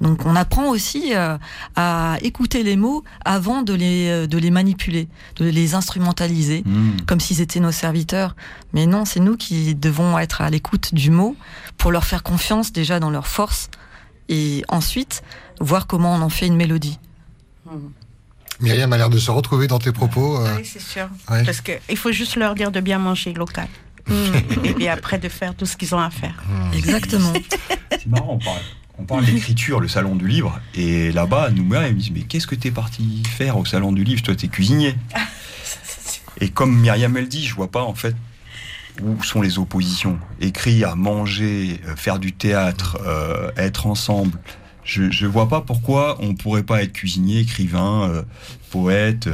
Donc 0.00 0.24
on 0.24 0.36
apprend 0.36 0.68
aussi 0.68 1.14
euh, 1.14 1.36
à 1.74 2.18
écouter 2.22 2.62
les 2.62 2.76
mots 2.76 3.04
avant 3.24 3.62
de 3.62 3.74
les, 3.74 4.08
euh, 4.08 4.26
de 4.26 4.38
les 4.38 4.50
manipuler, 4.50 5.08
de 5.36 5.46
les 5.46 5.74
instrumentaliser, 5.74 6.62
hmm. 6.64 7.02
comme 7.06 7.20
s'ils 7.20 7.40
étaient 7.40 7.60
nos 7.60 7.72
serviteurs. 7.72 8.36
Mais 8.72 8.86
non, 8.86 9.04
c'est 9.04 9.20
nous 9.20 9.36
qui 9.36 9.74
devons 9.74 10.18
être 10.18 10.40
à 10.40 10.50
l'écoute 10.50 10.94
du 10.94 11.10
mot 11.10 11.36
pour 11.76 11.90
leur 11.90 12.04
faire 12.04 12.22
confiance 12.22 12.72
déjà 12.72 13.00
dans 13.00 13.10
leur 13.10 13.26
force 13.26 13.70
et 14.28 14.62
ensuite 14.68 15.22
voir 15.60 15.86
comment 15.86 16.14
on 16.14 16.22
en 16.22 16.28
fait 16.28 16.46
une 16.46 16.56
mélodie. 16.56 16.98
Hmm. 17.64 17.88
Myriam 18.60 18.92
a 18.92 18.96
l'air 18.96 19.10
de 19.10 19.18
se 19.18 19.30
retrouver 19.30 19.66
dans 19.66 19.78
tes 19.78 19.92
propos. 19.92 20.38
Euh. 20.38 20.56
Oui, 20.56 20.64
c'est 20.64 20.80
sûr. 20.80 21.08
Parce 21.26 21.60
qu'il 21.60 21.96
faut 21.96 22.12
juste 22.12 22.36
leur 22.36 22.54
dire 22.54 22.70
de 22.70 22.80
bien 22.80 22.98
manger 22.98 23.32
local. 23.34 23.68
Hmm. 24.06 24.14
et 24.64 24.72
puis 24.72 24.88
après 24.88 25.18
de 25.18 25.28
faire 25.28 25.54
tout 25.54 25.66
ce 25.66 25.76
qu'ils 25.76 25.94
ont 25.94 26.00
à 26.00 26.10
faire. 26.10 26.42
Exactement. 26.74 27.32
C'est 27.90 28.06
marrant, 28.06 28.34
on 28.34 28.38
parle 28.38 28.60
on 28.98 29.04
parle 29.04 29.24
d'écriture, 29.26 29.80
le 29.80 29.88
salon 29.88 30.16
du 30.16 30.26
livre, 30.26 30.58
et 30.74 31.12
là-bas, 31.12 31.50
nous 31.50 31.62
ils 31.62 31.68
me 31.68 31.92
disent 31.92 32.12
Mais 32.12 32.22
qu'est-ce 32.22 32.46
que 32.46 32.54
t'es 32.54 32.70
parti 32.70 33.22
faire 33.36 33.58
au 33.58 33.64
salon 33.64 33.92
du 33.92 34.04
livre? 34.04 34.22
Toi, 34.22 34.34
t'es 34.34 34.48
cuisinier. 34.48 34.94
et 36.40 36.48
comme 36.48 36.80
Myriam, 36.80 37.14
elle 37.16 37.28
dit, 37.28 37.44
je 37.44 37.54
vois 37.54 37.70
pas 37.70 37.82
en 37.82 37.94
fait 37.94 38.16
où 39.02 39.22
sont 39.22 39.42
les 39.42 39.58
oppositions? 39.58 40.18
Écrire, 40.40 40.96
manger, 40.96 41.80
euh, 41.86 41.96
faire 41.96 42.18
du 42.18 42.32
théâtre, 42.32 42.98
euh, 43.04 43.50
être 43.56 43.86
ensemble. 43.86 44.38
Je 44.84 45.02
ne 45.02 45.28
vois 45.28 45.48
pas 45.48 45.62
pourquoi 45.62 46.16
on 46.20 46.34
pourrait 46.34 46.62
pas 46.62 46.82
être 46.82 46.92
cuisinier, 46.92 47.40
écrivain, 47.40 48.08
euh, 48.08 48.22
poète, 48.70 49.28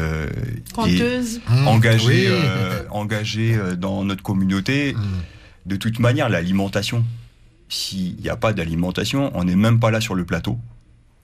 conteuse, 0.72 1.42
mmh. 1.46 1.68
engagé, 1.68 2.28
engagé 2.90 3.58
dans 3.76 4.02
notre 4.02 4.22
communauté. 4.22 4.94
Mmh. 4.94 5.00
De 5.66 5.76
toute 5.76 5.98
manière, 5.98 6.30
l'alimentation, 6.30 7.04
s'il 7.68 8.16
n'y 8.16 8.28
a 8.28 8.36
pas 8.36 8.52
d'alimentation, 8.52 9.30
on 9.34 9.44
n'est 9.44 9.56
même 9.56 9.78
pas 9.78 9.90
là 9.90 10.00
sur 10.00 10.14
le 10.14 10.24
plateau. 10.24 10.58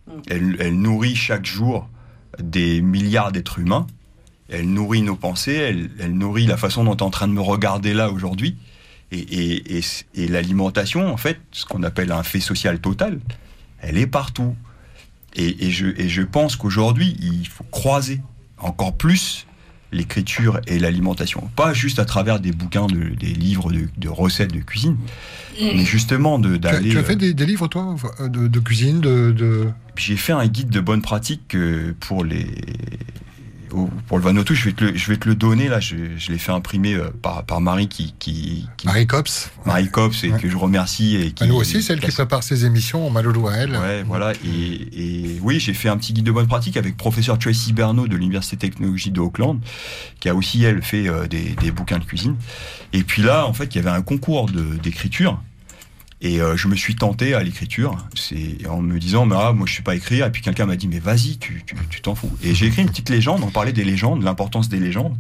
Mm. 0.07 0.57
Elle, 0.61 0.81
nourrit 0.81 1.15
chaque 1.15 1.47
jour 1.47 1.89
des 2.41 2.81
milliards 2.81 3.33
d'êtres 3.33 3.59
humains. 3.59 3.87
Elle 4.49 4.73
nourrit 4.73 5.03
nos 5.03 5.17
pensées, 5.17 5.89
elle, 5.99 6.13
nourrit 6.13 6.47
la 6.47 6.57
façon 6.57 6.85
dont 6.85 6.97
tu 6.97 7.05
es 7.05 7.07
en 7.07 7.11
train 7.11 7.29
de 7.29 7.33
me 7.33 7.41
regarder 7.41 7.93
là 7.95 8.11
aujourd'hui. 8.11 8.57
Et, 9.13 9.83
l'alimentation, 10.15 11.13
en 11.13 11.17
fait, 11.17 11.39
ce 11.53 11.65
qu'on 11.65 11.83
appelle 11.83 12.13
un 12.13 12.23
fait 12.23 12.41
social 12.41 12.81
total, 12.81 13.21
elle 13.81 13.99
est 13.99 14.07
partout. 14.07 14.55
Et, 15.35 15.71
je, 15.71 15.89
je 15.97 16.23
pense 16.23 16.57
qu'aujourd'hui, 16.57 17.17
il 17.21 17.47
faut 17.47 17.65
croiser 17.71 18.21
encore 18.59 18.97
plus 18.97 19.47
l'écriture 19.93 20.61
et 20.67 20.79
l'alimentation. 20.79 21.51
Pas 21.57 21.73
juste 21.73 21.99
à 21.99 22.05
travers 22.05 22.41
des 22.41 22.53
bouquins, 22.53 22.87
des 22.87 23.27
livres 23.27 23.73
de 23.73 24.09
recettes 24.09 24.53
de 24.53 24.61
cuisine, 24.61 24.97
mais 25.59 25.85
justement 25.85 26.39
d'aller. 26.39 26.91
Tu, 26.91 26.99
as 26.99 27.05
fait 27.05 27.17
des, 27.17 27.47
livres, 27.47 27.69
toi, 27.69 27.97
de, 28.21 28.61
cuisine 28.61 29.01
de, 29.01 29.69
J'ai 29.97 30.17
fait 30.17 30.33
un 30.33 30.47
guide 30.47 30.71
de 30.71 30.81
bonne 30.81 31.03
pratique 31.03 31.55
euh, 31.55 31.95
pour 32.01 32.25
les 32.25 32.47
pour 34.07 34.19
le 34.19 34.25
Vanuatu, 34.25 34.55
je 34.55 34.65
vais 34.67 34.73
te 34.73 34.85
le, 34.85 34.97
je 34.97 35.11
vais 35.11 35.17
te 35.17 35.29
le 35.29 35.35
donner 35.35 35.69
là. 35.69 35.81
Je, 35.81 35.97
je 36.17 36.33
l'ai 36.33 36.39
fait 36.39 36.53
imprimer 36.53 36.95
euh, 36.95 37.11
par, 37.23 37.45
par 37.45 37.61
Marie 37.61 37.89
qui, 37.89 38.15
qui, 38.19 38.67
Marie 38.85 39.07
Cops. 39.07 39.51
Marie 39.67 39.89
Cops 39.89 40.25
et 40.25 40.31
que 40.31 40.49
je 40.49 40.57
remercie 40.57 41.17
et 41.17 41.33
qui. 41.33 41.47
nous 41.47 41.57
aussi, 41.57 41.83
celle 41.83 42.01
qui 42.01 42.11
prépare 42.11 42.43
ses 42.43 42.65
émissions 42.65 43.07
en 43.07 43.11
Maloulou 43.11 43.49
à 43.49 43.57
elle. 43.57 43.73
Ouais, 43.73 44.03
voilà. 44.05 44.33
Et, 44.45 45.35
et 45.35 45.39
oui, 45.43 45.61
j'ai 45.61 45.75
fait 45.75 45.89
un 45.89 45.97
petit 45.97 46.13
guide 46.13 46.25
de 46.25 46.33
bonne 46.33 46.49
pratique 46.49 46.77
avec 46.77 46.97
professeur 46.97 47.39
Tracy 47.39 47.73
Bernot 47.73 48.09
de 48.09 48.17
l'université 48.17 48.57
technologie 48.57 49.11
de 49.11 49.21
Auckland, 49.21 49.61
qui 50.21 50.29
a 50.29 50.35
aussi 50.35 50.65
elle 50.65 50.83
fait 50.83 51.09
euh, 51.09 51.27
des, 51.27 51.55
des, 51.61 51.71
bouquins 51.71 51.99
de 51.99 52.05
cuisine. 52.05 52.37
Et 52.93 53.03
puis 53.03 53.23
là, 53.23 53.47
en 53.47 53.53
fait, 53.53 53.75
il 53.75 53.77
y 53.77 53.81
avait 53.81 53.97
un 53.97 54.03
concours 54.03 54.49
d'écriture 54.83 55.41
et 56.21 56.41
euh, 56.41 56.57
je 56.57 56.67
me 56.67 56.75
suis 56.75 56.97
tenté 56.97 57.35
à 57.35 57.43
l'écriture, 57.43 57.97
c'est 58.15 58.67
en 58.67 58.81
me 58.81 58.99
disant, 58.99 59.27
bah, 59.27 59.53
moi 59.53 59.67
je 59.67 59.73
suis 59.73 59.83
pas 59.83 59.95
écrire. 59.95 60.27
Et 60.27 60.33
puis 60.33 60.43
quelqu'un 60.43 60.67
m'a 60.67 60.77
dit, 60.77 60.89
mais 60.89 60.99
vas-y, 60.99 61.39
tu 61.39 61.65
t'en 62.03 62.15
fous. 62.15 62.31
Et 62.43 62.55
j'ai 62.55 62.67
écrit 62.67 62.83
une 62.83 62.89
petite 62.89 63.11
légende, 63.11 63.43
on 63.45 63.51
parlait 63.51 63.73
des 63.73 63.85
légendes, 63.85 64.23
l'importance 64.23 64.69
des 64.69 64.81
légendes, 64.81 65.17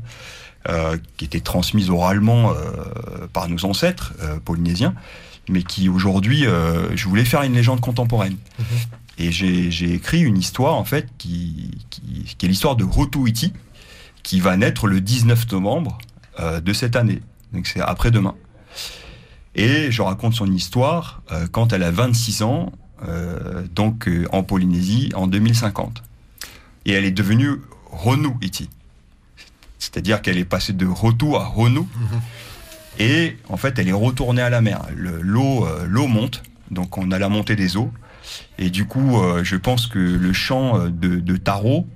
euh, 0.68 0.96
qui 1.16 1.24
étaient 1.24 1.40
transmises 1.40 1.90
oralement 1.90 2.50
euh, 2.50 3.26
par 3.32 3.48
nos 3.48 3.64
ancêtres 3.64 4.14
polynésiens, 4.44 4.94
mais 5.48 5.62
qui 5.62 5.88
aujourd'hui, 5.88 6.44
je 6.94 7.08
voulais 7.08 7.24
faire 7.24 7.42
une 7.42 7.54
légende 7.54 7.80
contemporaine. 7.80 8.36
Mhm. 8.58 8.66
Et 9.20 9.32
j'ai 9.32 9.92
écrit 9.92 10.20
une 10.20 10.38
histoire, 10.38 10.74
en 10.74 10.84
fait, 10.84 11.08
qui, 11.18 11.72
qui, 11.90 12.36
qui 12.36 12.46
est 12.46 12.48
l'histoire 12.48 12.76
de 12.76 12.84
Rotuiti, 12.84 13.52
qui 14.22 14.40
va 14.40 14.56
naître 14.56 14.86
le 14.88 15.00
19 15.00 15.50
novembre 15.52 15.98
de 16.62 16.72
cette 16.72 16.96
année. 16.96 17.20
Donc 17.52 17.66
c'est 17.66 17.80
après-demain. 17.80 18.34
Et 19.60 19.90
je 19.90 20.02
raconte 20.02 20.34
son 20.34 20.50
histoire 20.52 21.22
euh, 21.32 21.46
quand 21.50 21.72
elle 21.72 21.82
a 21.82 21.90
26 21.90 22.42
ans, 22.42 22.72
euh, 23.06 23.64
donc 23.74 24.06
euh, 24.08 24.26
en 24.32 24.42
Polynésie, 24.44 25.10
en 25.16 25.26
2050. 25.26 26.02
Et 26.86 26.92
elle 26.92 27.04
est 27.04 27.10
devenue 27.10 27.50
Ronu 27.90 28.28
Iti. 28.40 28.70
C'est-à-dire 29.78 30.22
qu'elle 30.22 30.38
est 30.38 30.44
passée 30.44 30.72
de 30.72 30.86
Rotu 30.86 31.34
à 31.34 31.44
Ronu. 31.44 31.80
Et 32.98 33.36
en 33.48 33.56
fait, 33.56 33.78
elle 33.78 33.88
est 33.88 33.92
retournée 33.92 34.42
à 34.42 34.50
la 34.50 34.60
mer. 34.60 34.82
Le- 34.94 35.20
L'eau 35.22 35.66
l'eau 35.86 36.06
monte, 36.06 36.42
donc 36.70 36.96
on 36.98 37.10
a 37.10 37.18
la 37.18 37.28
montée 37.28 37.56
des 37.56 37.76
eaux. 37.76 37.92
Et 38.58 38.70
du 38.70 38.86
coup, 38.86 39.20
je 39.42 39.56
pense 39.56 39.86
que 39.86 39.98
le 39.98 40.32
champ 40.32 40.78
de, 40.88 41.16
de 41.20 41.36
Taro 41.36 41.86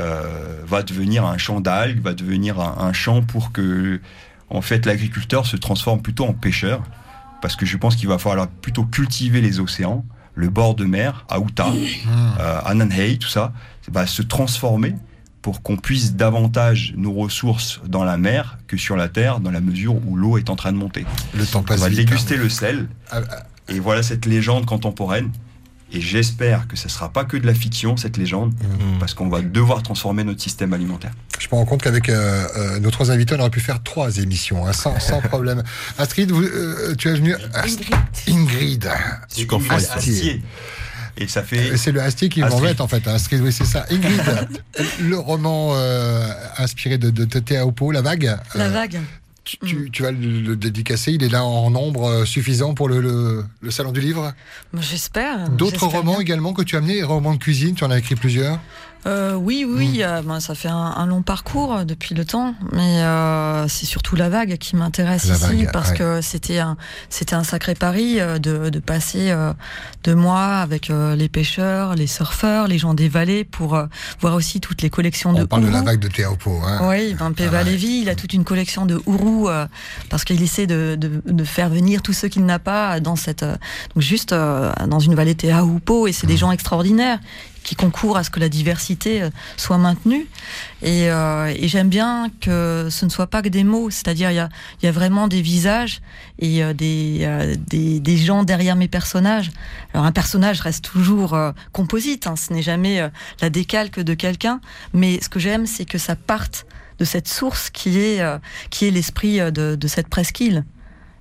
euh, 0.00 0.62
va 0.66 0.82
devenir 0.82 1.24
un 1.26 1.38
champ 1.38 1.60
d'algues, 1.60 2.00
va 2.00 2.14
devenir 2.14 2.58
un, 2.60 2.76
un 2.86 2.92
champ 2.92 3.22
pour 3.22 3.52
que, 3.52 4.00
en 4.50 4.62
fait, 4.62 4.86
l'agriculteur 4.86 5.46
se 5.46 5.56
transforme 5.56 6.00
plutôt 6.02 6.24
en 6.26 6.32
pêcheur. 6.32 6.82
Parce 7.44 7.56
que 7.56 7.66
je 7.66 7.76
pense 7.76 7.94
qu'il 7.94 8.08
va 8.08 8.16
falloir 8.16 8.48
plutôt 8.48 8.86
cultiver 8.86 9.42
les 9.42 9.60
océans, 9.60 10.02
le 10.34 10.48
bord 10.48 10.74
de 10.74 10.86
mer, 10.86 11.26
Aouta, 11.28 11.66
euh, 12.40 12.60
Ananhei, 12.64 13.18
tout 13.18 13.28
ça, 13.28 13.52
va 13.86 14.06
se 14.06 14.22
transformer 14.22 14.94
pour 15.42 15.60
qu'on 15.60 15.76
puisse 15.76 16.14
davantage 16.14 16.94
nos 16.96 17.12
ressources 17.12 17.82
dans 17.86 18.02
la 18.02 18.16
mer 18.16 18.56
que 18.66 18.78
sur 18.78 18.96
la 18.96 19.10
terre, 19.10 19.40
dans 19.40 19.50
la 19.50 19.60
mesure 19.60 19.94
où 20.06 20.16
l'eau 20.16 20.38
est 20.38 20.48
en 20.48 20.56
train 20.56 20.72
de 20.72 20.78
monter. 20.78 21.04
Le 21.34 21.44
temps 21.44 21.60
On 21.60 21.64
passe 21.64 21.80
va 21.80 21.90
vite. 21.90 21.98
déguster 21.98 22.38
le 22.38 22.48
sel. 22.48 22.88
Ah, 23.10 23.20
ah. 23.30 23.42
Et 23.68 23.78
voilà 23.78 24.02
cette 24.02 24.24
légende 24.24 24.64
contemporaine. 24.64 25.30
Et 25.94 26.00
j'espère 26.00 26.66
que 26.66 26.76
ce 26.76 26.84
ne 26.88 26.90
sera 26.90 27.12
pas 27.12 27.24
que 27.24 27.36
de 27.36 27.46
la 27.46 27.54
fiction, 27.54 27.96
cette 27.96 28.16
légende, 28.16 28.52
Mm. 28.54 28.98
parce 28.98 29.14
qu'on 29.14 29.28
va 29.28 29.40
devoir 29.42 29.82
transformer 29.82 30.24
notre 30.24 30.42
système 30.42 30.72
alimentaire. 30.72 31.12
Je 31.38 31.46
me 31.50 31.54
rends 31.54 31.64
compte 31.64 31.82
qu'avec 31.82 32.08
euh, 32.08 32.46
euh, 32.56 32.80
nos 32.80 32.90
trois 32.90 33.10
invités, 33.10 33.34
on 33.36 33.40
aurait 33.40 33.50
pu 33.50 33.60
faire 33.60 33.82
trois 33.82 34.16
émissions, 34.18 34.66
hein, 34.66 34.72
sans, 34.72 34.98
sans 34.98 35.20
problème. 35.32 35.62
Astrid, 35.98 36.30
vous, 36.32 36.42
euh, 36.42 36.94
tu 36.96 37.08
es 37.08 37.14
venu. 37.14 37.34
Ingrid. 37.54 37.94
Ingrid. 38.28 38.90
Tu 39.34 39.46
confonds 39.46 39.74
Astier. 39.74 39.94
Astier. 39.96 40.42
Et 41.16 41.28
ça 41.28 41.44
fait. 41.44 41.76
C'est 41.76 41.92
le 41.92 42.02
Astier 42.02 42.28
qui 42.28 42.40
m'embête 42.40 42.80
en 42.80 42.88
fait. 42.88 43.06
hein. 43.06 43.14
Astrid, 43.14 43.40
oui, 43.40 43.52
c'est 43.52 43.64
ça. 43.64 43.86
Ingrid, 43.88 44.20
le 45.00 45.16
roman 45.16 45.74
euh, 45.76 46.26
inspiré 46.58 46.98
de, 46.98 47.10
de 47.10 47.24
Tete 47.24 47.52
Aopo, 47.52 47.92
La 47.92 48.02
Vague. 48.02 48.36
La 48.56 48.64
euh, 48.64 48.68
vague. 48.70 48.98
Tu, 49.44 49.58
tu- 49.58 49.90
tu 49.90 50.02
vas 50.02 50.10
le, 50.10 50.40
le 50.40 50.56
dédicacer. 50.56 51.12
Il 51.12 51.22
est 51.22 51.28
là 51.28 51.44
en 51.44 51.70
nombre 51.70 52.04
euh, 52.08 52.24
suffisant 52.24 52.74
pour 52.74 52.88
le, 52.88 53.00
le, 53.00 53.44
le 53.60 53.70
salon 53.70 53.92
du 53.92 54.00
livre? 54.00 54.32
J'espère. 54.78 55.48
D'autres 55.50 55.86
romans 55.86 56.12
bien. 56.12 56.20
également 56.20 56.52
que 56.52 56.62
tu 56.62 56.76
as 56.76 56.78
amenés, 56.78 57.02
romans 57.02 57.34
de 57.34 57.38
cuisine. 57.38 57.74
Tu 57.74 57.84
en 57.84 57.90
as 57.90 57.98
écrit 57.98 58.14
plusieurs? 58.16 58.58
Euh, 59.06 59.34
oui, 59.34 59.66
oui, 59.68 60.02
euh, 60.02 60.22
ben, 60.22 60.40
ça 60.40 60.54
fait 60.54 60.68
un, 60.68 60.74
un 60.76 61.06
long 61.06 61.22
parcours 61.22 61.74
euh, 61.74 61.84
depuis 61.84 62.14
le 62.14 62.24
temps, 62.24 62.54
mais 62.72 63.02
euh, 63.02 63.68
c'est 63.68 63.84
surtout 63.86 64.16
la 64.16 64.28
vague 64.30 64.56
qui 64.56 64.76
m'intéresse 64.76 65.24
ici 65.24 65.64
vague, 65.64 65.70
parce 65.72 65.90
ouais. 65.90 65.96
que 65.96 66.20
c'était 66.22 66.58
un, 66.58 66.76
c'était 67.10 67.34
un 67.34 67.44
sacré 67.44 67.74
pari 67.74 68.18
euh, 68.18 68.38
de, 68.38 68.70
de 68.70 68.78
passer 68.78 69.30
euh, 69.30 69.52
deux 70.04 70.14
mois 70.14 70.56
avec 70.58 70.88
euh, 70.90 71.14
les 71.16 71.28
pêcheurs, 71.28 71.94
les 71.94 72.06
surfeurs, 72.06 72.66
les 72.66 72.78
gens 72.78 72.94
des 72.94 73.08
vallées 73.08 73.44
pour 73.44 73.74
euh, 73.74 73.86
voir 74.20 74.34
aussi 74.34 74.60
toutes 74.60 74.80
les 74.82 74.90
collections 74.90 75.32
de 75.32 75.42
On 75.42 75.46
parle 75.46 75.66
de 75.66 75.70
la 75.70 75.82
vague 75.82 76.00
de 76.00 76.08
Théopo. 76.08 76.60
Hein. 76.64 76.80
Oui, 76.88 77.14
ben 77.14 77.32
Ah. 77.52 77.62
Lévy, 77.62 78.00
il 78.02 78.08
a 78.08 78.14
toute 78.14 78.32
une 78.32 78.44
collection 78.44 78.84
de 78.86 79.00
ourous 79.06 79.48
euh, 79.48 79.66
parce 80.10 80.24
qu'il 80.24 80.42
essaie 80.42 80.66
de, 80.66 80.96
de, 80.98 81.22
de 81.26 81.44
faire 81.44 81.68
venir 81.68 82.02
tous 82.02 82.12
ceux 82.12 82.28
qu'il 82.28 82.44
n'a 82.44 82.58
pas 82.58 83.00
dans 83.00 83.16
cette 83.16 83.42
euh, 83.42 83.56
donc 83.94 84.02
juste 84.02 84.32
euh, 84.32 84.72
dans 84.88 84.98
une 84.98 85.14
vallée 85.14 85.34
Teahupo 85.34 86.06
et 86.06 86.12
c'est 86.12 86.24
Mmh. 86.24 86.28
des 86.30 86.36
gens 86.38 86.52
extraordinaires 86.52 87.18
qui 87.64 87.74
concourent 87.74 88.16
à 88.16 88.22
ce 88.22 88.30
que 88.30 88.38
la 88.38 88.48
diversité 88.48 89.22
euh, 89.22 89.30
soit 89.56 89.78
maintenue 89.78 90.28
et, 90.82 91.10
euh, 91.10 91.52
et 91.56 91.66
j'aime 91.66 91.88
bien 91.88 92.30
que 92.40 92.88
ce 92.90 93.04
ne 93.04 93.10
soit 93.10 93.26
pas 93.26 93.42
que 93.42 93.48
des 93.48 93.64
mots, 93.64 93.90
c'est-à-dire 93.90 94.30
il 94.30 94.36
y 94.36 94.38
a, 94.38 94.48
y 94.82 94.86
a 94.86 94.92
vraiment 94.92 95.26
des 95.26 95.42
visages 95.42 96.00
et 96.38 96.62
euh, 96.62 96.72
des, 96.74 97.20
euh, 97.22 97.56
des 97.68 98.16
gens 98.16 98.44
derrière 98.44 98.76
mes 98.76 98.88
personnages. 98.88 99.50
Alors 99.92 100.06
un 100.06 100.12
personnage 100.12 100.60
reste 100.60 100.84
toujours 100.84 101.34
euh, 101.34 101.52
composite, 101.72 102.26
hein, 102.26 102.36
ce 102.36 102.52
n'est 102.52 102.62
jamais 102.62 103.10
la 103.40 103.50
décalque 103.50 104.00
de 104.00 104.14
quelqu'un, 104.14 104.60
mais 104.92 105.20
ce 105.22 105.28
que 105.28 105.40
j'aime 105.40 105.66
c'est 105.66 105.86
que 105.86 105.98
ça 105.98 106.16
parte 106.16 106.66
de 106.98 107.04
cette 107.04 107.26
source 107.26 107.70
qui 107.70 107.98
est 107.98 108.22
qui 108.70 108.86
est 108.86 108.90
l'esprit 108.90 109.38
de, 109.38 109.74
de 109.74 109.88
cette 109.88 110.08
presqu'île. 110.08 110.64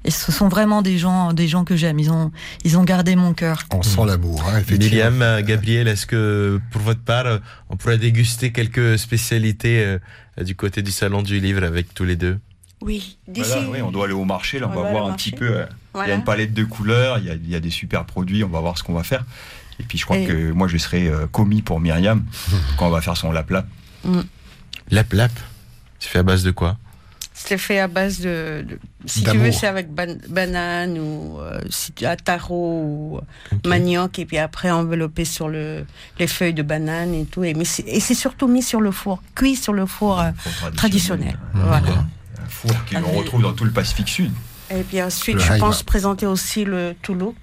Et 0.06 0.12
ce 0.12 0.32
sont 0.32 0.50
vraiment 0.50 0.82
des 0.82 0.98
gens 0.98 1.32
des 1.34 1.48
gens 1.48 1.64
que 1.64 1.76
j'aime. 1.76 1.98
Ils 2.00 2.12
ont 2.12 2.32
ils 2.66 2.78
ont 2.78 2.84
gardé 2.84 3.16
mon 3.16 3.34
cœur. 3.34 3.64
On 3.74 3.82
sent 3.84 4.02
l'amour, 4.06 4.44
hein, 4.48 4.60
effectivement. 4.60 4.96
Myriam, 4.96 5.22
euh, 5.22 5.42
Gabriel, 5.42 5.88
est-ce 5.88 6.06
que 6.06 6.60
pour 6.72 6.82
votre 6.82 7.00
part, 7.02 7.26
euh, 7.26 7.38
on 7.70 7.78
pourrait 7.78 7.98
déguster 7.98 8.52
quelques 8.52 9.00
spécialités 9.00 9.84
euh, 9.84 10.44
du 10.44 10.56
côté 10.56 10.82
du 10.82 10.92
salon 10.92 11.22
du 11.22 11.40
livre 11.40 11.64
avec 11.64 11.94
tous 11.94 12.04
les 12.04 12.16
deux? 12.18 12.38
Oui. 12.82 13.18
Voilà, 13.34 13.62
oui, 13.70 13.82
on 13.82 13.92
doit 13.92 14.06
aller 14.06 14.14
au 14.14 14.26
marché, 14.26 14.60
là, 14.60 14.68
on, 14.68 14.78
On 14.78 14.84
va 14.84 14.92
voir 14.92 15.06
un 15.08 15.14
petit 15.14 15.32
peu. 15.32 15.64
Il 15.96 16.00
y 16.08 16.12
a 16.12 16.16
une 16.16 16.24
palette 16.26 16.54
de 16.54 16.66
couleurs, 16.66 17.20
il 17.20 17.26
y 17.26 17.30
a, 17.30 17.36
il 17.36 17.50
y 17.50 17.56
a 17.56 17.62
des 17.62 17.70
super 17.70 18.04
produits, 18.04 18.44
on 18.44 18.50
va 18.50 18.60
voir 18.60 18.78
ce 18.78 18.84
qu'on 18.84 18.94
va 18.94 19.04
faire. 19.04 19.24
Et 19.80 19.84
puis 19.84 19.98
je 19.98 20.04
crois 20.06 20.18
Et- 20.18 20.26
que 20.26 20.52
moi 20.52 20.68
je 20.68 20.78
serai 20.78 21.08
euh, 21.08 21.26
commis 21.28 21.62
pour 21.62 21.80
Myriam 21.80 22.26
quand 22.78 22.88
on 22.88 22.92
va 22.92 23.00
faire 23.00 23.16
son 23.16 23.32
lap-lap. 23.32 23.66
Lap 24.92 25.14
lap 25.14 25.32
C'est 26.00 26.10
fait 26.10 26.20
à 26.20 26.24
base 26.24 26.44
de 26.44 26.52
quoi? 26.52 26.78
C'est 27.46 27.58
fait 27.58 27.80
à 27.80 27.88
base 27.88 28.20
de. 28.22 28.66
de- 28.68 28.80
si 29.06 29.24
tu 29.24 29.38
veux, 29.38 29.52
c'est 29.52 29.68
avec 29.68 29.90
ban- 29.94 30.18
banane 30.30 30.98
ou 30.98 31.40
euh, 31.40 31.60
si 31.70 31.92
tu 31.92 32.06
as 32.06 32.16
taro 32.16 32.82
ou 32.82 33.20
manioc 33.68 34.18
et 34.20 34.26
puis 34.26 34.38
après 34.38 34.72
enveloppé 34.72 35.26
sur 35.26 35.50
le, 35.50 35.86
les 36.20 36.28
feuilles 36.28 36.54
de 36.54 36.64
banane 36.64 37.14
et 37.14 37.26
tout. 37.26 37.44
Et, 37.44 37.54
mais 37.54 37.66
et 37.86 38.00
c'est 38.00 38.14
surtout 38.16 38.48
mis 38.48 38.64
sur 38.64 38.80
le 38.80 38.92
four, 38.92 39.22
cuit 39.36 39.58
sur 39.58 39.74
le 39.74 39.86
four 39.86 40.22
euh, 40.22 40.32
Four 40.38 40.72
traditionnel. 40.72 41.38
Mmh. 41.54 41.62
Voilà. 41.66 41.88
Un 42.42 42.48
four 42.50 42.72
qu'on 42.90 43.12
retrouve 43.12 43.42
dans 43.42 43.54
tout 43.54 43.66
le 43.66 43.72
Pacifique 43.72 44.08
Sud. 44.10 44.32
Et 44.72 44.84
puis 44.84 45.02
ensuite, 45.02 45.36
Le 45.36 45.42
je 45.42 45.54
pense 45.60 45.84
présenter 45.84 46.26
aussi 46.26 46.64
le 46.64 46.96
toulouk. 47.02 47.36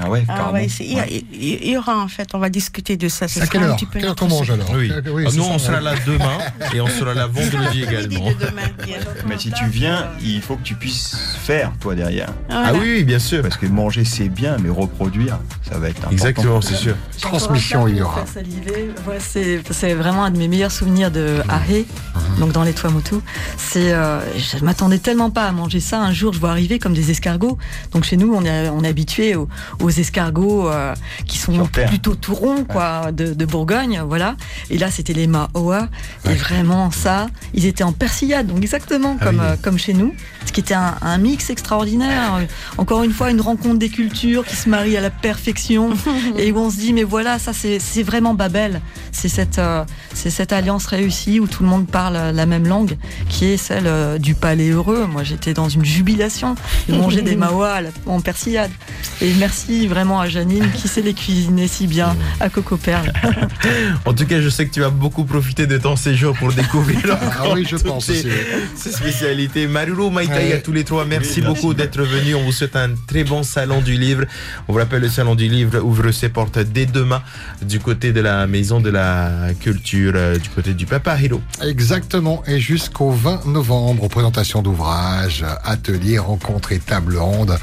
Ah 0.00 0.10
ouais, 0.10 0.24
Ah, 0.28 0.50
ouais, 0.52 0.66
il, 0.80 0.92
y 0.92 0.96
Ouais. 0.96 1.24
il 1.32 1.76
aura 1.76 1.98
en 1.98 2.08
fait, 2.08 2.28
on 2.34 2.38
va 2.38 2.48
discuter 2.50 2.96
de 2.96 3.08
ça. 3.08 3.28
Ce 3.28 3.40
À 3.40 3.46
quelle 3.46 3.62
un 3.62 3.68
heure 3.68 3.76
petit 3.76 3.86
peu 3.86 4.00
Quelle 4.00 4.08
heure 4.08 4.16
qu'on 4.16 4.26
mange 4.28 4.50
alors 4.50 4.68
Oui. 4.74 4.90
Euh, 4.90 5.00
Ah, 5.06 5.30
nous, 5.36 5.42
ça, 5.44 5.50
on 5.52 5.58
sera 5.58 5.80
là 5.80 5.94
demain 6.06 6.38
et 6.74 6.80
on 6.80 6.88
sera 6.88 7.14
là 7.14 7.26
vendredi 7.32 7.84
également. 7.84 8.28
de 8.30 8.34
demain, 8.34 8.62
bien. 8.84 8.96
Mais 9.28 9.38
si 9.38 9.52
tu 9.52 9.66
viens, 9.66 10.08
il 10.20 10.40
faut 10.42 10.56
que 10.56 10.62
tu 10.64 10.74
puisses 10.74 11.16
faire, 11.44 11.70
toi, 11.80 11.94
derrière. 11.94 12.30
Ah 12.50 12.72
oui, 12.74 12.80
oui, 12.96 13.04
bien 13.04 13.18
sûr. 13.20 13.42
Parce 13.42 13.56
que 13.56 13.66
manger, 13.66 14.04
c'est 14.04 14.28
bien, 14.28 14.56
mais 14.60 14.68
reproduire, 14.68 15.38
ça 15.70 15.78
va 15.78 15.88
être 15.88 15.98
important. 15.98 16.12
Exactement, 16.12 16.60
c'est 16.60 16.74
sûr. 16.74 16.96
Transmission, 17.20 17.86
il 17.86 17.98
y 17.98 18.02
aura. 18.02 18.24
Ouais, 19.06 19.18
c'est 19.20 19.94
vraiment 19.94 20.24
un 20.24 20.30
de 20.30 20.38
mes 20.38 20.48
meilleurs 20.48 20.72
souvenirs 20.72 21.10
de 21.10 21.36
Ahé, 21.48 21.86
donc 22.38 22.52
dans 22.52 22.64
les 22.64 22.72
Tuamotu. 22.72 23.16
C'est, 23.56 23.92
euh, 23.92 24.20
je 24.36 24.64
m'attendais 24.64 24.98
tellement 24.98 25.30
pas 25.30 25.44
à 25.44 25.52
manger 25.52 25.80
ça. 25.80 26.00
Un 26.00 26.12
jour, 26.12 26.32
je 26.32 26.40
vois 26.40 26.50
arriver 26.50 26.78
comme 26.78 26.94
des 26.94 27.10
escargots. 27.10 27.58
Donc 27.92 28.04
chez 28.04 28.16
nous, 28.16 28.34
on 28.34 28.44
est, 28.44 28.68
on 28.68 28.82
est 28.82 28.88
habitué 28.88 29.34
aux, 29.36 29.48
aux 29.84 29.90
escargots 29.90 30.68
euh, 30.68 30.94
qui 31.26 31.38
sont 31.38 31.52
Sur 31.54 31.68
plutôt 31.70 32.14
tout 32.14 32.34
ronds, 32.34 32.64
quoi, 32.64 33.12
de, 33.12 33.34
de 33.34 33.44
Bourgogne, 33.46 34.02
voilà. 34.06 34.36
Et 34.70 34.78
là, 34.78 34.90
c'était 34.90 35.12
les 35.12 35.26
Maoa. 35.26 35.88
Et 36.28 36.34
vraiment, 36.34 36.90
ça, 36.90 37.28
ils 37.54 37.66
étaient 37.66 37.84
en 37.84 37.92
persillade, 37.92 38.46
donc 38.48 38.58
exactement 38.58 39.16
Ah 39.20 39.24
comme, 39.24 39.38
oui. 39.38 39.44
euh, 39.44 39.56
comme 39.62 39.78
chez 39.78 39.92
nous. 39.94 40.14
Ce 40.46 40.52
qui 40.52 40.60
était 40.60 40.74
un, 40.74 40.94
un 41.00 41.18
mix 41.18 41.50
extraordinaire. 41.50 42.40
Encore 42.78 43.02
une 43.02 43.12
fois, 43.12 43.30
une 43.30 43.40
rencontre 43.40 43.78
des 43.78 43.88
cultures 43.88 44.44
qui 44.44 44.56
se 44.56 44.68
marient 44.68 44.96
à 44.96 45.00
la 45.00 45.10
perfection 45.10 45.90
et 46.38 46.52
où 46.52 46.58
on 46.58 46.70
se 46.70 46.76
dit 46.76 46.92
mais 46.92 47.02
voilà 47.02 47.38
ça 47.38 47.52
c'est 47.52 47.78
c'est 47.78 48.02
vraiment 48.02 48.34
Babel 48.34 48.80
c'est 49.12 49.28
cette 49.28 49.58
euh, 49.58 49.84
c'est 50.12 50.30
cette 50.30 50.52
alliance 50.52 50.86
réussie 50.86 51.40
où 51.40 51.46
tout 51.46 51.62
le 51.62 51.68
monde 51.68 51.86
parle 51.86 52.14
la 52.34 52.46
même 52.46 52.66
langue 52.66 52.96
qui 53.28 53.46
est 53.46 53.56
celle 53.56 53.86
euh, 53.86 54.18
du 54.18 54.34
palais 54.34 54.68
heureux 54.70 55.06
moi 55.10 55.22
j'étais 55.24 55.54
dans 55.54 55.68
une 55.68 55.84
jubilation 55.84 56.54
de 56.88 56.94
manger 56.96 57.22
des 57.22 57.36
la- 57.80 57.90
en 58.06 58.20
persillade 58.20 58.70
et 59.20 59.32
merci 59.34 59.73
vraiment 59.88 60.20
à 60.20 60.28
Janine 60.28 60.70
qui 60.72 60.88
sait 60.88 61.02
les 61.02 61.14
cuisiner 61.14 61.68
si 61.68 61.86
bien 61.86 62.16
à 62.40 62.48
Coco 62.48 62.76
Perle 62.76 63.12
En 64.04 64.12
tout 64.14 64.26
cas, 64.26 64.40
je 64.40 64.48
sais 64.48 64.66
que 64.66 64.72
tu 64.72 64.84
as 64.84 64.90
beaucoup 64.90 65.24
profité 65.24 65.66
de 65.66 65.78
ton 65.78 65.96
séjour 65.96 66.36
pour 66.36 66.52
découvrir 66.52 67.00
Ah 67.20 67.44
oui, 67.54 67.66
je 67.68 67.76
pense 67.76 68.06
ces- 68.06 68.28
spécialités. 68.76 69.66
Maruro, 69.66 70.10
Maïtaï, 70.10 70.52
à 70.52 70.58
tous 70.58 70.72
les 70.72 70.84
trois, 70.84 71.04
merci 71.04 71.40
Oui, 71.40 71.46
merci. 71.46 71.60
beaucoup 71.62 71.74
d'être 71.74 72.00
venus. 72.02 72.36
On 72.36 72.44
vous 72.44 72.52
souhaite 72.52 72.76
un 72.76 72.90
très 73.06 73.24
bon 73.24 73.42
salon 73.42 73.80
du 73.80 73.94
livre. 73.94 74.24
On 74.68 74.72
vous 74.72 74.78
rappelle, 74.78 75.02
le 75.02 75.08
salon 75.08 75.34
du 75.34 75.48
livre 75.48 75.78
ouvre 75.80 76.10
ses 76.10 76.28
portes 76.28 76.58
dès 76.58 76.86
demain 76.86 77.22
du 77.62 77.80
côté 77.80 78.12
de 78.12 78.20
la 78.20 78.46
maison 78.46 78.80
de 78.80 78.90
la 78.90 79.48
culture, 79.60 80.12
euh, 80.16 80.38
du 80.38 80.48
côté 80.50 80.74
du 80.74 80.86
Papa 80.86 81.18
Hiro. 81.20 81.40
Exactement, 81.62 82.42
et 82.46 82.60
jusqu'au 82.60 83.10
20 83.10 83.46
novembre, 83.46 84.08
présentation 84.08 84.62
d'ouvrages, 84.62 85.44
ateliers, 85.64 86.18
rencontres 86.18 86.72
et 86.72 86.78
tables 86.78 87.16
rondes. 87.16 87.56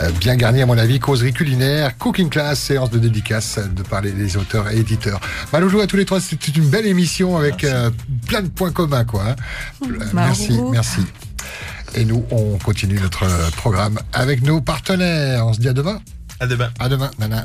Euh, 0.00 0.10
Bien 0.20 0.36
garni 0.36 0.62
à 0.62 0.66
mon 0.66 0.78
avis, 0.78 1.00
causerie 1.00 1.32
culinaire, 1.44 1.98
cooking 1.98 2.30
class, 2.30 2.58
séance 2.58 2.88
de 2.90 2.98
dédicace 2.98 3.58
de 3.58 3.82
parler 3.82 4.12
des 4.12 4.36
auteurs 4.38 4.70
et 4.70 4.78
éditeurs. 4.78 5.20
Maloujou 5.52 5.80
à 5.80 5.86
tous 5.86 5.96
les 5.96 6.06
trois, 6.06 6.18
c'était 6.20 6.52
une 6.52 6.68
belle 6.70 6.86
émission 6.86 7.36
avec 7.36 7.62
Merci. 7.64 7.66
euh, 7.76 7.90
plein 8.26 8.40
de 8.42 8.48
points 8.48 8.72
communs, 8.72 9.04
quoi. 9.04 9.24
hein. 9.28 9.36
Euh, 9.82 10.04
Merci, 10.14 10.58
merci. 10.72 11.00
Et 11.96 12.06
nous, 12.06 12.24
on 12.30 12.56
continue 12.58 12.98
notre 12.98 13.26
programme 13.56 13.98
avec 14.14 14.40
nos 14.42 14.62
partenaires. 14.62 15.46
On 15.46 15.52
se 15.52 15.60
dit 15.60 15.68
à 15.68 15.74
demain. 15.74 16.00
À 16.40 16.46
demain. 16.46 16.70
À 16.78 16.88
demain, 16.88 17.10
Nana. 17.18 17.44